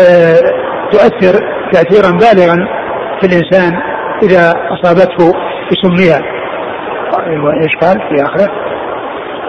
آه، 0.00 0.36
تؤثر 0.92 1.40
تاثيرا 1.72 2.10
بالغا 2.10 2.56
في 3.20 3.26
الإنسان 3.26 3.72
إذا 4.22 4.54
أصابته 4.70 5.32
بسمها 5.70 6.20
إيش 7.62 7.76
قال 7.80 8.00
في 8.08 8.24
آخره؟ 8.24 8.65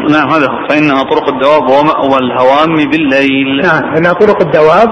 نعم 0.10 0.30
هذا 0.30 0.46
هو. 0.46 0.68
فإنها 0.70 1.04
طرق 1.04 1.30
الدواب 1.30 1.62
ومأوى 1.62 2.18
الهوام 2.20 2.76
بالليل. 2.76 3.62
نعم 3.64 3.94
لانها 3.94 4.14
طرق 4.14 4.42
الدواب. 4.42 4.90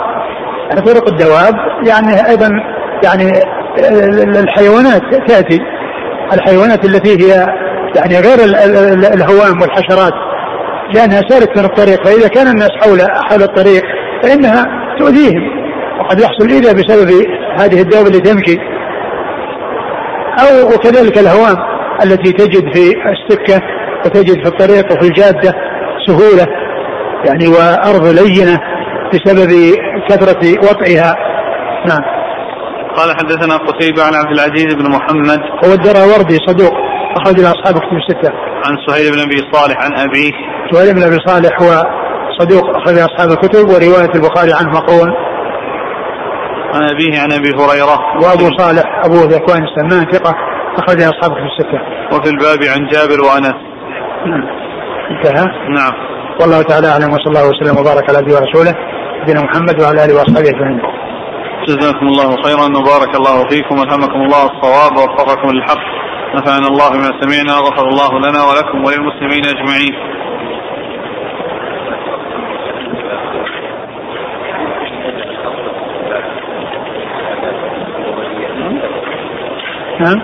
طرق 0.86 1.08
الدواب 1.08 1.54
يعني 1.88 2.30
أيضا 2.30 2.50
يعني 3.04 3.32
الحيوانات 4.40 5.02
تأتي. 5.28 5.60
الحيوانات 6.34 6.86
التي 6.86 7.24
هي 7.24 7.48
يعني 7.96 8.20
غير 8.20 8.40
الهوام 9.14 9.62
والحشرات 9.62 10.14
لأنها 10.94 11.22
سالك 11.30 11.58
من 11.58 11.66
الطريق. 11.66 12.08
فإذا 12.08 12.28
كان 12.28 12.48
الناس 12.48 12.72
حول 12.82 13.02
حول 13.02 13.44
الطريق 13.44 13.84
فإنها 14.24 14.66
تؤذيهم. 15.00 15.42
وقد 16.00 16.20
يحصل 16.20 16.50
ايذاء 16.50 16.74
بسبب 16.74 17.10
هذه 17.60 17.82
الدواب 17.82 18.08
اللي 18.08 18.20
تمشي. 18.20 18.58
أو 20.40 20.68
وكذلك 20.68 21.18
الهوام 21.18 21.58
التي 22.04 22.32
تجد 22.32 22.74
في 22.74 22.94
السكة. 23.12 23.62
وتجد 24.06 24.44
في 24.44 24.50
الطريق 24.50 24.86
وفي 24.92 25.08
الجادة 25.08 25.54
سهولة 26.08 26.48
يعني 27.26 27.48
وأرض 27.48 28.06
لينة 28.06 28.60
بسبب 29.14 29.50
كثرة 30.10 30.70
وطئها 30.70 31.16
نعم 31.88 32.02
قال 32.96 33.16
حدثنا 33.18 33.58
قتيبة 33.58 34.04
عن 34.04 34.16
عبد 34.16 34.32
العزيز 34.32 34.74
بن 34.74 34.90
محمد 34.90 35.40
هو 35.66 35.74
الدراوردي 35.74 36.38
صدوق 36.48 36.74
أخرج 37.18 37.40
إلى 37.40 37.48
أصحاب 37.48 37.76
كتب 37.78 37.98
الستة. 37.98 38.34
عن 38.66 38.76
سهيل 38.88 39.12
بن 39.12 39.20
أبي 39.20 39.38
صالح 39.52 39.78
عن 39.78 40.10
أبيه. 40.10 40.32
سهيل 40.72 40.94
بن 40.94 41.04
أبي 41.04 41.18
صالح 41.26 41.62
هو 41.62 41.84
صدوق 42.40 42.64
أخرج 42.78 42.98
أصحاب 43.00 43.30
الكتب 43.32 43.70
ورواية 43.70 44.12
البخاري 44.16 44.54
عنه 44.54 44.70
مقرون. 44.70 45.14
عن 46.74 46.84
أبيه 46.84 47.20
عن 47.20 47.32
أبي 47.32 47.50
هريرة. 47.50 48.00
وأبو 48.24 48.58
صالح 48.58 49.06
أبو 49.06 49.16
ذكوان 49.16 49.64
السمان 49.64 50.12
ثقة 50.12 50.36
أخرجها 50.78 51.10
أصحابك 51.10 51.38
في 51.38 51.48
الستة 51.52 51.80
وفي 52.18 52.30
الباب 52.30 52.60
عن 52.74 52.88
جابر 52.88 53.22
وأنس 53.22 53.75
انتهى. 54.26 55.46
نعم. 55.70 55.94
والله 56.42 56.62
تعالى 56.62 56.88
أعلم 56.88 57.14
وصلى 57.14 57.28
الله 57.28 57.50
وسلم 57.50 57.78
وبارك 57.78 58.10
على 58.10 58.18
عبده 58.18 58.36
ورسوله 58.36 58.74
نبينا 59.22 59.42
محمد 59.42 59.82
وعلى 59.82 60.06
آله 60.06 60.14
وأصحابه 60.16 60.50
أجمعين. 60.50 60.82
جزاكم 61.68 62.08
الله 62.08 62.30
خيرا 62.46 62.68
وبارك 62.80 63.16
الله 63.16 63.48
فيكم 63.50 63.76
ألهمكم 63.76 64.22
الله 64.22 64.44
الصواب 64.46 64.92
ووفقكم 64.98 65.50
للحق. 65.50 65.86
نفعنا 66.36 66.68
الله 66.68 66.90
بما 66.90 67.12
سمعنا 67.22 67.54
غفر 67.54 67.88
الله 67.88 68.20
لنا 68.20 68.44
ولكم 68.44 68.86
وللمسلمين 68.86 69.46
أجمعين. 69.46 69.96
نعم 80.00 80.22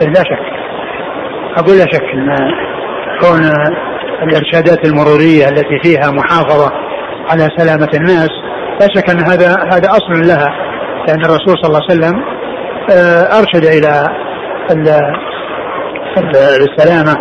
لا 0.00 0.24
شك. 0.24 0.38
أقول 1.56 1.78
لا 1.78 1.86
شك 1.92 2.02
أن 2.02 2.36
كون 3.20 3.40
الإرشادات 4.22 4.86
المرورية 4.86 5.48
التي 5.48 5.78
فيها 5.82 6.10
محافظة 6.10 6.72
على 7.30 7.48
سلامة 7.56 7.88
الناس 7.94 8.30
لا 8.80 8.88
شك 8.94 9.10
أن 9.10 9.20
هذا 9.20 9.48
هذا 9.72 9.88
أصل 9.90 10.28
لها. 10.28 10.48
لأن 11.08 11.24
الرسول 11.24 11.54
صلى 11.62 11.66
الله 11.66 11.80
عليه 11.90 12.00
وسلم 12.00 12.24
آه، 12.90 13.38
أرشد 13.38 13.64
إلى 13.64 14.08
السلامة 16.60 17.16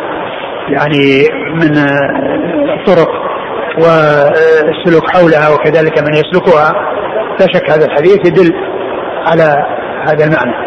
يعني 0.70 1.28
من 1.54 1.78
الطرق 2.80 3.10
والسلوك 3.78 5.12
حولها 5.12 5.50
وكذلك 5.50 6.00
من 6.00 6.14
يسلكها. 6.14 6.74
لا 7.40 7.48
شك 7.54 7.72
هذا 7.72 7.86
الحديث 7.86 8.18
يدل 8.26 8.54
على 9.26 9.66
هذا 10.08 10.26
المعنى. 10.26 10.63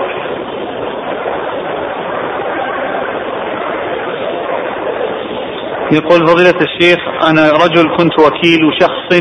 يقول 5.93 6.27
فضيلة 6.27 6.61
الشيخ 6.61 6.99
أنا 7.31 7.53
رجل 7.53 7.97
كنت 7.97 8.19
وكيل 8.21 8.61
شخص 8.81 9.21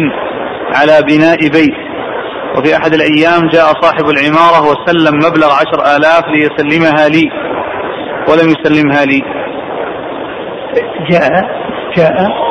على 0.75 1.01
بناء 1.07 1.37
بيت 1.37 1.85
وفي 2.57 2.77
أحد 2.77 2.93
الأيام 2.93 3.47
جاء 3.47 3.65
صاحب 3.81 4.05
العمارة 4.09 4.61
وسلم 4.61 5.15
مبلغ 5.15 5.47
عشر 5.47 5.95
آلاف 5.97 6.23
ليسلمها 6.27 7.09
لي 7.09 7.29
ولم 8.29 8.49
يسلمها 8.49 9.05
لي. 9.05 9.21
جاء 11.11 11.31
جاء. 11.97 12.45